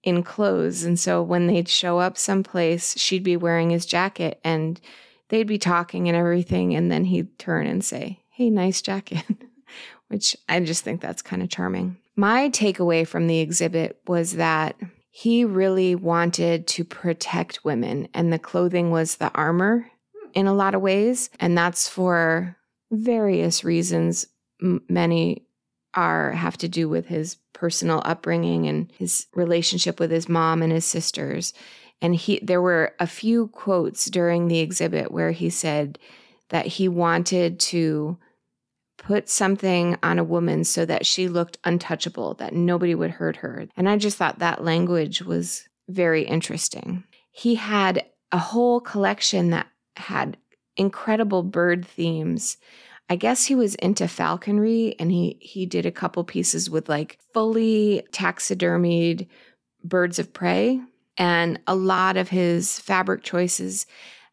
in 0.03 0.23
clothes 0.23 0.83
and 0.83 0.99
so 0.99 1.21
when 1.21 1.47
they'd 1.47 1.69
show 1.69 1.99
up 1.99 2.17
someplace 2.17 2.97
she'd 2.97 3.23
be 3.23 3.37
wearing 3.37 3.69
his 3.69 3.85
jacket 3.85 4.39
and 4.43 4.81
they'd 5.29 5.47
be 5.47 5.57
talking 5.57 6.07
and 6.07 6.17
everything 6.17 6.75
and 6.75 6.91
then 6.91 7.05
he'd 7.05 7.37
turn 7.37 7.67
and 7.67 7.85
say 7.85 8.18
hey 8.39 8.49
nice 8.49 8.81
jacket 8.81 9.23
which 10.07 10.35
i 10.47 10.57
just 10.61 10.83
think 10.83 11.01
that's 11.01 11.21
kind 11.21 11.43
of 11.43 11.49
charming 11.49 11.97
my 12.15 12.49
takeaway 12.49 13.05
from 13.05 13.27
the 13.27 13.39
exhibit 13.39 13.99
was 14.07 14.37
that 14.37 14.77
he 15.11 15.43
really 15.43 15.93
wanted 15.93 16.65
to 16.65 16.85
protect 16.85 17.65
women 17.65 18.07
and 18.13 18.31
the 18.31 18.39
clothing 18.39 18.91
was 18.91 19.17
the 19.17 19.29
armor 19.33 19.85
in 20.33 20.47
a 20.47 20.53
lot 20.53 20.73
of 20.73 20.81
ways 20.81 21.29
and 21.37 21.57
that's 21.57 21.89
for 21.89 22.55
various 22.91 23.65
reasons 23.65 24.25
many 24.61 25.45
are 25.93 26.31
have 26.31 26.57
to 26.57 26.67
do 26.67 26.87
with 26.87 27.07
his 27.07 27.35
personal 27.53 28.01
upbringing 28.05 28.67
and 28.67 28.91
his 28.97 29.27
relationship 29.33 29.99
with 29.99 30.11
his 30.11 30.29
mom 30.29 30.61
and 30.61 30.71
his 30.71 30.85
sisters. 30.85 31.53
And 32.01 32.15
he 32.15 32.39
there 32.41 32.61
were 32.61 32.93
a 32.99 33.07
few 33.07 33.47
quotes 33.47 34.05
during 34.05 34.47
the 34.47 34.59
exhibit 34.59 35.11
where 35.11 35.31
he 35.31 35.49
said 35.49 35.99
that 36.49 36.65
he 36.65 36.87
wanted 36.87 37.59
to 37.59 38.17
put 39.09 39.27
something 39.27 39.97
on 40.03 40.19
a 40.19 40.23
woman 40.23 40.63
so 40.63 40.85
that 40.85 41.03
she 41.03 41.27
looked 41.27 41.57
untouchable, 41.63 42.35
that 42.35 42.53
nobody 42.53 42.93
would 42.93 43.09
hurt 43.09 43.37
her. 43.37 43.65
And 43.75 43.89
I 43.89 43.97
just 43.97 44.17
thought 44.17 44.37
that 44.37 44.63
language 44.63 45.23
was 45.23 45.67
very 45.87 46.21
interesting. 46.21 47.03
He 47.31 47.55
had 47.55 48.05
a 48.31 48.37
whole 48.37 48.79
collection 48.79 49.49
that 49.49 49.65
had 49.95 50.37
incredible 50.77 51.41
bird 51.41 51.87
themes 51.87 52.57
I 53.11 53.15
guess 53.15 53.43
he 53.43 53.55
was 53.55 53.73
into 53.75 54.07
falconry 54.07 54.95
and 54.99 55.11
he 55.11 55.39
he 55.41 55.65
did 55.65 55.87
a 55.87 55.91
couple 55.91 56.23
pieces 56.23 56.69
with 56.69 56.87
like 56.87 57.17
fully 57.33 58.03
taxidermied 58.11 59.27
birds 59.83 60.19
of 60.19 60.31
prey 60.31 60.79
and 61.17 61.59
a 61.65 61.73
lot 61.73 62.17
of 62.17 62.29
his 62.29 62.77
fabric 62.79 63.23
choices 63.23 63.87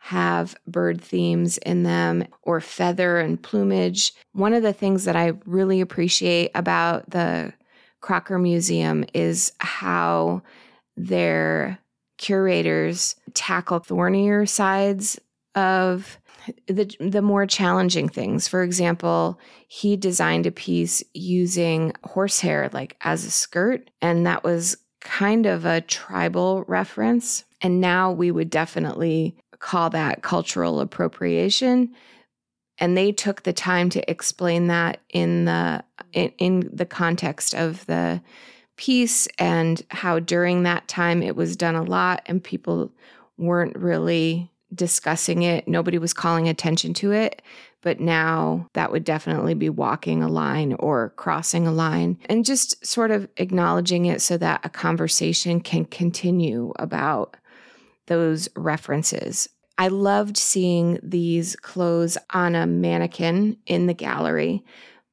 have 0.06 0.54
bird 0.68 1.00
themes 1.00 1.58
in 1.58 1.82
them 1.82 2.24
or 2.42 2.60
feather 2.60 3.18
and 3.18 3.42
plumage. 3.42 4.12
One 4.34 4.52
of 4.52 4.62
the 4.62 4.72
things 4.72 5.04
that 5.04 5.16
I 5.16 5.32
really 5.46 5.80
appreciate 5.80 6.52
about 6.54 7.10
the 7.10 7.52
Crocker 8.00 8.38
Museum 8.38 9.04
is 9.14 9.52
how 9.58 10.42
their 10.96 11.80
curators 12.18 13.16
tackle 13.34 13.80
thornier 13.80 14.46
sides 14.46 15.18
of 15.56 16.18
the 16.68 16.94
the 17.00 17.20
more 17.20 17.44
challenging 17.44 18.08
things. 18.08 18.46
For 18.46 18.62
example, 18.62 19.40
he 19.66 19.96
designed 19.96 20.46
a 20.46 20.52
piece 20.52 21.02
using 21.14 21.92
horsehair 22.04 22.70
like 22.72 22.96
as 23.00 23.24
a 23.24 23.30
skirt 23.32 23.90
and 24.00 24.24
that 24.24 24.44
was 24.44 24.76
kind 25.00 25.46
of 25.46 25.64
a 25.64 25.80
tribal 25.80 26.62
reference 26.68 27.44
and 27.60 27.80
now 27.80 28.12
we 28.12 28.30
would 28.30 28.50
definitely 28.50 29.36
call 29.58 29.90
that 29.90 30.22
cultural 30.22 30.80
appropriation 30.80 31.94
and 32.78 32.96
they 32.96 33.12
took 33.12 33.42
the 33.42 33.52
time 33.52 33.88
to 33.90 34.10
explain 34.10 34.66
that 34.66 35.00
in 35.10 35.46
the 35.46 35.82
in, 36.12 36.32
in 36.38 36.70
the 36.72 36.86
context 36.86 37.54
of 37.54 37.84
the 37.86 38.20
piece 38.76 39.26
and 39.38 39.82
how 39.90 40.18
during 40.18 40.62
that 40.62 40.86
time 40.86 41.22
it 41.22 41.34
was 41.34 41.56
done 41.56 41.74
a 41.74 41.82
lot 41.82 42.22
and 42.26 42.44
people 42.44 42.92
weren't 43.38 43.76
really 43.76 44.50
discussing 44.74 45.42
it. 45.42 45.66
Nobody 45.66 45.98
was 45.98 46.12
calling 46.12 46.48
attention 46.48 46.92
to 46.94 47.12
it. 47.12 47.40
But 47.82 48.00
now 48.00 48.68
that 48.74 48.90
would 48.90 49.04
definitely 49.04 49.54
be 49.54 49.68
walking 49.68 50.22
a 50.22 50.28
line 50.28 50.74
or 50.74 51.10
crossing 51.10 51.66
a 51.66 51.72
line 51.72 52.18
and 52.26 52.44
just 52.44 52.84
sort 52.84 53.10
of 53.10 53.28
acknowledging 53.36 54.06
it 54.06 54.20
so 54.20 54.36
that 54.38 54.60
a 54.64 54.68
conversation 54.68 55.60
can 55.60 55.84
continue 55.84 56.72
about 56.78 57.36
those 58.06 58.48
references. 58.56 59.48
I 59.78 59.88
loved 59.88 60.36
seeing 60.36 60.98
these 61.02 61.54
clothes 61.56 62.16
on 62.32 62.54
a 62.54 62.66
mannequin 62.66 63.58
in 63.66 63.86
the 63.86 63.94
gallery, 63.94 64.64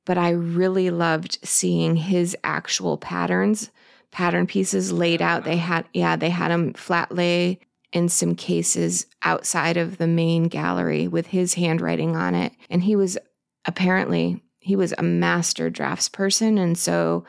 but 0.05 0.17
I 0.17 0.29
really 0.29 0.89
loved 0.89 1.39
seeing 1.43 1.95
his 1.95 2.35
actual 2.43 2.97
patterns, 2.97 3.71
pattern 4.11 4.47
pieces 4.47 4.91
laid 4.91 5.21
out. 5.21 5.43
They 5.43 5.53
uh-huh. 5.53 5.65
had, 5.65 5.85
yeah, 5.93 6.15
they 6.15 6.29
had 6.29 6.51
them 6.51 6.73
flat 6.73 7.13
lay 7.13 7.59
in 7.91 8.09
some 8.09 8.35
cases 8.35 9.05
outside 9.21 9.77
of 9.77 9.97
the 9.97 10.07
main 10.07 10.45
gallery 10.45 11.07
with 11.07 11.27
his 11.27 11.53
handwriting 11.53 12.15
on 12.15 12.35
it. 12.35 12.53
And 12.69 12.83
he 12.83 12.95
was 12.95 13.17
apparently 13.65 14.41
he 14.59 14.75
was 14.75 14.93
a 14.97 15.03
master 15.03 15.69
draftsperson 15.69 16.57
and 16.57 16.77
so 16.77 17.25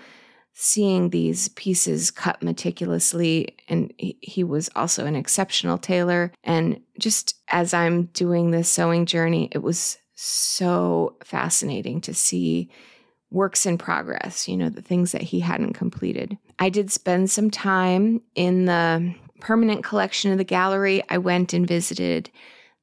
seeing 0.54 1.10
these 1.10 1.48
pieces 1.50 2.10
cut 2.10 2.42
meticulously 2.42 3.56
and 3.68 3.92
he, 3.98 4.44
was 4.44 4.70
also 4.76 5.04
an 5.04 5.16
exceptional 5.16 5.78
tailor 5.78 6.32
and 6.44 6.80
just 6.98 7.36
as 7.48 7.74
I'm 7.74 8.04
doing 8.06 8.50
this 8.50 8.68
sewing 8.68 9.04
journey 9.04 9.48
it 9.52 9.58
was 9.58 9.98
so 10.14 11.16
fascinating 11.24 12.00
to 12.02 12.14
see 12.14 12.70
works 13.30 13.66
in 13.66 13.76
progress, 13.76 14.46
you 14.48 14.56
know, 14.56 14.68
the 14.68 14.80
things 14.80 15.10
that 15.10 15.22
he 15.22 15.40
hadn't 15.40 15.72
completed. 15.72 16.38
I 16.60 16.68
did 16.68 16.92
spend 16.92 17.30
some 17.30 17.50
time 17.50 18.22
in 18.36 18.66
the 18.66 19.12
permanent 19.40 19.84
collection 19.84 20.30
of 20.30 20.38
the 20.38 20.44
gallery, 20.44 21.02
I 21.10 21.18
went 21.18 21.52
and 21.52 21.66
visited 21.66 22.30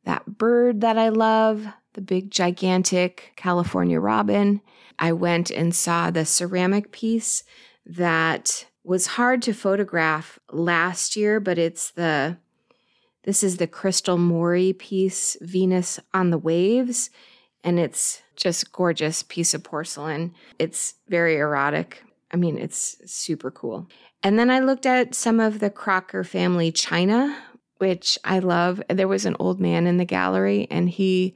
that 0.04 0.26
bird 0.26 0.82
that 0.82 0.98
I 0.98 1.10
love, 1.10 1.66
the 1.94 2.02
big, 2.02 2.32
gigantic 2.32 3.34
California 3.36 4.00
robin. 4.00 4.62
I 5.02 5.12
went 5.12 5.50
and 5.50 5.76
saw 5.76 6.12
the 6.12 6.26
ceramic 6.26 6.92
piece 6.92 7.44
that 7.88 8.68
was 8.84 9.08
hard 9.08 9.42
to 9.42 9.54
photograph 9.54 10.40
last 10.52 11.16
year, 11.16 11.40
but 11.40 11.58
it's 11.58 11.92
the 11.92 12.38
this 13.24 13.44
is 13.44 13.58
the 13.58 13.68
Crystal 13.68 14.18
Mori 14.18 14.74
piece, 14.74 15.38
Venus 15.42 16.00
on 16.14 16.32
the 16.32 16.40
Waves, 16.40 17.12
and 17.64 17.80
it's 17.80 18.22
just 18.36 18.72
gorgeous 18.72 19.22
piece 19.22 19.54
of 19.54 19.64
porcelain. 19.64 20.34
It's 20.58 20.96
very 21.08 21.38
erotic. 21.38 22.04
I 22.32 22.38
mean, 22.38 22.58
it's 22.58 22.98
super 23.06 23.52
cool. 23.52 23.88
And 24.24 24.40
then 24.40 24.50
I 24.50 24.60
looked 24.60 24.88
at 24.88 25.14
some 25.14 25.40
of 25.40 25.60
the 25.60 25.70
Crocker 25.70 26.24
family 26.24 26.72
china, 26.72 27.38
which 27.78 28.18
I 28.24 28.40
love. 28.40 28.82
There 28.90 29.08
was 29.08 29.26
an 29.26 29.36
old 29.40 29.60
man 29.60 29.86
in 29.86 29.98
the 29.98 30.06
gallery 30.06 30.68
and 30.72 30.90
he 30.90 31.36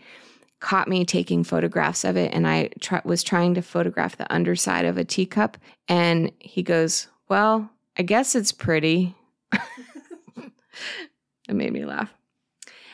caught 0.65 0.87
me 0.87 1.05
taking 1.05 1.43
photographs 1.43 2.03
of 2.03 2.17
it 2.17 2.33
and 2.33 2.47
I 2.47 2.69
tr- 2.79 3.05
was 3.05 3.21
trying 3.21 3.53
to 3.53 3.61
photograph 3.61 4.17
the 4.17 4.33
underside 4.33 4.85
of 4.85 4.97
a 4.97 5.05
teacup 5.05 5.59
and 5.87 6.31
he 6.39 6.63
goes, 6.63 7.07
"Well, 7.29 7.69
I 7.99 8.01
guess 8.01 8.33
it's 8.33 8.51
pretty." 8.51 9.13
it 9.51 11.53
made 11.53 11.71
me 11.71 11.85
laugh. 11.85 12.11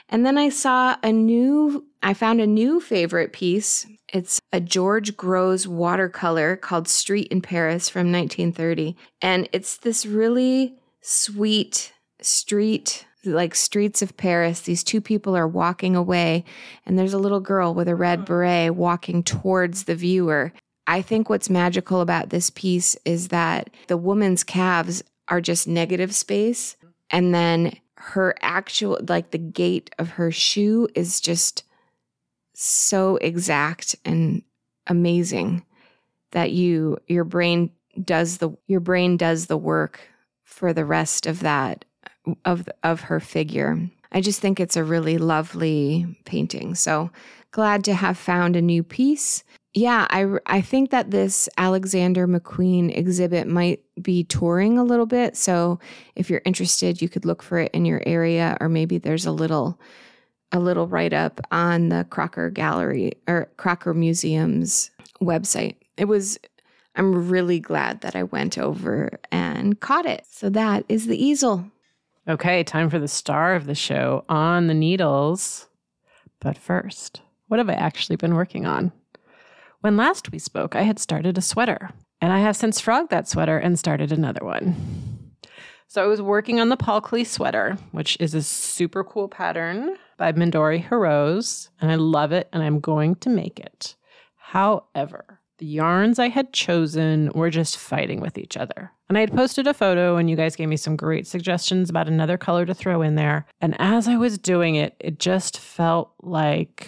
And 0.10 0.26
then 0.26 0.38
I 0.38 0.50
saw 0.50 0.98
a 1.02 1.14
new, 1.14 1.86
I 2.04 2.14
found 2.14 2.42
a 2.42 2.46
new 2.46 2.82
favorite 2.82 3.32
piece. 3.32 3.88
It's 4.14 4.42
a 4.52 4.60
George 4.60 5.16
Grosz 5.16 5.66
watercolor 5.66 6.58
called 6.58 6.90
Street 6.90 7.30
in 7.30 7.42
Paris 7.42 7.88
from 7.88 8.12
1930. 8.12 8.98
And 9.22 9.48
it's 9.54 9.78
this 9.78 10.06
really 10.06 10.76
sweet 11.00 11.94
street, 12.20 13.06
like 13.26 13.56
streets 13.56 14.02
of 14.02 14.18
Paris. 14.18 14.62
These 14.62 14.84
two 14.84 15.02
people 15.02 15.36
are 15.36 15.48
walking 15.48 15.96
away, 15.96 16.44
and 16.86 16.98
there's 16.98 17.14
a 17.14 17.20
little 17.20 17.40
girl 17.40 17.74
with 17.74 17.88
a 17.88 17.96
red 17.96 18.26
beret 18.26 18.76
walking 18.76 19.24
towards 19.24 19.84
the 19.84 19.96
viewer. 19.96 20.54
I 20.88 21.02
think 21.02 21.30
what's 21.30 21.50
magical 21.50 22.02
about 22.02 22.30
this 22.30 22.50
piece 22.50 22.96
is 23.06 23.30
that 23.30 23.70
the 23.88 23.98
woman's 23.98 24.44
calves 24.44 25.04
are 25.28 25.42
just 25.42 25.68
negative 25.68 26.14
space. 26.14 26.76
And 27.10 27.34
then 27.34 27.78
her 27.96 28.36
actual 28.42 29.00
like 29.08 29.32
the 29.32 29.38
gait 29.38 29.94
of 30.00 30.10
her 30.10 30.32
shoe 30.32 30.88
is 30.96 31.22
just 31.22 31.64
so 32.54 33.18
exact 33.18 33.96
and 34.04 34.42
amazing 34.88 35.64
that 36.32 36.52
you 36.52 36.98
your 37.08 37.24
brain 37.24 37.72
does 38.04 38.38
the 38.38 38.50
your 38.68 38.80
brain 38.80 39.18
does 39.18 39.46
the 39.46 39.58
work 39.58 40.02
for 40.44 40.74
the 40.74 40.84
rest 40.84 41.28
of 41.28 41.42
that 41.42 41.86
of 42.46 42.68
of 42.84 43.02
her 43.02 43.20
figure. 43.20 43.90
I 44.12 44.22
just 44.22 44.42
think 44.42 44.60
it's 44.60 44.76
a 44.76 44.84
really 44.84 45.18
lovely 45.18 46.06
painting. 46.26 46.76
So 46.76 47.12
glad 47.52 47.84
to 47.86 47.94
have 47.94 48.18
found 48.18 48.56
a 48.56 48.62
new 48.62 48.84
piece 48.84 49.44
yeah, 49.74 50.06
I, 50.10 50.38
I 50.46 50.62
think 50.62 50.90
that 50.90 51.12
this 51.12 51.48
Alexander 51.58 52.28
McQueen 52.28 52.96
exhibit 52.96 53.48
might 53.48 53.82
be 54.02 54.26
touring 54.26 54.78
a 54.78 54.84
little 54.84 55.06
bit. 55.06 55.38
So 55.38 55.80
if 56.16 56.30
you're 56.30 56.42
interested, 56.44 57.02
you 57.02 57.08
could 57.08 57.24
look 57.24 57.42
for 57.42 57.58
it 57.58 57.72
in 57.74 57.86
your 57.86 58.04
area, 58.06 58.58
or 58.60 58.68
maybe 58.68 58.98
there's 58.98 59.26
a 59.26 59.32
little 59.32 59.80
a 60.54 60.60
little 60.60 60.86
write 60.86 61.14
up 61.14 61.40
on 61.50 61.88
the 61.88 62.06
Crocker 62.10 62.50
Gallery 62.50 63.14
or 63.26 63.50
Crocker 63.56 63.94
Museum's 63.94 64.92
website. 65.22 65.76
It 65.96 66.06
was 66.06 66.38
I'm 66.98 67.30
really 67.30 67.62
glad 67.62 68.02
that 68.02 68.18
I 68.18 68.24
went 68.24 68.58
over 68.58 69.18
and 69.32 69.80
caught 69.80 70.06
it. 70.06 70.26
So 70.30 70.50
that 70.50 70.84
is 70.90 71.08
the 71.08 71.24
easel. 71.24 71.72
Okay, 72.30 72.64
time 72.64 72.90
for 72.90 73.00
the 73.00 73.08
star 73.08 73.56
of 73.56 73.66
the 73.66 73.76
show 73.76 74.26
on 74.30 74.68
the 74.68 74.76
needles. 74.76 75.68
But 76.40 76.58
first, 76.58 77.22
what 77.48 77.60
have 77.60 77.70
I 77.70 77.74
actually 77.74 78.16
been 78.16 78.36
working 78.36 78.66
on? 78.66 78.92
When 79.82 79.98
last 79.98 80.32
we 80.32 80.38
spoke, 80.38 80.76
I 80.76 80.84
had 80.84 81.00
started 81.00 81.38
a 81.38 81.42
sweater, 81.42 81.90
and 82.22 82.32
I 82.32 82.40
have 82.40 82.56
since 82.56 82.80
frogged 82.80 83.10
that 83.10 83.28
sweater 83.28 83.58
and 83.58 83.78
started 83.78 84.12
another 84.12 84.46
one. 84.46 84.76
So 85.88 86.04
I 86.04 86.08
was 86.08 86.22
working 86.22 86.60
on 86.60 86.70
the 86.70 86.78
Paul 86.78 87.02
Klee 87.02 87.26
sweater, 87.26 87.78
which 87.92 88.16
is 88.20 88.34
a 88.34 88.42
super 88.42 89.04
cool 89.04 89.28
pattern 89.28 89.98
by 90.18 90.32
Midori 90.32 90.88
Hirose, 90.88 91.68
and 91.82 91.92
I 91.92 91.96
love 91.96 92.32
it, 92.32 92.48
and 92.54 92.64
I'm 92.64 92.80
going 92.80 93.16
to 93.16 93.30
make 93.30 93.60
it. 93.60 93.96
However, 94.38 95.41
the 95.62 95.68
yarns 95.68 96.18
I 96.18 96.30
had 96.30 96.54
chosen 96.54 97.32
were 97.36 97.52
just 97.52 97.78
fighting 97.78 98.20
with 98.20 98.40
each 98.40 98.58
other. 98.58 98.92
And 99.08 99.16
I 99.16 99.22
had 99.22 99.32
posted 99.32 99.68
a 99.68 99.76
photo, 99.76 100.18
and 100.18 100.28
you 100.28 100.36
guys 100.36 100.56
gave 100.56 100.68
me 100.68 100.76
some 100.76 100.96
great 100.96 101.28
suggestions 101.28 101.88
about 101.88 102.08
another 102.08 102.36
color 102.36 102.66
to 102.66 102.74
throw 102.74 103.04
in 103.04 103.14
there. 103.14 103.46
And 103.62 103.76
as 103.78 104.08
I 104.08 104.18
was 104.18 104.40
doing 104.40 104.74
it, 104.74 104.96
it 105.00 105.20
just 105.20 105.60
felt 105.60 106.14
like 106.24 106.88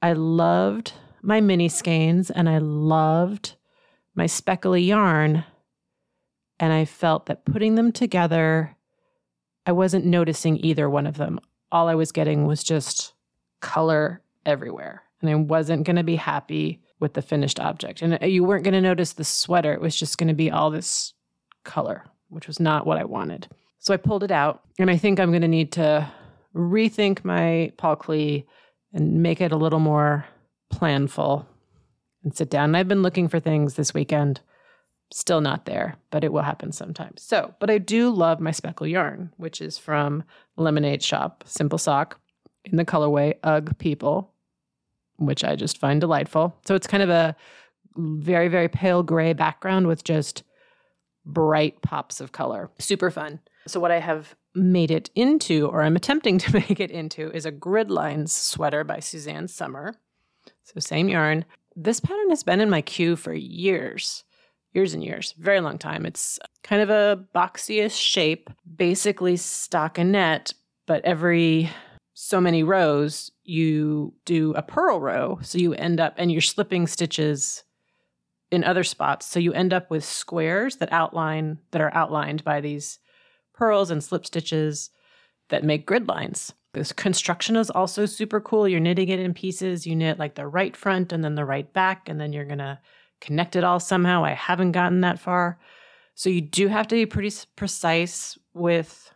I 0.00 0.12
loved 0.12 0.92
my 1.22 1.40
mini 1.40 1.68
skeins 1.68 2.30
and 2.30 2.48
I 2.48 2.58
loved 2.58 3.56
my 4.14 4.26
speckly 4.26 4.82
yarn. 4.82 5.44
And 6.60 6.72
I 6.72 6.84
felt 6.84 7.26
that 7.26 7.44
putting 7.44 7.74
them 7.74 7.90
together, 7.90 8.76
I 9.66 9.72
wasn't 9.72 10.06
noticing 10.06 10.64
either 10.64 10.88
one 10.88 11.06
of 11.08 11.16
them. 11.16 11.40
All 11.72 11.88
I 11.88 11.96
was 11.96 12.12
getting 12.12 12.46
was 12.46 12.62
just 12.62 13.12
color 13.60 14.22
everywhere. 14.44 15.02
And 15.20 15.28
I 15.28 15.34
wasn't 15.34 15.84
going 15.84 15.96
to 15.96 16.04
be 16.04 16.16
happy 16.16 16.80
with 17.00 17.14
the 17.14 17.22
finished 17.22 17.60
object. 17.60 18.02
And 18.02 18.18
uh, 18.22 18.26
you 18.26 18.44
weren't 18.44 18.64
going 18.64 18.74
to 18.74 18.80
notice 18.80 19.12
the 19.12 19.24
sweater. 19.24 19.72
It 19.72 19.80
was 19.80 19.96
just 19.96 20.18
going 20.18 20.28
to 20.28 20.34
be 20.34 20.50
all 20.50 20.70
this 20.70 21.12
color, 21.64 22.04
which 22.28 22.46
was 22.46 22.60
not 22.60 22.86
what 22.86 22.98
I 22.98 23.04
wanted. 23.04 23.48
So 23.78 23.92
I 23.92 23.98
pulled 23.98 24.22
it 24.22 24.30
out. 24.30 24.62
And 24.78 24.90
I 24.90 24.96
think 24.96 25.20
I'm 25.20 25.30
going 25.30 25.42
to 25.42 25.48
need 25.48 25.72
to 25.72 26.10
rethink 26.54 27.24
my 27.24 27.72
Paul 27.76 27.96
Klee 27.96 28.44
and 28.92 29.22
make 29.22 29.40
it 29.40 29.52
a 29.52 29.56
little 29.56 29.80
more 29.80 30.24
planful 30.72 31.46
and 32.24 32.34
sit 32.34 32.50
down. 32.50 32.70
And 32.70 32.76
I've 32.76 32.88
been 32.88 33.02
looking 33.02 33.28
for 33.28 33.40
things 33.40 33.74
this 33.74 33.94
weekend. 33.94 34.40
Still 35.12 35.40
not 35.40 35.66
there, 35.66 35.96
but 36.10 36.24
it 36.24 36.32
will 36.32 36.42
happen 36.42 36.72
sometime. 36.72 37.14
So, 37.16 37.54
but 37.60 37.70
I 37.70 37.78
do 37.78 38.10
love 38.10 38.40
my 38.40 38.50
speckle 38.50 38.88
yarn, 38.88 39.32
which 39.36 39.60
is 39.60 39.78
from 39.78 40.24
Lemonade 40.56 41.02
Shop, 41.02 41.44
Simple 41.46 41.78
Sock, 41.78 42.18
in 42.64 42.76
the 42.76 42.84
colorway 42.84 43.34
Ugg 43.44 43.78
People, 43.78 44.32
which 45.18 45.44
I 45.44 45.56
just 45.56 45.78
find 45.78 46.00
delightful. 46.00 46.56
So 46.66 46.74
it's 46.74 46.86
kind 46.86 47.02
of 47.02 47.10
a 47.10 47.36
very, 47.96 48.48
very 48.48 48.68
pale 48.68 49.02
gray 49.02 49.32
background 49.32 49.86
with 49.86 50.04
just 50.04 50.42
bright 51.24 51.82
pops 51.82 52.20
of 52.20 52.32
color. 52.32 52.70
Super 52.78 53.10
fun. 53.10 53.40
So, 53.66 53.80
what 53.80 53.90
I 53.90 53.98
have 53.98 54.34
made 54.54 54.90
it 54.90 55.10
into, 55.14 55.66
or 55.66 55.82
I'm 55.82 55.96
attempting 55.96 56.38
to 56.40 56.52
make 56.54 56.80
it 56.80 56.90
into, 56.90 57.30
is 57.32 57.44
a 57.44 57.50
grid 57.50 57.90
lines 57.90 58.32
sweater 58.32 58.84
by 58.84 59.00
Susanne 59.00 59.48
Sommer. 59.48 59.94
So, 60.62 60.78
same 60.78 61.08
yarn. 61.08 61.44
This 61.74 62.00
pattern 62.00 62.30
has 62.30 62.42
been 62.42 62.60
in 62.60 62.70
my 62.70 62.80
queue 62.80 63.16
for 63.16 63.34
years, 63.34 64.24
years 64.72 64.94
and 64.94 65.04
years, 65.04 65.34
very 65.38 65.60
long 65.60 65.76
time. 65.78 66.06
It's 66.06 66.38
kind 66.62 66.80
of 66.80 66.88
a 66.88 67.22
boxiest 67.34 68.00
shape, 68.00 68.48
basically 68.76 69.34
stockinette, 69.34 70.54
but 70.86 71.04
every 71.04 71.70
so 72.18 72.40
many 72.40 72.62
rows, 72.62 73.30
you 73.44 74.14
do 74.24 74.54
a 74.54 74.62
purl 74.62 75.00
row. 75.00 75.38
So 75.42 75.58
you 75.58 75.74
end 75.74 76.00
up, 76.00 76.14
and 76.16 76.32
you're 76.32 76.40
slipping 76.40 76.86
stitches 76.86 77.62
in 78.50 78.64
other 78.64 78.84
spots. 78.84 79.26
So 79.26 79.38
you 79.38 79.52
end 79.52 79.74
up 79.74 79.90
with 79.90 80.02
squares 80.02 80.76
that 80.76 80.90
outline, 80.90 81.58
that 81.72 81.82
are 81.82 81.94
outlined 81.94 82.42
by 82.42 82.62
these 82.62 83.00
purls 83.52 83.90
and 83.90 84.02
slip 84.02 84.24
stitches 84.24 84.88
that 85.50 85.62
make 85.62 85.84
grid 85.84 86.08
lines. 86.08 86.54
This 86.72 86.90
construction 86.90 87.54
is 87.54 87.68
also 87.68 88.06
super 88.06 88.40
cool. 88.40 88.66
You're 88.66 88.80
knitting 88.80 89.10
it 89.10 89.20
in 89.20 89.34
pieces. 89.34 89.86
You 89.86 89.94
knit 89.94 90.18
like 90.18 90.36
the 90.36 90.46
right 90.46 90.74
front 90.74 91.12
and 91.12 91.22
then 91.22 91.34
the 91.34 91.44
right 91.44 91.70
back, 91.74 92.08
and 92.08 92.18
then 92.18 92.32
you're 92.32 92.46
going 92.46 92.58
to 92.58 92.78
connect 93.20 93.56
it 93.56 93.64
all 93.64 93.78
somehow. 93.78 94.24
I 94.24 94.32
haven't 94.32 94.72
gotten 94.72 95.02
that 95.02 95.18
far. 95.18 95.58
So 96.14 96.30
you 96.30 96.40
do 96.40 96.68
have 96.68 96.88
to 96.88 96.94
be 96.94 97.04
pretty 97.04 97.36
precise 97.56 98.38
with, 98.54 99.12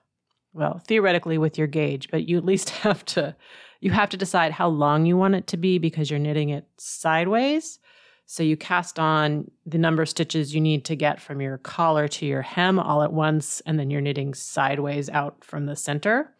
well, 0.52 0.80
theoretically 0.86 1.38
with 1.38 1.58
your 1.58 1.66
gauge, 1.66 2.08
but 2.10 2.28
you 2.28 2.36
at 2.36 2.44
least 2.44 2.70
have 2.84 3.04
to 3.06 3.36
you 3.80 3.90
have 3.92 4.10
to 4.10 4.16
decide 4.18 4.52
how 4.52 4.68
long 4.68 5.06
you 5.06 5.16
want 5.16 5.34
it 5.34 5.46
to 5.48 5.56
be 5.56 5.78
because 5.78 6.10
you're 6.10 6.18
knitting 6.18 6.50
it 6.50 6.66
sideways. 6.76 7.78
So 8.26 8.42
you 8.42 8.56
cast 8.56 8.98
on 8.98 9.50
the 9.64 9.78
number 9.78 10.02
of 10.02 10.08
stitches 10.08 10.54
you 10.54 10.60
need 10.60 10.84
to 10.84 10.94
get 10.94 11.20
from 11.20 11.40
your 11.40 11.58
collar 11.58 12.06
to 12.06 12.26
your 12.26 12.42
hem 12.42 12.78
all 12.78 13.02
at 13.02 13.12
once, 13.12 13.60
and 13.66 13.78
then 13.78 13.90
you're 13.90 14.02
knitting 14.02 14.34
sideways 14.34 15.08
out 15.08 15.42
from 15.42 15.66
the 15.66 15.74
center. 15.74 16.32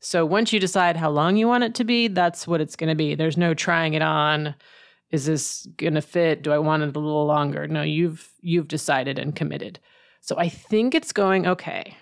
So 0.00 0.24
once 0.24 0.52
you 0.52 0.60
decide 0.60 0.96
how 0.96 1.10
long 1.10 1.36
you 1.36 1.48
want 1.48 1.64
it 1.64 1.74
to 1.76 1.84
be, 1.84 2.08
that's 2.08 2.46
what 2.46 2.60
it's 2.60 2.76
going 2.76 2.88
to 2.90 2.94
be. 2.94 3.14
There's 3.14 3.36
no 3.36 3.54
trying 3.54 3.94
it 3.94 4.02
on. 4.02 4.54
Is 5.10 5.26
this 5.26 5.66
going 5.76 5.94
to 5.94 6.02
fit? 6.02 6.42
Do 6.42 6.52
I 6.52 6.58
want 6.58 6.82
it 6.82 6.96
a 6.96 7.00
little 7.00 7.26
longer? 7.26 7.66
No, 7.66 7.82
you've 7.82 8.32
you've 8.40 8.68
decided 8.68 9.18
and 9.18 9.34
committed. 9.34 9.80
So 10.20 10.38
I 10.38 10.48
think 10.48 10.94
it's 10.94 11.12
going 11.12 11.46
okay. 11.46 11.96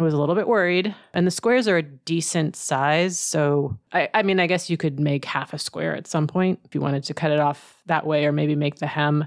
I 0.00 0.02
was 0.02 0.14
a 0.14 0.18
little 0.18 0.34
bit 0.34 0.48
worried, 0.48 0.94
and 1.12 1.26
the 1.26 1.30
squares 1.30 1.68
are 1.68 1.76
a 1.76 1.82
decent 1.82 2.56
size. 2.56 3.18
So 3.18 3.76
I, 3.92 4.08
I 4.14 4.22
mean, 4.22 4.40
I 4.40 4.46
guess 4.46 4.70
you 4.70 4.78
could 4.78 4.98
make 4.98 5.26
half 5.26 5.52
a 5.52 5.58
square 5.58 5.94
at 5.94 6.06
some 6.06 6.26
point 6.26 6.58
if 6.64 6.74
you 6.74 6.80
wanted 6.80 7.04
to 7.04 7.14
cut 7.14 7.30
it 7.30 7.38
off 7.38 7.82
that 7.84 8.06
way, 8.06 8.24
or 8.24 8.32
maybe 8.32 8.56
make 8.56 8.76
the 8.76 8.86
hem. 8.86 9.26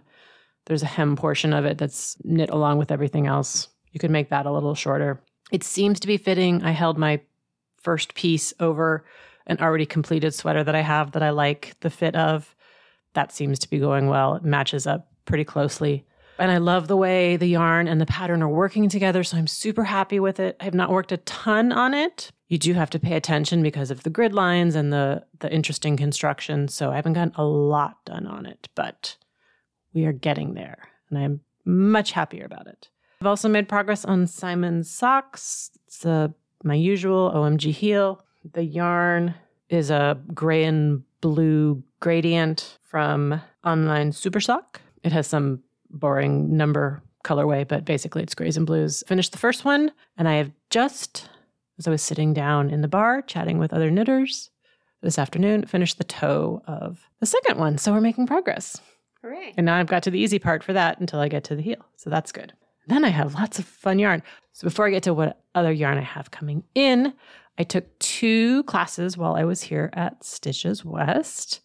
There's 0.65 0.81
a 0.81 0.87
hem 0.87 1.15
portion 1.15 1.53
of 1.53 1.65
it 1.65 1.77
that's 1.77 2.17
knit 2.23 2.49
along 2.49 2.79
with 2.79 2.91
everything 2.91 3.27
else. 3.27 3.67
You 3.91 3.99
could 3.99 4.09
make 4.09 4.29
that 4.29 4.47
a 4.47 4.51
little 4.51 4.73
shorter. 4.73 5.21
It 5.51 5.63
seems 5.63 5.99
to 5.99 6.07
be 6.07 6.17
fitting. 6.17 6.63
I 6.63 6.71
held 6.71 6.97
my 6.97 7.21
first 7.79 8.15
piece 8.15 8.51
over 8.59 9.05
an 9.45 9.59
already 9.59 9.85
completed 9.85 10.33
sweater 10.33 10.63
that 10.63 10.73
I 10.73 10.81
have 10.81 11.11
that 11.11 11.21
I 11.21 11.29
like 11.29 11.75
the 11.81 11.91
fit 11.91 12.15
of. 12.15 12.55
That 13.13 13.31
seems 13.31 13.59
to 13.59 13.69
be 13.69 13.77
going 13.77 14.07
well. 14.07 14.35
It 14.35 14.43
matches 14.43 14.87
up 14.87 15.11
pretty 15.25 15.43
closely. 15.43 16.05
And 16.39 16.51
I 16.51 16.57
love 16.57 16.87
the 16.87 16.97
way 16.97 17.37
the 17.37 17.47
yarn 17.47 17.87
and 17.87 18.01
the 18.01 18.05
pattern 18.05 18.41
are 18.41 18.49
working 18.49 18.89
together. 18.89 19.23
So 19.23 19.37
I'm 19.37 19.47
super 19.47 19.83
happy 19.83 20.19
with 20.19 20.39
it. 20.39 20.57
I 20.59 20.63
have 20.63 20.73
not 20.73 20.89
worked 20.89 21.11
a 21.11 21.17
ton 21.17 21.71
on 21.71 21.93
it. 21.93 22.31
You 22.47 22.57
do 22.57 22.73
have 22.73 22.89
to 22.91 22.99
pay 22.99 23.15
attention 23.15 23.61
because 23.63 23.91
of 23.91 24.03
the 24.03 24.09
grid 24.09 24.33
lines 24.33 24.75
and 24.75 24.91
the, 24.91 25.23
the 25.39 25.51
interesting 25.51 25.95
construction. 25.95 26.67
So 26.67 26.91
I 26.91 26.95
haven't 26.95 27.13
gotten 27.13 27.33
a 27.35 27.45
lot 27.45 28.03
done 28.05 28.27
on 28.27 28.45
it, 28.45 28.67
but 28.75 29.15
we 29.93 30.05
are 30.05 30.13
getting 30.13 30.53
there. 30.53 30.89
And 31.09 31.19
I'm 31.19 31.41
much 31.65 32.11
happier 32.11 32.45
about 32.45 32.67
it. 32.67 32.89
I've 33.21 33.27
also 33.27 33.47
made 33.47 33.69
progress 33.69 34.03
on 34.03 34.27
Simon's 34.27 34.91
socks. 34.91 35.71
It's 35.87 36.03
a, 36.03 36.33
my 36.63 36.75
usual 36.75 37.31
OMG 37.31 37.71
heel. 37.71 38.23
The 38.53 38.63
yarn 38.63 39.35
is 39.69 39.89
a 39.89 40.19
gray 40.33 40.65
and 40.65 41.03
blue 41.21 41.83
gradient 41.99 42.77
from 42.81 43.39
Online 43.63 44.11
Super 44.11 44.41
Sock. 44.41 44.81
It 45.03 45.11
has 45.13 45.25
some 45.25 45.63
boring 45.93 46.57
number 46.57 47.01
colorway, 47.23 47.65
but 47.65 47.85
basically 47.85 48.21
it's 48.21 48.35
grays 48.35 48.57
and 48.57 48.65
blues. 48.65 49.03
Finished 49.07 49.31
the 49.31 49.37
first 49.37 49.63
one, 49.63 49.91
and 50.17 50.27
I 50.27 50.33
have 50.33 50.51
just, 50.69 51.29
as 51.79 51.87
I 51.87 51.91
was 51.91 52.01
sitting 52.01 52.33
down 52.33 52.69
in 52.69 52.81
the 52.81 52.87
bar 52.87 53.21
chatting 53.21 53.59
with 53.59 53.73
other 53.73 53.89
knitters 53.89 54.49
this 55.01 55.17
afternoon, 55.17 55.65
finished 55.65 55.97
the 55.97 56.03
toe 56.03 56.61
of 56.67 57.07
the 57.19 57.25
second 57.25 57.57
one. 57.59 57.77
So 57.77 57.93
we're 57.93 58.01
making 58.01 58.27
progress. 58.27 58.81
Hooray. 59.21 59.53
And 59.55 59.65
now 59.65 59.77
I've 59.77 59.87
got 59.87 60.03
to 60.03 60.11
the 60.11 60.19
easy 60.19 60.39
part 60.39 60.63
for 60.63 60.73
that 60.73 60.99
until 60.99 61.19
I 61.19 61.29
get 61.29 61.45
to 61.45 61.55
the 61.55 61.61
heel. 61.61 61.85
So 61.95 62.09
that's 62.09 62.33
good. 62.33 62.53
Then 62.87 63.05
I 63.05 63.09
have 63.09 63.35
lots 63.35 63.59
of 63.59 63.65
fun 63.65 63.99
yarn. 63.99 64.21
So 64.51 64.65
before 64.65 64.85
I 64.85 64.91
get 64.91 65.03
to 65.03 65.13
what 65.13 65.41
other 65.55 65.71
yarn 65.71 65.97
I 65.97 66.01
have 66.01 66.31
coming 66.31 66.63
in, 66.75 67.13
I 67.57 67.63
took 67.63 67.97
two 67.99 68.63
classes 68.63 69.17
while 69.17 69.35
I 69.35 69.45
was 69.45 69.61
here 69.61 69.89
at 69.93 70.23
Stitches 70.23 70.83
West. 70.83 71.61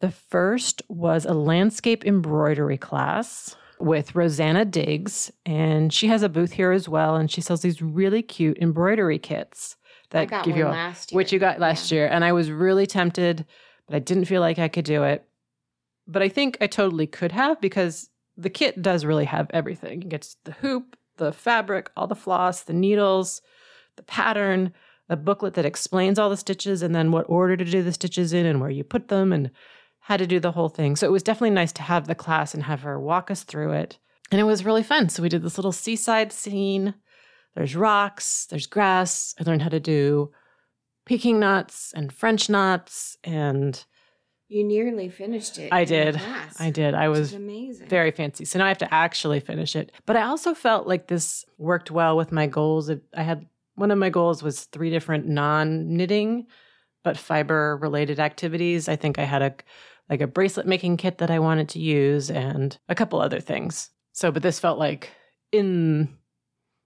The 0.00 0.10
first 0.10 0.82
was 0.88 1.24
a 1.24 1.32
landscape 1.34 2.04
embroidery 2.06 2.78
class 2.78 3.56
with 3.80 4.14
Rosanna 4.14 4.64
Diggs, 4.64 5.32
and 5.46 5.92
she 5.92 6.08
has 6.08 6.22
a 6.22 6.28
booth 6.28 6.52
here 6.52 6.72
as 6.72 6.88
well. 6.88 7.16
And 7.16 7.30
she 7.30 7.40
sells 7.40 7.62
these 7.62 7.82
really 7.82 8.22
cute 8.22 8.58
embroidery 8.58 9.18
kits 9.18 9.76
that 10.10 10.30
give 10.44 10.56
you 10.56 10.66
a, 10.66 10.70
last 10.70 11.12
year. 11.12 11.16
which 11.16 11.32
you 11.32 11.38
got 11.38 11.58
last 11.60 11.90
Yeah. 11.90 11.96
year. 11.98 12.06
And 12.08 12.24
I 12.24 12.32
was 12.32 12.50
really 12.50 12.86
tempted, 12.86 13.44
but 13.86 13.96
I 13.96 13.98
didn't 13.98 14.24
feel 14.26 14.40
like 14.40 14.58
I 14.58 14.68
could 14.68 14.84
do 14.84 15.02
it. 15.04 15.24
But 16.06 16.22
I 16.22 16.28
think 16.28 16.56
I 16.60 16.66
totally 16.66 17.06
could 17.06 17.32
have 17.32 17.60
because 17.60 18.08
the 18.36 18.50
kit 18.50 18.80
does 18.80 19.04
really 19.04 19.26
have 19.26 19.50
everything. 19.52 20.02
It 20.02 20.08
gets 20.08 20.36
the 20.44 20.52
hoop, 20.52 20.96
the 21.16 21.32
fabric, 21.32 21.90
all 21.96 22.06
the 22.06 22.14
floss, 22.14 22.62
the 22.62 22.72
needles, 22.72 23.42
the 23.96 24.02
pattern, 24.04 24.72
a 25.08 25.16
booklet 25.16 25.54
that 25.54 25.64
explains 25.66 26.18
all 26.18 26.30
the 26.30 26.36
stitches 26.36 26.82
and 26.82 26.94
then 26.94 27.10
what 27.12 27.28
order 27.28 27.56
to 27.56 27.64
do 27.64 27.82
the 27.82 27.92
stitches 27.92 28.32
in 28.32 28.46
and 28.46 28.60
where 28.60 28.70
you 28.70 28.84
put 28.84 29.08
them 29.08 29.32
and 29.32 29.50
how 30.08 30.16
to 30.16 30.26
do 30.26 30.40
the 30.40 30.52
whole 30.52 30.70
thing. 30.70 30.96
So 30.96 31.06
it 31.06 31.12
was 31.12 31.22
definitely 31.22 31.50
nice 31.50 31.72
to 31.72 31.82
have 31.82 32.06
the 32.06 32.14
class 32.14 32.54
and 32.54 32.62
have 32.62 32.80
her 32.80 32.98
walk 32.98 33.30
us 33.30 33.42
through 33.42 33.72
it. 33.72 33.98
And 34.32 34.40
it 34.40 34.44
was 34.44 34.64
really 34.64 34.82
fun. 34.82 35.10
So 35.10 35.22
we 35.22 35.28
did 35.28 35.42
this 35.42 35.58
little 35.58 35.70
seaside 35.70 36.32
scene. 36.32 36.94
There's 37.54 37.76
rocks, 37.76 38.46
there's 38.46 38.66
grass. 38.66 39.34
I 39.38 39.42
learned 39.42 39.60
how 39.60 39.68
to 39.68 39.78
do 39.80 40.30
Peking 41.04 41.38
knots 41.38 41.92
and 41.94 42.10
French 42.10 42.48
knots 42.48 43.18
and 43.22 43.84
You 44.48 44.64
nearly 44.64 45.10
finished 45.10 45.58
it. 45.58 45.74
I 45.74 45.84
did. 45.84 46.18
I 46.58 46.70
did. 46.70 46.94
I 46.94 47.10
was 47.10 47.34
amazing. 47.34 47.88
very 47.88 48.10
fancy. 48.10 48.46
So 48.46 48.58
now 48.58 48.64
I 48.64 48.68
have 48.68 48.78
to 48.78 48.94
actually 48.94 49.40
finish 49.40 49.76
it. 49.76 49.92
But 50.06 50.16
I 50.16 50.22
also 50.22 50.54
felt 50.54 50.86
like 50.86 51.08
this 51.08 51.44
worked 51.58 51.90
well 51.90 52.16
with 52.16 52.32
my 52.32 52.46
goals. 52.46 52.90
I 53.14 53.22
had 53.22 53.44
one 53.74 53.90
of 53.90 53.98
my 53.98 54.08
goals 54.08 54.42
was 54.42 54.64
three 54.64 54.88
different 54.88 55.28
non 55.28 55.98
knitting 55.98 56.46
but 57.04 57.16
fiber 57.16 57.76
related 57.76 58.20
activities. 58.20 58.88
I 58.88 58.96
think 58.96 59.18
I 59.18 59.24
had 59.24 59.42
a 59.42 59.54
like 60.08 60.20
a 60.20 60.26
bracelet 60.26 60.66
making 60.66 60.96
kit 60.96 61.18
that 61.18 61.30
I 61.30 61.38
wanted 61.38 61.68
to 61.70 61.78
use 61.78 62.30
and 62.30 62.76
a 62.88 62.94
couple 62.94 63.20
other 63.20 63.40
things. 63.40 63.90
So 64.12 64.30
but 64.30 64.42
this 64.42 64.58
felt 64.58 64.78
like 64.78 65.10
in 65.52 66.16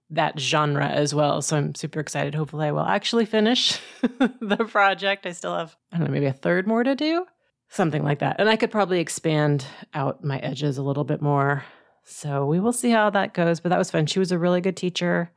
that 0.09 0.39
genre 0.39 0.87
as 0.87 1.13
well. 1.13 1.41
So 1.41 1.57
I'm 1.57 1.75
super 1.75 1.99
excited. 1.99 2.35
Hopefully 2.35 2.67
I 2.67 2.71
will 2.71 2.81
actually 2.81 3.25
finish 3.25 3.79
the 4.01 4.67
project. 4.69 5.25
I 5.25 5.31
still 5.31 5.55
have 5.55 5.75
I 5.91 5.97
don't 5.97 6.07
know, 6.07 6.13
maybe 6.13 6.27
a 6.27 6.33
third 6.33 6.67
more 6.67 6.83
to 6.83 6.95
do 6.95 7.25
something 7.69 8.03
like 8.03 8.19
that. 8.19 8.35
And 8.39 8.49
I 8.49 8.55
could 8.55 8.71
probably 8.71 8.99
expand 8.99 9.65
out 9.93 10.23
my 10.23 10.37
edges 10.39 10.77
a 10.77 10.83
little 10.83 11.03
bit 11.03 11.21
more. 11.21 11.63
So 12.05 12.45
we 12.45 12.59
will 12.59 12.73
see 12.73 12.91
how 12.91 13.09
that 13.09 13.33
goes. 13.33 13.59
But 13.59 13.69
that 13.69 13.79
was 13.79 13.89
fun. 13.89 14.05
She 14.05 14.19
was 14.19 14.31
a 14.31 14.37
really 14.37 14.61
good 14.61 14.77
teacher. 14.77 15.31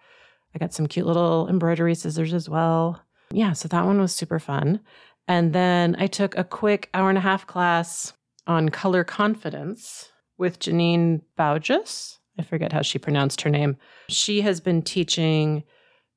I 0.55 0.59
got 0.59 0.75
some 0.75 0.87
cute 0.87 1.07
little 1.07 1.49
embroidery 1.49 1.95
scissors 1.95 2.35
as 2.35 2.49
well. 2.49 3.03
Yeah, 3.31 3.55
so 3.55 3.69
that 3.69 3.85
one 3.85 4.01
was 4.01 4.15
super 4.15 4.39
fun. 4.39 4.81
And 5.29 5.53
then 5.53 5.97
I 5.99 6.07
took 6.07 6.37
a 6.37 6.45
quick 6.45 6.89
hour 6.95 7.09
and 7.09 7.19
a 7.19 7.23
half 7.23 7.47
class 7.47 8.13
on 8.47 8.69
color 8.69 9.05
confidence 9.05 10.11
with 10.39 10.61
Janine 10.61 11.23
Bauges. 11.37 12.19
I 12.39 12.43
forget 12.43 12.73
how 12.73 12.83
she 12.83 12.99
pronounced 12.99 13.41
her 13.41 13.51
name. 13.51 13.77
She 14.09 14.43
has 14.43 14.61
been 14.61 14.83
teaching 14.83 15.65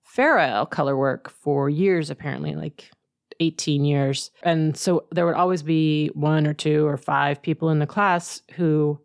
Fair 0.03 0.38
Isle 0.38 0.66
color 0.66 0.97
work 0.97 1.30
for 1.30 1.70
years, 1.70 2.10
apparently, 2.10 2.55
like 2.55 2.91
18 3.39 3.86
years. 3.86 4.32
And 4.43 4.76
so 4.76 5.05
there 5.12 5.26
would 5.26 5.36
always 5.36 5.64
be 5.64 6.07
one 6.07 6.45
or 6.45 6.53
two 6.53 6.86
or 6.86 6.97
five 6.97 7.41
people 7.41 7.70
in 7.70 7.80
the 7.80 7.88
class 7.88 8.41
who 8.55 8.99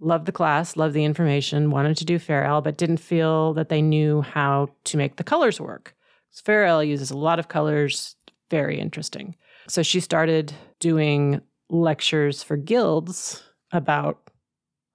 loved 0.00 0.26
the 0.26 0.32
class, 0.32 0.76
loved 0.76 0.94
the 0.94 1.04
information, 1.04 1.70
wanted 1.70 1.96
to 1.98 2.04
do 2.04 2.18
Fair 2.18 2.46
Isle, 2.46 2.62
but 2.62 2.78
didn't 2.78 2.96
feel 2.96 3.52
that 3.54 3.68
they 3.68 3.82
knew 3.82 4.22
how 4.22 4.68
to 4.84 4.96
make 4.96 5.16
the 5.16 5.24
colors 5.24 5.60
work. 5.60 5.94
Fair 6.32 6.66
Isle 6.66 6.84
uses 6.84 7.10
a 7.10 7.16
lot 7.16 7.38
of 7.38 7.48
colors, 7.48 8.16
very 8.52 8.78
interesting. 8.78 9.34
So 9.66 9.82
she 9.82 9.98
started 9.98 10.52
doing 10.78 11.40
lectures 11.70 12.42
for 12.42 12.58
guilds 12.58 13.42
about 13.72 14.30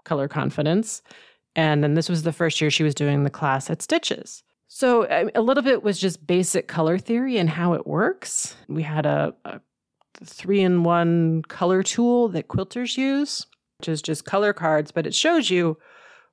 color 0.06 0.28
confidence. 0.28 1.02
And 1.56 1.84
then 1.84 1.96
this 1.96 2.08
was 2.08 2.22
the 2.22 2.32
first 2.32 2.62
year 2.62 2.70
she 2.70 2.84
was 2.84 2.94
doing 2.94 3.24
the 3.24 3.32
class 3.32 3.72
at 3.72 3.82
Stitches. 3.82 4.44
So 4.68 5.08
a 5.34 5.42
little 5.42 5.64
bit 5.64 5.82
was 5.82 5.98
just 5.98 6.28
basic 6.28 6.68
color 6.68 7.00
theory 7.00 7.38
and 7.40 7.50
how 7.50 7.74
it 7.74 7.88
works. 7.88 8.56
We 8.68 8.84
had 8.84 9.08
a, 9.08 9.34
a 9.44 9.60
three 10.24 10.62
in 10.62 10.84
one 10.84 11.42
color 11.48 11.82
tool 11.82 12.28
that 12.30 12.50
quilters 12.50 12.96
use, 12.96 13.48
which 13.80 13.90
is 13.90 14.04
just 14.04 14.26
color 14.26 14.54
cards, 14.54 14.92
but 14.92 15.08
it 15.08 15.16
shows 15.16 15.50
you 15.50 15.80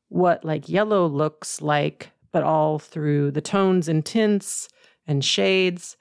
what 0.09 0.45
like 0.45 0.69
yellow 0.69 1.07
looks 1.07 1.63
like, 1.63 2.11
but 2.33 2.43
all 2.43 2.79
through 2.79 3.31
the 3.31 3.41
tones 3.41 3.89
and 3.89 4.05
tints 4.05 4.69
and 5.07 5.25
shades. 5.25 5.97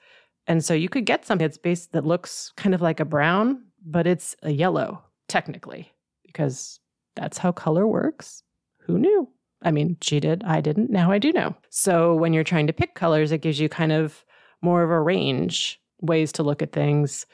And 0.46 0.64
so 0.64 0.74
you 0.74 0.88
could 0.88 1.06
get 1.06 1.24
something 1.24 1.44
that's 1.44 1.58
based 1.58 1.92
that 1.92 2.04
looks 2.04 2.52
kind 2.56 2.74
of 2.74 2.82
like 2.82 3.00
a 3.00 3.04
brown, 3.04 3.62
but 3.84 4.06
it's 4.06 4.36
a 4.42 4.50
yellow 4.50 5.02
technically, 5.28 5.92
because 6.26 6.80
that's 7.16 7.38
how 7.38 7.52
color 7.52 7.86
works. 7.86 8.42
Who 8.86 8.98
knew? 8.98 9.28
I 9.62 9.70
mean, 9.70 9.96
she 10.02 10.20
did, 10.20 10.44
I 10.44 10.60
didn't, 10.60 10.90
now 10.90 11.10
I 11.10 11.18
do 11.18 11.32
know. 11.32 11.54
So 11.70 12.14
when 12.14 12.34
you're 12.34 12.44
trying 12.44 12.66
to 12.66 12.72
pick 12.74 12.94
colors, 12.94 13.32
it 13.32 13.40
gives 13.40 13.58
you 13.58 13.68
kind 13.70 13.92
of 13.92 14.24
more 14.60 14.82
of 14.82 14.90
a 14.90 15.00
range, 15.00 15.80
ways 16.02 16.32
to 16.32 16.42
look 16.42 16.60
at 16.60 16.72
things. 16.72 17.24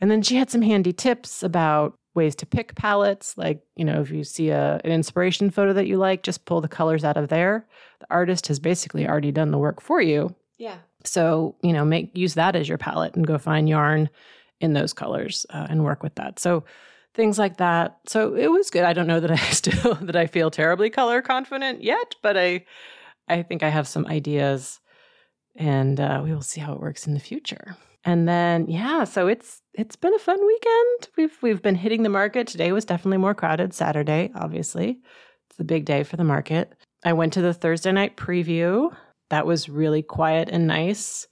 And 0.00 0.10
then 0.10 0.20
she 0.20 0.36
had 0.36 0.50
some 0.50 0.60
handy 0.60 0.92
tips 0.92 1.42
about 1.42 1.94
ways 2.14 2.34
to 2.36 2.46
pick 2.46 2.74
palettes. 2.74 3.38
Like, 3.38 3.62
you 3.76 3.84
know, 3.84 4.02
if 4.02 4.10
you 4.10 4.24
see 4.24 4.50
a, 4.50 4.80
an 4.84 4.90
inspiration 4.90 5.50
photo 5.50 5.72
that 5.72 5.86
you 5.86 5.96
like, 5.96 6.22
just 6.22 6.44
pull 6.44 6.60
the 6.60 6.68
colors 6.68 7.04
out 7.04 7.16
of 7.16 7.28
there. 7.28 7.66
The 8.00 8.06
artist 8.10 8.48
has 8.48 8.58
basically 8.58 9.08
already 9.08 9.32
done 9.32 9.50
the 9.50 9.58
work 9.58 9.80
for 9.80 10.02
you. 10.02 10.34
Yeah. 10.58 10.78
So, 11.06 11.56
you 11.62 11.72
know, 11.72 11.84
make 11.84 12.16
use 12.16 12.34
that 12.34 12.56
as 12.56 12.68
your 12.68 12.78
palette 12.78 13.14
and 13.14 13.26
go 13.26 13.38
find 13.38 13.68
yarn 13.68 14.08
in 14.60 14.72
those 14.72 14.92
colors 14.92 15.46
uh, 15.50 15.66
and 15.68 15.84
work 15.84 16.02
with 16.02 16.14
that. 16.16 16.38
So, 16.38 16.64
things 17.14 17.38
like 17.38 17.56
that. 17.56 17.98
So, 18.06 18.34
it 18.34 18.48
was 18.48 18.70
good. 18.70 18.84
I 18.84 18.92
don't 18.92 19.06
know 19.06 19.20
that 19.20 19.30
I 19.30 19.36
still 19.50 19.94
that 19.94 20.16
I 20.16 20.26
feel 20.26 20.50
terribly 20.50 20.90
color 20.90 21.22
confident 21.22 21.82
yet, 21.82 22.14
but 22.22 22.36
I 22.36 22.64
I 23.28 23.42
think 23.42 23.62
I 23.62 23.68
have 23.68 23.88
some 23.88 24.06
ideas 24.06 24.80
and 25.56 25.98
uh, 25.98 26.20
we 26.22 26.32
will 26.32 26.42
see 26.42 26.60
how 26.60 26.72
it 26.74 26.80
works 26.80 27.06
in 27.06 27.14
the 27.14 27.20
future. 27.20 27.76
And 28.04 28.28
then 28.28 28.66
yeah, 28.68 29.04
so 29.04 29.26
it's 29.26 29.62
it's 29.74 29.96
been 29.96 30.14
a 30.14 30.18
fun 30.18 30.38
weekend. 30.46 31.08
We've 31.16 31.36
we've 31.42 31.62
been 31.62 31.74
hitting 31.74 32.04
the 32.04 32.08
market. 32.08 32.46
Today 32.46 32.70
was 32.72 32.84
definitely 32.84 33.18
more 33.18 33.34
crowded. 33.34 33.74
Saturday, 33.74 34.30
obviously. 34.34 35.00
It's 35.48 35.56
the 35.56 35.64
big 35.64 35.84
day 35.84 36.04
for 36.04 36.16
the 36.16 36.24
market. 36.24 36.72
I 37.04 37.14
went 37.14 37.32
to 37.32 37.42
the 37.42 37.52
Thursday 37.52 37.92
night 37.92 38.16
preview. 38.16 38.94
That 39.30 39.46
was 39.46 39.68
really 39.68 40.02
quiet 40.02 40.48
and 40.50 40.66
nice. 40.66 41.26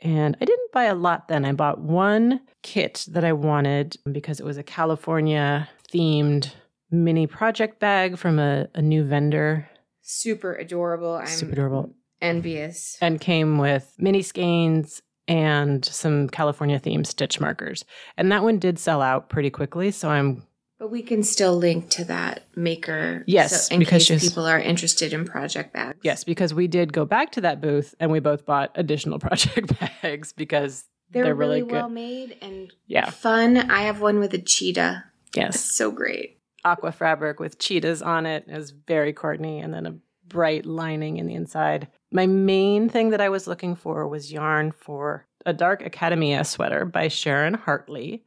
And 0.00 0.36
I 0.40 0.44
didn't 0.44 0.72
buy 0.72 0.84
a 0.84 0.94
lot 0.94 1.28
then. 1.28 1.44
I 1.44 1.52
bought 1.52 1.80
one 1.80 2.40
kit 2.62 3.06
that 3.10 3.24
I 3.24 3.32
wanted 3.32 3.96
because 4.10 4.40
it 4.40 4.44
was 4.46 4.58
a 4.58 4.62
California 4.62 5.68
themed 5.92 6.52
mini 6.90 7.26
project 7.26 7.80
bag 7.80 8.18
from 8.18 8.38
a, 8.38 8.68
a 8.74 8.82
new 8.82 9.04
vendor 9.04 9.68
Super 10.02 10.54
adorable. 10.54 11.14
I'm 11.14 11.26
Super 11.26 11.52
adorable. 11.52 11.94
envious. 12.22 12.96
and 13.00 13.20
came 13.20 13.58
with 13.58 13.92
mini 13.98 14.22
skeins 14.22 15.02
and 15.26 15.84
some 15.84 16.28
California 16.28 16.78
themed 16.78 17.06
stitch 17.08 17.40
markers. 17.40 17.84
And 18.16 18.30
that 18.30 18.44
one 18.44 18.58
did 18.60 18.78
sell 18.78 19.02
out 19.02 19.28
pretty 19.28 19.50
quickly. 19.50 19.90
So 19.90 20.08
I'm 20.10 20.44
But 20.78 20.90
we 20.90 21.02
can 21.02 21.22
still 21.22 21.56
link 21.56 21.88
to 21.90 22.04
that 22.04 22.44
maker. 22.54 23.24
Yes, 23.26 23.68
so 23.68 23.74
in 23.74 23.78
because 23.78 24.06
case 24.06 24.28
people 24.28 24.44
are 24.46 24.58
interested 24.60 25.12
in 25.14 25.24
project 25.24 25.72
bags. 25.72 25.98
Yes, 26.02 26.22
because 26.22 26.52
we 26.52 26.66
did 26.68 26.92
go 26.92 27.04
back 27.06 27.32
to 27.32 27.40
that 27.42 27.60
booth 27.62 27.94
and 27.98 28.10
we 28.10 28.20
both 28.20 28.44
bought 28.44 28.72
additional 28.74 29.18
project 29.26 29.72
bags 30.02 30.32
because 30.34 30.84
They're, 31.10 31.24
they're, 31.24 31.34
really, 31.34 31.62
really, 31.62 31.72
well 31.72 31.88
made 31.88 32.36
and 32.42 32.72
Yeah. 32.86 33.08
fun. 33.10 33.56
I 33.56 33.82
have 33.82 34.00
one 34.02 34.18
with 34.18 34.34
a 34.34 34.38
cheetah. 34.38 35.04
Yes. 35.34 35.54
It's 35.54 35.64
so 35.74 35.90
great. 35.90 36.38
aqua 36.64 36.92
fabric 36.92 37.40
with 37.40 37.58
cheetahs 37.58 38.02
on 38.02 38.26
it. 38.26 38.44
It 38.46 38.54
was 38.56 38.70
very 38.72 39.12
Courtney, 39.14 39.60
and 39.60 39.72
then 39.72 39.86
a 39.86 39.94
bright 40.28 40.66
lining 40.66 41.16
in 41.18 41.26
the 41.26 41.34
inside. 41.34 41.88
My 42.12 42.26
main 42.26 42.88
thing 42.88 43.10
that 43.10 43.20
I 43.20 43.28
was 43.28 43.46
looking 43.46 43.76
for 43.76 44.06
was 44.08 44.32
yarn 44.32 44.72
for 44.72 45.26
a 45.46 45.52
dark 45.52 45.82
Academia 45.82 46.42
sweater 46.44 46.84
by 46.84 47.08
Sharon 47.08 47.54
Hartley, 47.54 48.24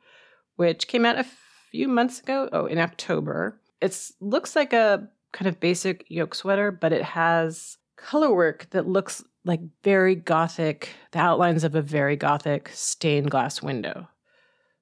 which 0.56 0.88
came 0.88 1.06
out 1.06 1.20
a 1.20 1.26
few 1.72 1.88
months 1.88 2.20
ago. 2.20 2.50
Oh, 2.52 2.66
in 2.66 2.78
October. 2.78 3.60
It 3.82 3.98
looks 4.20 4.56
like 4.56 4.74
a 4.74 5.08
kind 5.32 5.48
of 5.48 5.60
basic 5.60 6.06
yoke 6.10 6.36
sweater, 6.36 6.72
but 6.72 6.92
it 6.92 7.04
has 7.04 7.78
color 7.98 8.34
work 8.34 8.68
that 8.72 8.88
looks 8.88 9.24
like 9.46 9.62
very 9.84 10.16
gothic, 10.16 10.90
the 11.12 11.20
outlines 11.20 11.64
of 11.64 11.76
a 11.76 11.82
very 11.82 12.16
gothic 12.16 12.70
stained 12.74 13.32
glass 13.32 13.62
window. 13.62 14.08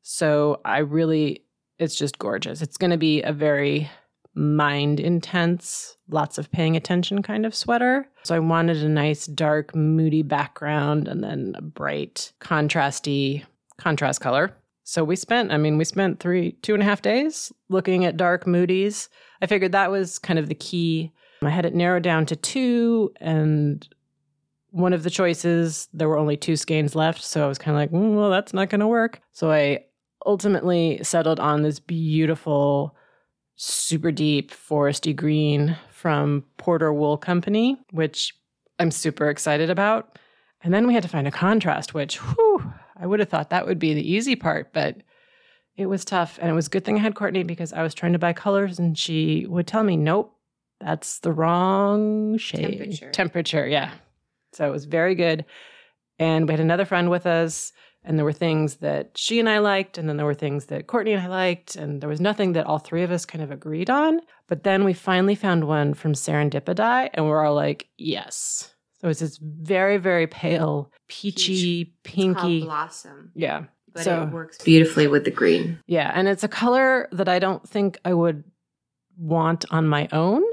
So 0.01 0.61
I 0.65 0.79
really, 0.79 1.45
it's 1.79 1.95
just 1.95 2.17
gorgeous. 2.17 2.61
It's 2.61 2.77
going 2.77 2.91
to 2.91 2.97
be 2.97 3.21
a 3.21 3.33
very 3.33 3.89
mind 4.33 4.99
intense, 4.99 5.97
lots 6.09 6.38
of 6.38 6.51
paying 6.51 6.75
attention 6.75 7.23
kind 7.23 7.45
of 7.45 7.55
sweater. 7.55 8.07
So 8.23 8.35
I 8.35 8.39
wanted 8.39 8.77
a 8.77 8.89
nice, 8.89 9.25
dark, 9.25 9.75
moody 9.75 10.21
background 10.21 11.07
and 11.07 11.23
then 11.23 11.55
a 11.57 11.61
bright, 11.61 12.31
contrasty 12.39 13.43
contrast 13.77 14.21
color. 14.21 14.55
So 14.89 15.03
we 15.03 15.17
spent, 15.17 15.51
I 15.51 15.57
mean, 15.57 15.77
we 15.77 15.83
spent 15.83 16.21
three, 16.21 16.53
two 16.61 16.73
and 16.73 16.81
a 16.81 16.85
half 16.85 17.01
days 17.01 17.51
looking 17.67 18.05
at 18.05 18.15
dark 18.15 18.45
moodies. 18.45 19.09
I 19.41 19.45
figured 19.45 19.73
that 19.73 19.91
was 19.91 20.17
kind 20.17 20.39
of 20.39 20.47
the 20.47 20.55
key. 20.55 21.11
I 21.41 21.49
had 21.49 21.65
it 21.65 21.75
narrowed 21.75 22.03
down 22.03 22.25
to 22.27 22.38
two, 22.38 23.11
and 23.19 23.85
one 24.69 24.93
of 24.93 25.03
the 25.03 25.09
choices, 25.09 25.89
there 25.91 26.07
were 26.07 26.17
only 26.17 26.38
two 26.38 26.55
skeins 26.55 26.95
left. 26.95 27.21
So 27.21 27.43
I 27.43 27.49
was 27.49 27.57
kind 27.57 27.75
of 27.75 27.81
like, 27.81 27.91
mm, 27.91 28.15
well, 28.15 28.29
that's 28.29 28.53
not 28.53 28.69
going 28.69 28.79
to 28.79 28.88
work. 28.88 29.19
So 29.33 29.51
I 29.51 29.83
ultimately 30.25 31.03
settled 31.03 31.41
on 31.41 31.63
this 31.63 31.81
beautiful 31.81 32.95
super 33.57 34.09
deep 34.09 34.51
foresty 34.51 35.13
green 35.13 35.75
from 35.91 36.45
Porter 36.55 36.93
Wool 36.93 37.17
Company, 37.17 37.77
which 37.91 38.33
I'm 38.79 38.91
super 38.91 39.29
excited 39.29 39.69
about. 39.69 40.17
And 40.63 40.73
then 40.73 40.88
we 40.88 40.93
had 40.93 41.03
to 41.03 41.09
find 41.09 41.27
a 41.27 41.31
contrast, 41.31 41.93
which 41.93 42.19
whew, 42.19 42.73
I 42.99 43.05
would 43.05 43.19
have 43.19 43.29
thought 43.29 43.49
that 43.49 43.67
would 43.67 43.79
be 43.79 43.93
the 43.93 44.11
easy 44.11 44.35
part, 44.35 44.73
but 44.73 44.97
it 45.75 45.85
was 45.85 46.03
tough. 46.03 46.39
And 46.41 46.49
it 46.49 46.53
was 46.53 46.67
a 46.67 46.71
good 46.71 46.83
thing 46.83 46.97
I 46.97 47.01
had 47.01 47.15
Courtney 47.15 47.43
because 47.43 47.73
I 47.73 47.83
was 47.83 47.93
trying 47.93 48.13
to 48.13 48.19
buy 48.19 48.33
colors 48.33 48.79
and 48.79 48.97
she 48.97 49.45
would 49.47 49.67
tell 49.67 49.83
me, 49.83 49.95
nope, 49.95 50.35
that's 50.79 51.19
the 51.19 51.31
wrong 51.31 52.37
shade. 52.37 52.61
Temperature. 52.61 53.11
Temperature, 53.11 53.67
yeah. 53.67 53.91
So 54.53 54.67
it 54.67 54.71
was 54.71 54.85
very 54.85 55.15
good. 55.15 55.45
And 56.19 56.47
we 56.47 56.53
had 56.53 56.59
another 56.59 56.85
friend 56.85 57.09
with 57.09 57.27
us 57.27 57.73
and 58.07 58.17
there 58.17 58.25
were 58.25 58.33
things 58.33 58.77
that 58.77 59.17
she 59.17 59.37
and 59.37 59.49
I 59.49 59.57
liked, 59.59 59.97
and 59.97 60.07
then 60.07 60.15
there 60.15 60.25
were 60.25 60.33
things 60.33 60.67
that 60.67 60.87
Courtney 60.87 61.11
and 61.11 61.21
I 61.21 61.27
liked, 61.27 61.75
and 61.75 61.99
there 61.99 62.07
was 62.07 62.21
nothing 62.21 62.53
that 62.53 62.65
all 62.65 62.79
three 62.79 63.03
of 63.03 63.11
us 63.11 63.25
kind 63.25 63.43
of 63.43 63.51
agreed 63.51 63.89
on. 63.89 64.21
But 64.47 64.63
then 64.63 64.85
we 64.85 64.93
finally 64.93 65.35
found 65.35 65.65
one 65.65 65.93
from 65.93 66.13
Serendipity, 66.13 67.09
and 67.13 67.27
we're 67.27 67.43
all 67.43 67.53
like, 67.53 67.87
yes. 67.97 68.73
So 69.01 69.09
it's 69.09 69.19
this 69.19 69.37
very, 69.41 69.97
very 69.97 70.27
pale, 70.27 70.91
peachy, 71.07 71.93
pinky. 72.03 72.61
blossom. 72.61 73.31
Yeah. 73.35 73.65
But 73.93 74.03
So- 74.03 74.23
it 74.23 74.31
works 74.31 74.57
beautifully 74.63 75.07
with 75.07 75.23
the 75.23 75.31
green. 75.31 75.79
Yeah. 75.87 76.11
And 76.13 76.27
it's 76.27 76.43
a 76.43 76.47
color 76.47 77.07
that 77.11 77.29
I 77.29 77.39
don't 77.39 77.67
think 77.67 77.97
I 78.05 78.13
would 78.13 78.43
want 79.17 79.65
on 79.71 79.87
my 79.87 80.07
own. 80.11 80.43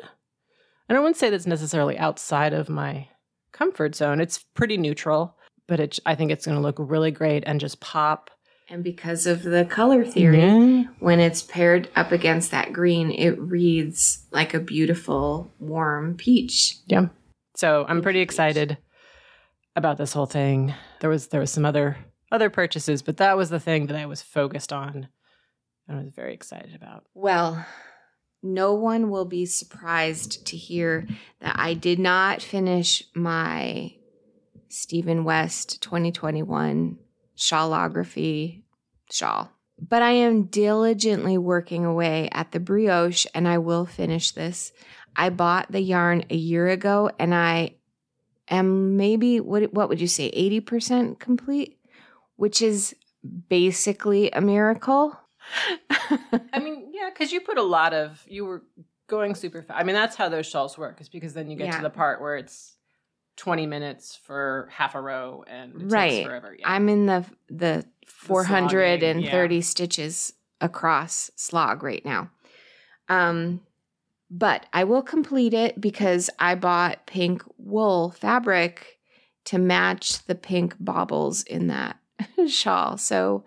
And 0.88 0.96
I 0.98 1.00
wouldn't 1.00 1.04
want 1.04 1.14
to 1.16 1.18
say 1.20 1.30
that's 1.30 1.46
necessarily 1.46 1.96
outside 1.98 2.52
of 2.52 2.68
my 2.68 3.08
comfort 3.52 3.94
zone. 3.94 4.20
It's 4.20 4.38
pretty 4.54 4.76
neutral, 4.76 5.36
but 5.66 5.80
it, 5.80 5.98
I 6.04 6.14
think 6.14 6.30
it's 6.30 6.44
going 6.44 6.56
to 6.56 6.62
look 6.62 6.76
really 6.78 7.10
great 7.10 7.44
and 7.46 7.60
just 7.60 7.80
pop. 7.80 8.30
And 8.68 8.82
because 8.84 9.26
of 9.26 9.42
the 9.42 9.64
color 9.66 10.04
theory, 10.04 10.38
Yeah. 10.38 10.84
when 10.98 11.20
it's 11.20 11.42
paired 11.42 11.88
up 11.96 12.12
against 12.12 12.50
that 12.50 12.72
green, 12.72 13.10
it 13.10 13.38
reads 13.38 14.24
like 14.30 14.52
a 14.54 14.60
beautiful, 14.60 15.50
warm 15.58 16.14
peach. 16.16 16.76
Yeah. 16.86 17.08
So 17.54 17.84
I'm 17.88 18.02
pretty 18.02 18.20
excited 18.20 18.78
about 19.76 19.98
this 19.98 20.12
whole 20.12 20.26
thing. 20.26 20.74
There 21.00 21.10
was 21.10 21.28
there 21.28 21.40
was 21.40 21.50
some 21.50 21.64
other 21.64 21.96
other 22.32 22.50
purchases, 22.50 23.02
but 23.02 23.18
that 23.18 23.36
was 23.36 23.50
the 23.50 23.60
thing 23.60 23.86
that 23.86 23.96
I 23.96 24.06
was 24.06 24.22
focused 24.22 24.72
on 24.72 25.08
and 25.88 25.98
I 25.98 26.02
was 26.02 26.12
very 26.12 26.34
excited 26.34 26.74
about. 26.74 27.04
Well, 27.14 27.64
no 28.42 28.74
one 28.74 29.10
will 29.10 29.24
be 29.24 29.46
surprised 29.46 30.46
to 30.46 30.56
hear 30.56 31.06
that 31.40 31.56
I 31.58 31.74
did 31.74 31.98
not 31.98 32.42
finish 32.42 33.02
my 33.14 33.94
Stephen 34.68 35.24
West 35.24 35.82
2021 35.82 36.98
shawlography 37.36 38.62
shawl. 39.10 39.50
But 39.78 40.02
I 40.02 40.10
am 40.10 40.44
diligently 40.44 41.36
working 41.36 41.84
away 41.84 42.28
at 42.32 42.52
the 42.52 42.60
brioche 42.60 43.26
and 43.34 43.48
I 43.48 43.58
will 43.58 43.86
finish 43.86 44.30
this. 44.30 44.72
I 45.16 45.30
bought 45.30 45.70
the 45.70 45.80
yarn 45.80 46.24
a 46.30 46.36
year 46.36 46.68
ago 46.68 47.10
and 47.18 47.34
I 47.34 47.74
am 48.48 48.96
maybe 48.96 49.40
what 49.40 49.72
what 49.72 49.88
would 49.88 50.00
you 50.00 50.06
say 50.08 50.30
80% 50.30 51.18
complete, 51.18 51.78
which 52.36 52.60
is 52.62 52.94
basically 53.48 54.30
a 54.32 54.40
miracle. 54.40 55.18
I 56.52 56.58
mean, 56.60 56.90
yeah, 56.92 57.10
because 57.10 57.32
you 57.32 57.40
put 57.40 57.58
a 57.58 57.62
lot 57.62 57.92
of 57.94 58.24
you 58.28 58.44
were 58.44 58.62
going 59.06 59.34
super 59.34 59.62
fast. 59.62 59.78
I 59.78 59.84
mean, 59.84 59.94
that's 59.94 60.16
how 60.16 60.28
those 60.28 60.46
shawls 60.46 60.76
work, 60.78 61.00
is 61.00 61.08
because 61.08 61.34
then 61.34 61.50
you 61.50 61.56
get 61.56 61.66
Yeah. 61.66 61.76
to 61.78 61.82
the 61.82 61.90
part 61.90 62.20
where 62.20 62.36
it's 62.36 62.76
20 63.36 63.66
minutes 63.66 64.18
for 64.24 64.68
half 64.72 64.94
a 64.94 65.00
row 65.00 65.44
and 65.46 65.72
it 65.82 65.90
Right. 65.90 66.10
takes 66.10 66.26
forever. 66.26 66.56
Yeah. 66.58 66.68
I'm 66.70 66.88
in 66.88 67.06
the 67.06 67.24
the 67.48 67.84
430 68.06 69.20
slogging, 69.20 69.62
stitches 69.62 70.32
across 70.60 71.30
slog 71.36 71.82
right 71.82 72.04
now. 72.04 72.30
Um 73.08 73.60
but 74.30 74.66
I 74.72 74.84
will 74.84 75.02
complete 75.02 75.54
it 75.54 75.80
because 75.80 76.30
I 76.38 76.54
bought 76.54 77.06
pink 77.06 77.42
wool 77.58 78.10
fabric 78.10 78.98
to 79.46 79.58
match 79.58 80.24
the 80.24 80.34
pink 80.34 80.74
baubles 80.80 81.42
in 81.42 81.66
that 81.68 81.98
shawl. 82.48 82.96
So 82.96 83.44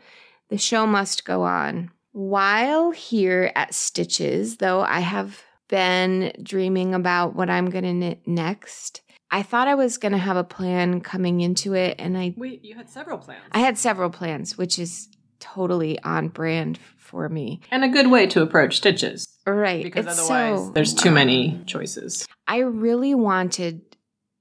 the 0.50 0.58
show 0.58 0.86
must 0.88 1.26
go 1.26 1.44
on. 1.44 1.92
While 2.12 2.92
here 2.92 3.52
at 3.56 3.74
Stitches, 3.74 4.58
though, 4.58 4.82
I 4.82 5.02
have 5.02 5.44
been 5.68 6.32
dreaming 6.42 6.94
about 6.94 7.36
what 7.36 7.50
I'm 7.50 7.70
going 7.70 7.84
to 7.84 7.94
knit 7.94 8.22
next. 8.26 9.02
I 9.30 9.44
thought 9.44 9.68
I 9.68 9.76
was 9.76 9.98
going 9.98 10.14
to 10.14 10.18
have 10.18 10.38
a 10.38 10.44
plan 10.44 11.02
coming 11.02 11.42
into 11.42 11.74
it, 11.74 11.96
and 12.00 12.18
I 12.18 12.34
Wait, 12.38 12.64
you 12.64 12.76
had 12.76 12.90
several 12.90 13.18
plans. 13.18 13.44
I 13.52 13.60
had 13.60 13.78
several 13.78 14.10
plans, 14.10 14.58
which 14.58 14.80
is 14.80 15.10
totally 15.40 16.00
on 16.04 16.28
brand 16.30 16.78
for 16.98 17.30
me. 17.30 17.62
and 17.72 17.84
a 17.84 17.90
good 17.90 18.12
way 18.12 18.28
to 18.28 18.42
approach 18.42 18.78
stitches 18.78 19.28
Right. 19.46 19.84
because 19.84 20.06
it's 20.06 20.20
otherwise 20.20 20.60
so- 20.68 20.72
there's 20.72 20.94
too 20.94 21.12
many 21.12 21.52
um, 21.52 21.66
choices. 21.66 22.28
I 22.48 22.60
really 22.60 23.16
wanted 23.16 23.82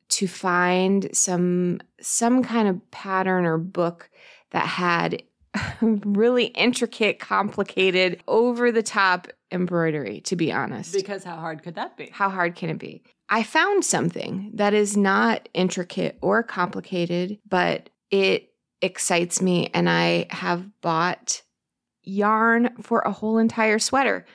to 0.09 0.27
find 0.28 1.09
some 1.12 1.81
some 2.01 2.43
kind 2.43 2.68
of 2.68 2.90
pattern 2.90 3.44
or 3.44 3.59
book 3.59 4.09
that 4.51 4.66
had 4.66 5.23
really 5.81 6.47
intricate, 6.47 7.18
complicated, 7.18 8.23
over 8.28 8.70
the 8.70 8.82
top 8.82 9.28
embroidery, 9.51 10.20
to 10.23 10.36
be 10.36 10.52
honest. 10.52 10.93
Because 10.93 11.24
how 11.24 11.36
hard 11.36 11.62
could 11.62 11.74
that 11.77 11.97
be? 11.97 12.09
How 12.12 12.28
hard 12.31 12.55
can 12.56 12.68
it 12.70 12.78
be? 12.78 13.02
I 13.28 13.43
found 13.43 13.85
something 13.85 14.51
that 14.55 14.74
is 14.74 14.97
not 14.97 15.48
intricate 15.55 16.18
or 16.20 16.43
complicated, 16.43 17.39
but 17.48 17.90
it 18.10 18.51
excites 18.82 19.40
me. 19.43 19.70
And 19.74 19.89
I 19.89 20.27
have 20.31 20.81
bought 20.81 21.43
yarn 22.03 22.70
for 22.82 23.01
a 23.01 23.12
whole 23.12 23.39
entire 23.39 23.78
sweater. 23.78 24.27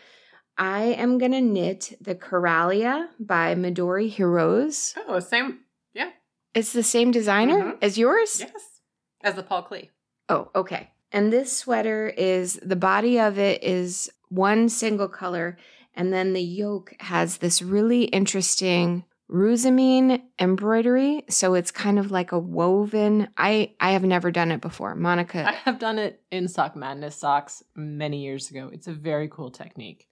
I 0.57 0.81
am 0.83 1.17
going 1.17 1.31
to 1.31 1.41
knit 1.41 1.97
the 2.01 2.15
Coralia 2.15 3.07
by 3.19 3.55
Midori 3.55 4.13
Hirose. 4.13 4.93
Oh, 5.07 5.19
same. 5.19 5.59
Yeah. 5.93 6.09
It's 6.53 6.73
the 6.73 6.83
same 6.83 7.11
designer 7.11 7.63
Mhm. 7.73 7.77
as 7.81 7.97
yours? 7.97 8.41
Yes. 8.41 8.81
As 9.23 9.35
the 9.35 9.43
Paul 9.43 9.63
Klee. 9.63 9.89
Oh, 10.29 10.49
okay. 10.55 10.91
And 11.11 11.31
this 11.31 11.55
sweater 11.57 12.09
is 12.09 12.59
the 12.63 12.75
body 12.75 13.19
of 13.19 13.37
it 13.39 13.63
is 13.63 14.09
one 14.29 14.69
single 14.69 15.07
color, 15.09 15.57
and 15.93 16.11
then 16.13 16.33
the 16.33 16.41
yoke 16.43 16.93
has 17.01 17.37
this 17.37 17.61
really 17.61 18.03
interesting 18.05 19.03
rusamine 19.31 20.21
embroidery. 20.39 21.23
So 21.29 21.53
it's 21.53 21.71
kind 21.71 21.97
of 21.97 22.11
like 22.11 22.31
a 22.31 22.39
woven. 22.39 23.29
I 23.37 23.73
I 23.79 23.91
have 23.91 24.03
never 24.03 24.29
done 24.31 24.51
it 24.51 24.61
before. 24.61 24.93
Monica, 24.95 25.47
I 25.47 25.53
have 25.53 25.79
done 25.79 25.97
it 25.97 26.21
in 26.31 26.47
Sock 26.47 26.75
Madness 26.75 27.15
socks 27.15 27.63
many 27.75 28.21
years 28.23 28.51
ago. 28.51 28.69
It's 28.71 28.87
a 28.87 28.93
very 28.93 29.27
cool 29.29 29.49
technique. 29.49 30.07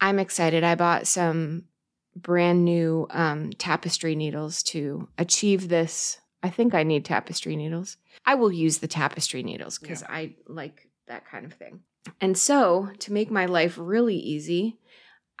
I'm 0.00 0.18
excited. 0.18 0.62
I 0.64 0.74
bought 0.74 1.06
some 1.06 1.64
brand 2.14 2.64
new 2.64 3.06
um, 3.10 3.50
tapestry 3.54 4.14
needles 4.14 4.62
to 4.64 5.08
achieve 5.18 5.68
this. 5.68 6.18
I 6.42 6.50
think 6.50 6.74
I 6.74 6.82
need 6.82 7.04
tapestry 7.04 7.56
needles. 7.56 7.96
I 8.26 8.34
will 8.34 8.52
use 8.52 8.78
the 8.78 8.86
tapestry 8.88 9.42
needles 9.42 9.78
because 9.78 10.02
Yeah. 10.02 10.08
I 10.10 10.34
like 10.46 10.88
that 11.08 11.26
kind 11.26 11.46
of 11.46 11.54
thing. 11.54 11.80
And 12.20 12.36
so, 12.36 12.90
to 12.98 13.12
make 13.14 13.30
my 13.30 13.46
life 13.46 13.78
really 13.78 14.16
easy, 14.16 14.76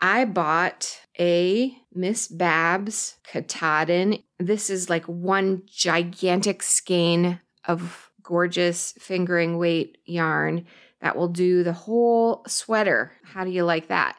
I 0.00 0.24
bought 0.24 1.00
a 1.18 1.76
Miss 1.92 2.28
Babs 2.28 3.16
Katahdin. 3.24 4.22
This 4.38 4.70
is 4.70 4.90
like 4.90 5.04
one 5.04 5.62
gigantic 5.66 6.62
skein 6.62 7.40
of 7.66 8.10
gorgeous 8.22 8.92
fingering 8.98 9.58
weight 9.58 9.98
yarn 10.04 10.66
that 11.00 11.16
will 11.16 11.28
do 11.28 11.62
the 11.62 11.72
whole 11.72 12.42
sweater. 12.46 13.12
How 13.24 13.44
do 13.44 13.50
you 13.50 13.64
like 13.64 13.88
that? 13.88 14.16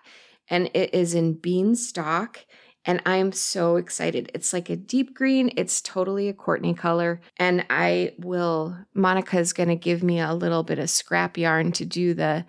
and 0.49 0.69
it 0.73 0.93
is 0.93 1.13
in 1.13 1.33
beanstalk. 1.33 2.45
And 2.87 3.01
I'm 3.05 3.31
so 3.31 3.77
excited. 3.77 4.29
It's 4.35 4.53
like 4.53 4.69
a 4.69 4.75
deep 4.75 5.15
green. 5.15 5.51
It's 5.57 5.81
totally 5.81 6.29
a 6.29 6.33
Courtney 6.33 6.75
color. 6.75 7.19
And 7.37 7.65
I 7.69 8.13
will, 8.19 8.77
Monica's 8.93 9.53
going 9.53 9.69
to 9.69 9.75
give 9.75 10.03
me 10.03 10.19
a 10.19 10.35
little 10.35 10.61
bit 10.61 10.77
of 10.77 10.89
scrap 10.89 11.35
yarn 11.35 11.71
to 11.73 11.85
do 11.85 12.13
the 12.13 12.45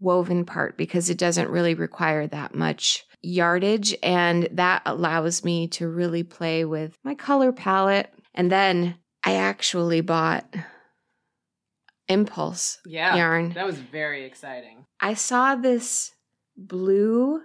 woven 0.00 0.44
part 0.44 0.76
because 0.76 1.08
it 1.10 1.18
doesn't 1.18 1.48
really 1.50 1.74
require 1.74 2.26
that 2.26 2.54
much 2.54 3.04
yardage. 3.22 3.96
And 4.02 4.48
that 4.52 4.82
allows 4.86 5.44
me 5.44 5.68
to 5.68 5.88
really 5.88 6.22
play 6.22 6.64
with 6.64 6.96
my 7.02 7.14
color 7.14 7.52
palette. 7.52 8.12
And 8.34 8.52
then 8.52 8.96
I 9.24 9.36
actually 9.36 10.00
bought 10.02 10.44
Impulse 12.08 12.78
Yeah. 12.86 13.16
yarn. 13.16 13.52
That 13.54 13.66
was 13.66 13.78
very 13.78 14.24
exciting. 14.24 14.84
I 15.00 15.14
saw 15.14 15.56
this 15.56 16.12
blue 16.56 17.40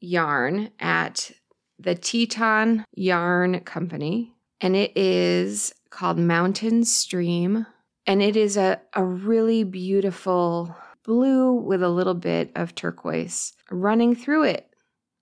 yarn 0.00 0.70
at 0.80 1.30
the 1.78 1.94
Teton 1.94 2.84
Yarn 2.94 3.60
Company, 3.60 4.34
and 4.60 4.74
it 4.74 4.96
is 4.96 5.74
called 5.90 6.18
Mountain 6.18 6.84
Stream. 6.84 7.66
And 8.06 8.22
it 8.22 8.36
is 8.36 8.56
a, 8.56 8.80
a 8.94 9.04
really 9.04 9.62
beautiful 9.62 10.74
blue 11.04 11.54
with 11.54 11.82
a 11.82 11.88
little 11.88 12.14
bit 12.14 12.50
of 12.54 12.74
turquoise 12.74 13.52
running 13.70 14.14
through 14.14 14.44
it. 14.44 14.68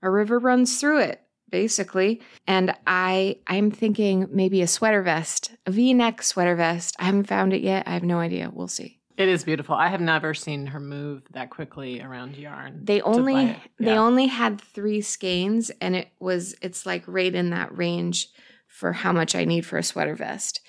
A 0.02 0.11
river 0.11 0.39
runs 0.39 0.81
through 0.81 1.01
it, 1.01 1.20
basically. 1.51 2.20
And 2.47 2.74
I 2.86 3.39
I'm 3.47 3.70
thinking 3.70 4.28
maybe 4.31 4.62
a 4.62 4.66
sweater 4.66 5.02
vest, 5.02 5.52
a 5.66 5.70
V-neck 5.70 6.23
sweater 6.23 6.57
vest. 6.57 6.97
I 6.98 7.05
haven't 7.05 7.28
found 7.28 7.52
it 7.52 7.62
yet. 7.62 7.86
I 7.86 7.93
have 7.93 8.05
no 8.05 8.19
idea. 8.19 8.51
We'll 8.52 8.69
see. 8.69 9.01
It 9.16 9.28
is 9.28 9.44
beautiful. 9.44 9.74
I 9.74 9.89
have 9.89 10.01
never 10.01 10.32
seen 10.32 10.65
her 10.66 10.81
move 10.81 11.23
that 11.32 11.51
quickly 11.51 12.01
around 12.01 12.36
yarn. 12.36 12.81
They 12.82 13.02
only 13.02 13.51
it. 13.51 13.59
they 13.78 13.93
only 13.93 14.28
had 14.28 14.61
three 14.62 15.02
skeins, 15.02 15.70
and 15.81 15.94
it 15.94 16.09
was 16.19 16.55
it's 16.62 16.86
like 16.86 17.05
right 17.07 17.35
in 17.35 17.51
that 17.51 17.77
range 17.77 18.28
for 18.66 18.94
how 18.94 19.12
much 19.12 19.35
I 19.35 19.44
need 19.44 19.66
for 19.66 19.77
a 19.77 19.82
sweater 19.82 20.15
vest. 20.15 20.61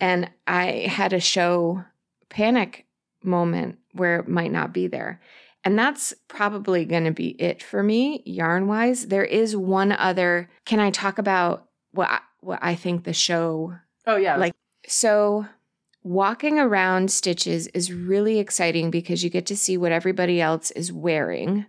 And 0.00 0.30
I 0.46 0.86
had 0.88 1.12
a 1.12 1.20
show 1.20 1.84
panic 2.30 2.86
moment 3.22 3.78
where 3.92 4.20
it 4.20 4.28
might 4.28 4.52
not 4.52 4.72
be 4.72 4.86
there. 4.86 5.20
And 5.64 5.78
that's 5.78 6.14
probably 6.28 6.84
going 6.84 7.04
to 7.04 7.10
be 7.10 7.28
it 7.40 7.62
for 7.62 7.82
me 7.82 8.22
yarn 8.24 8.68
wise. 8.68 9.06
There 9.08 9.24
is 9.24 9.56
one 9.56 9.92
other. 9.92 10.48
Can 10.64 10.78
I 10.80 10.90
talk 10.90 11.18
about 11.18 11.66
what 11.92 12.08
I, 12.08 12.20
what 12.40 12.58
I 12.62 12.74
think 12.74 13.04
the 13.04 13.12
show 13.12 13.74
Oh 14.06 14.16
yeah. 14.16 14.36
like- 14.36 14.54
so 14.86 15.46
walking 16.02 16.58
around 16.58 17.10
stitches 17.10 17.66
is 17.68 17.92
really 17.92 18.38
exciting 18.38 18.90
because 18.90 19.22
you 19.24 19.30
get 19.30 19.46
to 19.46 19.56
see 19.56 19.76
what 19.76 19.92
everybody 19.92 20.40
else 20.40 20.70
is 20.70 20.92
wearing 20.92 21.66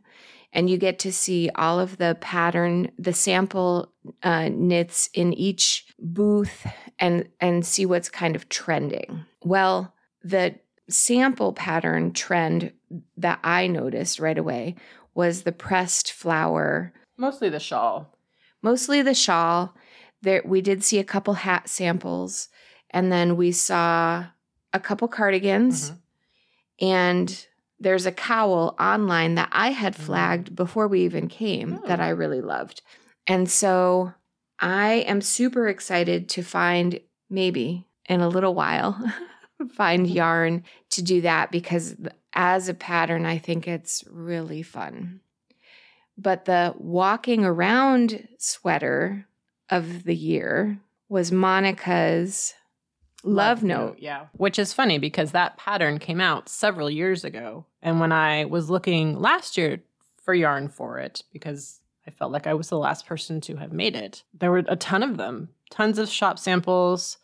and 0.54 0.70
you 0.70 0.78
get 0.78 0.98
to 1.00 1.12
see 1.12 1.50
all 1.56 1.80
of 1.80 1.98
the 1.98 2.16
pattern 2.22 2.92
the 2.98 3.12
sample 3.12 3.92
uh, 4.24 4.50
knits 4.52 5.10
in 5.14 5.34
each 5.34 5.86
booth 6.00 6.66
and 7.00 7.28
and 7.42 7.66
see 7.66 7.86
what's 7.86 8.10
kind 8.10 8.36
of 8.36 8.48
trending 8.50 9.26
well 9.44 9.94
the 10.24 10.56
sample 10.90 11.54
pattern 11.54 12.12
trend 12.14 12.72
that 13.18 13.40
i 13.44 13.68
noticed 13.68 14.20
right 14.20 14.38
away 14.38 14.76
was 15.14 15.44
the 15.44 15.52
pressed 15.52 16.12
flower 16.12 16.94
mostly 17.18 17.50
the 17.50 17.60
shawl. 17.60 18.18
mostly 18.62 19.02
the 19.02 19.14
shawl. 19.14 19.76
There, 20.22 20.42
we 20.46 20.60
did 20.62 20.84
see 20.84 21.00
a 21.00 21.04
couple 21.06 21.34
hat 21.36 21.70
samples, 21.70 22.50
and 22.90 23.10
then 23.12 23.38
we 23.38 23.52
saw 23.54 24.26
a 24.74 24.80
couple 24.80 25.08
cardigans, 25.08 25.92
Mhm. 25.92 25.98
and 26.82 27.48
there's 27.80 28.06
a 28.06 28.12
cowl 28.12 28.76
online 28.80 29.36
that 29.36 29.48
I 29.54 29.72
had 29.72 29.96
Mm. 29.96 30.00
flagged 30.06 30.56
before 30.56 30.88
we 30.90 31.02
even 31.06 31.28
came 31.30 31.80
that 31.88 32.00
Oh. 32.02 32.04
I 32.04 32.10
really 32.10 32.42
loved. 32.42 32.82
And 33.28 33.50
so 33.50 34.14
I 34.60 35.06
am 35.08 35.22
super 35.22 35.68
excited 35.70 36.28
to 36.30 36.42
find 36.44 37.00
maybe 37.30 37.86
in 38.10 38.20
a 38.22 38.28
little 38.30 38.54
while 38.56 38.98
find 39.68 40.08
yarn 40.08 40.64
to 40.92 41.02
do 41.02 41.22
that 41.22 41.52
because 41.52 41.96
as 42.34 42.70
a 42.70 42.74
pattern 42.74 43.26
I 43.26 43.38
think 43.38 43.68
it's 43.68 44.04
really 44.10 44.62
fun. 44.64 45.22
But 46.18 46.46
the 46.46 46.74
walking 46.78 47.46
around 47.46 48.28
sweater 48.38 49.26
of 49.70 50.04
the 50.04 50.16
year 50.16 50.80
was 51.08 51.32
Monica's 51.32 52.54
love 53.24 53.64
note. 53.64 53.98
Yeah. 54.00 54.28
Which 54.34 54.60
is 54.60 54.74
funny 54.74 54.98
because 54.98 55.32
that 55.32 55.58
pattern 55.58 56.00
came 56.00 56.22
out 56.22 56.50
several 56.50 56.90
years 56.90 57.24
ago. 57.24 57.66
And 57.82 58.00
when 58.00 58.12
I 58.12 58.46
was 58.46 58.70
looking 58.70 59.20
last 59.20 59.58
year 59.58 59.82
for 60.22 60.34
yarn 60.34 60.70
for 60.70 61.00
it, 61.00 61.24
because 61.32 61.80
I 62.08 62.12
felt 62.12 62.32
like 62.32 62.48
I 62.48 62.54
was 62.54 62.70
the 62.70 62.78
last 62.78 63.06
person 63.06 63.42
to 63.42 63.58
have 63.58 63.74
made 63.74 63.96
it, 63.96 64.24
there 64.34 64.52
were 64.52 64.64
a 64.68 64.76
ton 64.76 65.04
of 65.04 65.18
them, 65.18 65.50
tons 65.70 65.98
of 66.00 66.10
shop 66.10 66.40
samples, 66.40 67.18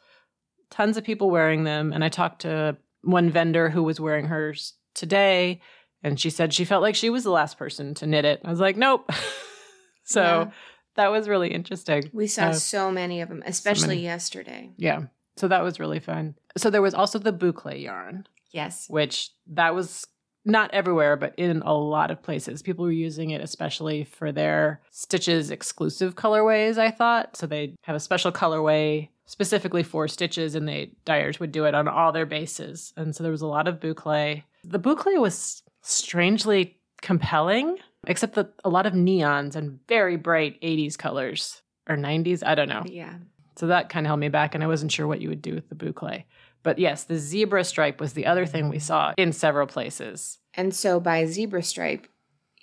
tons 0.69 0.97
of 0.97 1.03
people 1.03 1.29
wearing 1.29 1.63
them. 1.63 1.93
And 1.93 2.03
I 2.03 2.09
talked 2.09 2.41
to 2.41 2.77
one 3.01 3.29
vendor 3.29 3.69
who 3.69 3.83
was 3.83 3.99
wearing 3.99 4.25
hers 4.27 4.73
today. 4.93 5.61
And 6.03 6.19
she 6.19 6.29
said 6.29 6.53
she 6.53 6.65
felt 6.65 6.81
like 6.81 6.95
she 6.95 7.09
was 7.09 7.23
the 7.23 7.31
last 7.31 7.57
person 7.57 7.93
to 7.95 8.05
knit 8.07 8.25
it. 8.25 8.41
I 8.45 8.49
was 8.49 8.59
like, 8.59 8.77
nope. 8.77 9.09
so 10.03 10.21
Yeah. 10.21 10.51
that 10.95 11.11
was 11.11 11.27
really 11.27 11.51
interesting. 11.53 12.09
We 12.13 12.27
saw 12.27 12.47
Uh, 12.47 12.53
so 12.53 12.91
many 12.91 13.21
of 13.21 13.29
them, 13.29 13.43
especially 13.45 13.87
many. 13.95 14.03
yesterday. 14.03 14.71
Yeah. 14.77 15.03
So 15.37 15.47
that 15.47 15.63
was 15.63 15.79
really 15.79 15.99
fun. 15.99 16.35
So 16.57 16.69
there 16.69 16.81
was 16.81 16.93
also 16.93 17.19
the 17.19 17.33
boucle 17.33 17.79
yarn, 17.81 18.25
Yes. 18.51 18.87
which 18.89 19.31
that 19.47 19.75
was 19.75 20.05
not 20.47 20.71
everywhere, 20.73 21.17
but 21.17 21.33
in 21.37 21.61
a 21.63 21.73
lot 21.73 22.11
of 22.11 22.21
places. 22.21 22.61
People 22.61 22.85
were 22.85 22.91
using 22.91 23.31
it 23.31 23.41
especially 23.41 24.03
for 24.03 24.31
their 24.31 24.79
stitches 24.91 25.49
exclusive 25.49 26.15
colorways, 26.15 26.77
I 26.77 26.91
thought. 26.91 27.35
So 27.35 27.47
they 27.47 27.73
have 27.81 27.95
a 27.95 27.99
special 27.99 28.31
colorway 28.31 29.09
specifically 29.25 29.83
for 29.83 30.07
stitches 30.07 30.55
and 30.55 30.67
the 30.67 30.89
dyers 31.03 31.39
would 31.39 31.51
do 31.51 31.65
it 31.65 31.75
on 31.75 31.87
all 31.87 32.11
their 32.11 32.25
bases. 32.25 32.93
And 32.95 33.15
so 33.15 33.23
there 33.23 33.31
was 33.31 33.41
a 33.41 33.47
lot 33.47 33.67
of 33.67 33.79
boucle. 33.79 34.43
The 34.63 34.79
boucle 34.79 35.19
was 35.19 35.63
strangely 35.81 36.77
compelling, 37.01 37.77
except 38.07 38.35
that 38.35 38.53
a 38.63 38.69
lot 38.69 38.85
of 38.85 38.93
neons 38.93 39.55
and 39.55 39.79
very 39.87 40.15
bright 40.17 40.61
80s 40.61 40.97
colors 40.97 41.61
or 41.87 41.95
90s, 41.95 42.43
I 42.45 42.55
don't 42.55 42.69
know. 42.69 42.83
Yeah. 42.85 43.15
So 43.57 43.67
that 43.67 43.89
kind 43.89 44.05
of 44.05 44.09
held 44.09 44.19
me 44.19 44.29
back, 44.29 44.53
and 44.53 44.63
I 44.63 44.67
wasn't 44.67 44.91
sure 44.91 45.07
what 45.07 45.21
you 45.21 45.29
would 45.29 45.41
do 45.41 45.53
with 45.53 45.69
the 45.69 45.75
boucle. 45.75 46.23
But 46.61 46.79
yes, 46.79 47.03
the 47.03 47.17
zebra 47.17 47.63
stripe 47.63 48.01
was 48.01 48.13
the 48.13 48.25
other 48.25 48.45
thing 48.45 48.69
we 48.69 48.79
saw 48.79 49.13
in 49.17 49.31
several 49.31 49.67
places. 49.67 50.39
And 50.55 50.73
so 50.73 50.99
by 50.99 51.25
zebra 51.25 51.63
stripe, 51.63 52.07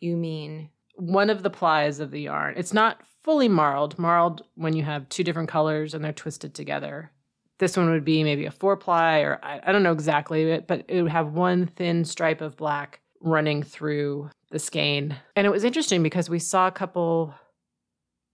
you 0.01 0.17
mean 0.17 0.71
One 0.95 1.31
of 1.31 1.43
the 1.43 1.51
plies 1.51 2.01
of 2.01 2.11
the 2.11 2.23
yarn, 2.23 2.55
it's 2.57 2.73
not 2.73 3.01
fully 3.23 3.49
marled. 3.49 3.99
Marled 3.99 4.43
when 4.55 4.75
you 4.75 4.83
have 4.83 5.09
two 5.09 5.25
different 5.25 5.49
colors 5.49 5.95
and 5.95 6.05
they're 6.05 6.13
twisted 6.13 6.55
together. 6.55 7.11
This 7.59 7.77
one 7.77 7.91
would 7.91 8.05
be 8.05 8.25
maybe 8.25 8.47
a 8.47 8.51
four 8.51 8.77
ply, 8.77 9.21
or 9.21 9.39
I, 9.43 9.61
I 9.65 9.73
don't 9.73 9.85
know 9.85 9.93
exactly, 9.93 10.61
but 10.67 10.85
it 10.89 11.03
would 11.03 11.13
have 11.13 11.33
one 11.33 11.67
thin 11.67 12.05
stripe 12.05 12.41
of 12.41 12.57
black 12.57 13.01
running 13.21 13.63
through 13.63 14.31
the 14.51 14.59
skein. 14.59 15.17
And 15.37 15.47
it 15.47 15.51
was 15.51 15.65
interesting 15.65 16.03
because 16.03 16.29
we 16.29 16.39
saw 16.39 16.67
a 16.67 16.73
couple. 16.73 17.35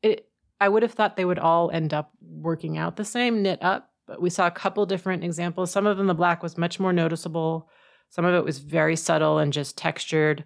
It, 0.03 0.29
I 0.61 0.69
would 0.69 0.83
have 0.83 0.93
thought 0.93 1.17
they 1.17 1.25
would 1.25 1.39
all 1.39 1.71
end 1.71 1.93
up 1.93 2.11
working 2.23 2.79
out 2.79 2.97
the 2.97 3.05
same, 3.05 3.43
knit 3.43 3.63
up, 3.63 3.91
but 4.07 4.21
we 4.21 4.31
saw 4.31 4.47
a 4.47 4.51
couple 4.51 4.87
different 4.87 5.23
examples. 5.23 5.71
Some 5.71 5.87
of 5.87 5.99
them, 5.99 6.07
the 6.07 6.15
black 6.15 6.43
was 6.43 6.57
much 6.57 6.81
more 6.81 6.93
noticeable. 6.93 7.69
Some 8.09 8.25
of 8.25 8.35
it 8.35 8.45
was 8.45 8.59
very 8.59 8.97
subtle 8.97 9.39
and 9.39 9.53
just 9.53 9.77
textured. 9.77 10.45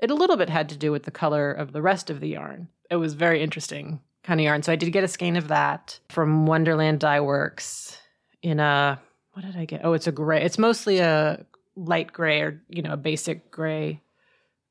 It 0.00 0.10
a 0.10 0.14
little 0.14 0.36
bit 0.36 0.50
had 0.50 0.68
to 0.70 0.76
do 0.76 0.90
with 0.90 1.04
the 1.04 1.10
color 1.10 1.52
of 1.52 1.72
the 1.72 1.82
rest 1.82 2.10
of 2.10 2.20
the 2.20 2.28
yarn. 2.28 2.68
It 2.90 2.96
was 2.96 3.14
very 3.14 3.42
interesting 3.42 4.00
kind 4.24 4.40
of 4.40 4.44
yarn. 4.44 4.62
So 4.62 4.72
I 4.72 4.76
did 4.76 4.92
get 4.92 5.04
a 5.04 5.08
skein 5.08 5.36
of 5.36 5.48
that 5.48 5.98
from 6.08 6.46
Wonderland 6.46 7.00
Dye 7.00 7.20
Works 7.20 7.98
in 8.42 8.60
a 8.60 9.00
what 9.32 9.44
did 9.44 9.56
I 9.56 9.64
get? 9.64 9.80
Oh, 9.84 9.94
it's 9.94 10.06
a 10.06 10.12
gray. 10.12 10.42
It's 10.42 10.58
mostly 10.58 10.98
a 10.98 11.46
light 11.74 12.12
gray 12.12 12.40
or 12.42 12.62
you 12.68 12.82
know 12.82 12.92
a 12.92 12.98
basic 12.98 13.50
gray, 13.50 14.02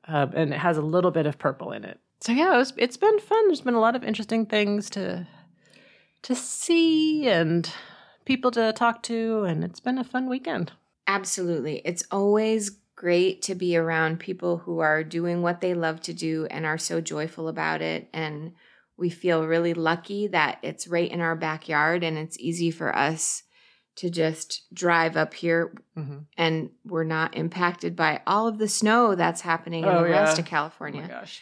uh, 0.07 0.27
and 0.33 0.53
it 0.53 0.59
has 0.59 0.77
a 0.77 0.81
little 0.81 1.11
bit 1.11 1.25
of 1.25 1.39
purple 1.39 1.71
in 1.71 1.83
it. 1.83 1.99
So 2.21 2.31
yeah, 2.31 2.53
it 2.53 2.57
was, 2.57 2.73
it's 2.77 2.97
been 2.97 3.19
fun. 3.19 3.47
There's 3.47 3.61
been 3.61 3.73
a 3.73 3.79
lot 3.79 3.95
of 3.95 4.03
interesting 4.03 4.45
things 4.45 4.89
to 4.91 5.27
to 6.23 6.35
see 6.35 7.27
and 7.27 7.71
people 8.25 8.51
to 8.51 8.73
talk 8.73 9.01
to, 9.03 9.43
and 9.43 9.63
it's 9.63 9.79
been 9.79 9.97
a 9.97 10.03
fun 10.03 10.29
weekend. 10.29 10.71
Absolutely. 11.07 11.81
It's 11.83 12.03
always 12.11 12.77
great 13.01 13.41
to 13.41 13.55
be 13.55 13.75
around 13.75 14.19
people 14.19 14.57
who 14.59 14.77
are 14.79 15.03
doing 15.03 15.41
what 15.41 15.59
they 15.59 15.73
love 15.73 15.99
to 16.01 16.13
do 16.13 16.45
and 16.51 16.67
are 16.67 16.77
so 16.77 17.01
joyful 17.01 17.47
about 17.47 17.81
it. 17.81 18.07
And 18.13 18.53
we 18.95 19.09
feel 19.09 19.47
really 19.47 19.73
lucky 19.73 20.27
that 20.27 20.59
it's 20.61 20.87
right 20.87 21.09
in 21.11 21.19
our 21.19 21.35
backyard 21.35 22.03
and 22.03 22.15
it's 22.15 22.37
easy 22.37 22.69
for 22.69 22.95
us 22.95 23.41
to 23.95 24.11
just 24.11 24.71
drive 24.71 25.17
up 25.17 25.33
here 25.33 25.73
Mm-hmm. 25.97 26.19
and 26.37 26.69
we're 26.85 27.03
not 27.03 27.35
impacted 27.35 27.95
by 27.95 28.21
all 28.27 28.47
of 28.47 28.59
the 28.59 28.67
snow 28.69 29.15
that's 29.15 29.41
happening 29.41 29.83
in 29.83 29.89
Oh, 29.89 30.03
the 30.03 30.09
rest 30.09 30.37
of 30.39 30.45
California. 30.45 31.01
Oh 31.03 31.07
my 31.07 31.19
gosh. 31.21 31.41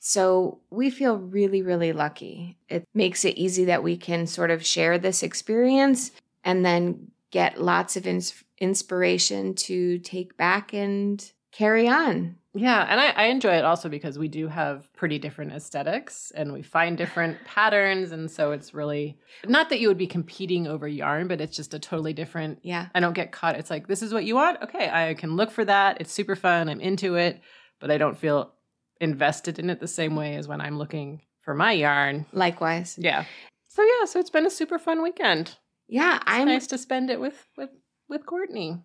So 0.00 0.60
we 0.70 0.90
feel 0.90 1.16
really, 1.16 1.62
really 1.62 1.92
lucky. 1.92 2.58
It 2.68 2.84
makes 2.94 3.24
it 3.24 3.36
easy 3.36 3.66
that 3.66 3.82
we 3.82 3.96
can 3.96 4.26
sort 4.26 4.50
of 4.50 4.64
share 4.64 4.98
this 4.98 5.22
experience 5.22 6.10
and 6.42 6.64
then 6.64 7.10
get 7.30 7.60
lots 7.60 7.96
of 7.96 8.06
ins- 8.06 8.43
inspiration 8.58 9.54
to 9.54 9.98
take 9.98 10.36
back 10.36 10.72
and 10.72 11.32
carry 11.52 11.88
on. 11.88 12.36
Yeah, 12.56 12.86
and 12.88 13.00
I, 13.00 13.08
I 13.10 13.24
enjoy 13.26 13.54
it 13.54 13.64
also 13.64 13.88
because 13.88 14.16
we 14.16 14.28
do 14.28 14.46
have 14.46 14.92
pretty 14.92 15.18
different 15.18 15.52
aesthetics 15.52 16.30
and 16.36 16.52
we 16.52 16.62
find 16.62 16.96
different 16.96 17.36
patterns. 17.44 18.12
And 18.12 18.30
so 18.30 18.52
it's 18.52 18.72
really 18.72 19.18
not 19.44 19.70
that 19.70 19.80
you 19.80 19.88
would 19.88 19.98
be 19.98 20.06
competing 20.06 20.68
over 20.68 20.86
yarn, 20.86 21.26
but 21.26 21.40
it's 21.40 21.56
just 21.56 21.74
a 21.74 21.80
totally 21.80 22.12
different. 22.12 22.60
Yeah. 22.62 22.86
I 22.94 23.00
don't 23.00 23.12
get 23.12 23.32
caught. 23.32 23.56
It's 23.56 23.70
like, 23.70 23.88
this 23.88 24.02
is 24.02 24.12
what 24.12 24.24
you 24.24 24.36
want. 24.36 24.62
Okay, 24.62 24.88
I 24.88 25.14
can 25.14 25.34
look 25.34 25.50
for 25.50 25.64
that. 25.64 26.00
It's 26.00 26.12
super 26.12 26.36
fun. 26.36 26.68
I'm 26.68 26.80
into 26.80 27.16
it, 27.16 27.40
but 27.80 27.90
I 27.90 27.98
don't 27.98 28.16
feel 28.16 28.52
invested 29.00 29.58
in 29.58 29.68
it 29.68 29.80
the 29.80 29.88
same 29.88 30.14
way 30.14 30.36
as 30.36 30.46
when 30.46 30.60
I'm 30.60 30.78
looking 30.78 31.22
for 31.40 31.54
my 31.54 31.72
yarn. 31.72 32.24
Likewise. 32.32 32.96
Yeah. 33.00 33.24
So 33.68 33.82
yeah, 33.82 34.04
so 34.06 34.20
it's 34.20 34.30
been 34.30 34.46
a 34.46 34.50
super 34.50 34.78
fun 34.78 35.02
weekend. 35.02 35.56
Yeah, 35.88 36.16
It's 36.16 36.24
I'm 36.26 36.46
nice 36.46 36.68
to 36.68 36.78
spend 36.78 37.10
it 37.10 37.20
with 37.20 37.48
with 37.58 37.70
with 38.14 38.24
Courtney. 38.26 38.80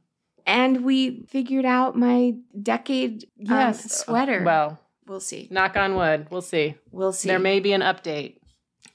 and 0.45 0.83
we 0.83 1.21
figured 1.29 1.65
out 1.65 1.95
my 1.95 2.33
decade 2.61 3.25
um, 3.47 3.73
sweater. 3.73 4.43
Well, 4.43 4.79
we'll 5.07 5.19
see. 5.19 5.47
knock 5.51 5.77
on 5.77 5.95
wood. 5.95 6.27
We'll 6.31 6.41
see. 6.41 6.75
We'll 6.91 7.13
see. 7.13 7.29
There 7.29 7.39
may 7.39 7.59
be 7.59 7.71
an 7.71 7.81
update 7.81 8.39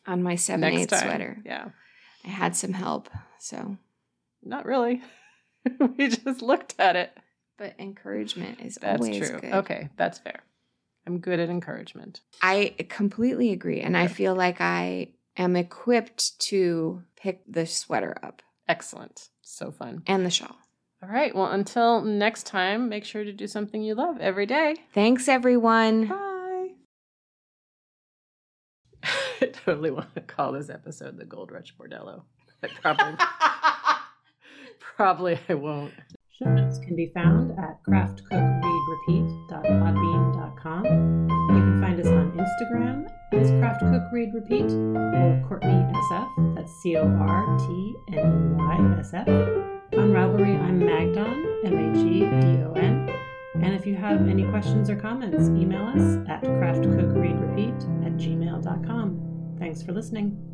on 0.07 0.23
my 0.23 0.35
seven 0.35 0.61
next 0.63 0.81
eight 0.83 0.89
time. 0.91 1.03
sweater. 1.09 1.39
Yeah. 1.47 1.69
I 2.25 2.29
had 2.29 2.57
some 2.57 2.73
help, 2.73 3.09
so 3.39 3.77
Not 4.43 4.67
really. 4.67 5.03
we 5.97 6.09
just 6.09 6.43
looked 6.43 6.75
at 6.79 6.97
it. 6.97 7.17
but 7.57 7.75
encouragement 7.79 8.61
is 8.61 8.75
That's 8.81 9.01
always 9.01 9.29
true. 9.31 9.39
good. 9.41 9.53
Okay, 9.55 9.89
that's 9.97 10.19
fair. 10.19 10.41
I'm 11.07 11.19
good 11.21 11.39
at 11.39 11.51
encouragement. 11.51 12.21
I 12.43 12.75
completely 12.89 13.53
agree, 13.53 13.81
and 13.81 13.97
I 13.97 14.07
feel 14.09 14.35
like 14.35 14.61
I 14.61 15.09
am 15.37 15.55
equipped 15.55 16.39
to 16.49 17.03
pick 17.17 17.43
the 17.47 17.67
sweater 17.67 18.17
up 18.23 18.43
Excellent. 18.67 19.29
So 19.45 19.71
fun. 19.71 20.03
and 20.07 20.25
the 20.27 20.31
shawl. 20.31 20.57
All 21.03 21.09
right. 21.09 21.35
Well, 21.35 21.51
until 21.51 22.03
next 22.03 22.47
time, 22.47 22.89
make 22.89 23.05
sure 23.05 23.25
to 23.25 23.33
do 23.33 23.47
something 23.47 23.83
you 23.83 23.95
love 23.95 24.19
every 24.21 24.47
day. 24.47 24.77
Thanks, 24.95 25.29
everyone. 25.29 26.07
Bye. 26.07 26.69
I 29.43 29.47
totally 29.53 29.91
want 29.91 30.15
to 30.15 30.23
call 30.23 30.53
this 30.53 30.71
episode 30.71 31.19
the 31.19 31.27
Gold 31.27 31.51
Rush 31.53 31.75
Bordello. 31.77 32.23
I 32.63 32.69
probably, 32.81 33.17
probably 34.97 35.39
I 35.49 35.55
won't. 35.55 35.93
Show 36.39 36.47
notes 36.47 36.79
can 36.79 36.97
be 36.97 37.07
found 37.09 37.53
at 37.59 37.83
craftcookreadrepeat.podbean.com. 37.87 40.85
You 40.85 41.61
can 41.61 41.81
find 41.81 42.01
us 42.01 42.07
on 42.07 42.33
Instagram 42.33 43.07
as 43.33 43.51
Craft 43.51 43.81
Cook 43.81 44.03
Read 44.13 44.35
Repeat 44.35 44.71
or 44.73 45.45
Courtney 45.49 45.69
SF. 45.71 46.55
That's 46.57 46.73
C 46.83 46.97
O 46.97 47.07
R 47.07 47.59
T 47.59 47.95
N 48.13 48.19
E 48.19 48.55
Y 48.55 48.97
S 48.99 49.15
F. 49.15 49.29
On 49.29 50.11
Ravelry, 50.13 50.61
I'm 50.61 50.81
Magdon, 50.81 51.65
M 51.65 51.79
A 51.79 51.95
G 51.95 52.21
D 52.21 52.63
O 52.65 52.73
N. 52.77 53.11
And 53.55 53.75
if 53.75 53.87
you 53.87 53.95
have 53.95 54.29
any 54.29 54.45
questions 54.45 54.91
or 54.91 54.97
comments, 54.97 55.49
email 55.49 55.87
us 55.87 56.19
at 56.29 56.43
craftcookreadrepeat 56.43 58.07
at 58.07 58.13
gmail.com. 58.17 59.57
Thanks 59.59 59.83
for 59.83 59.93
listening. 59.93 60.54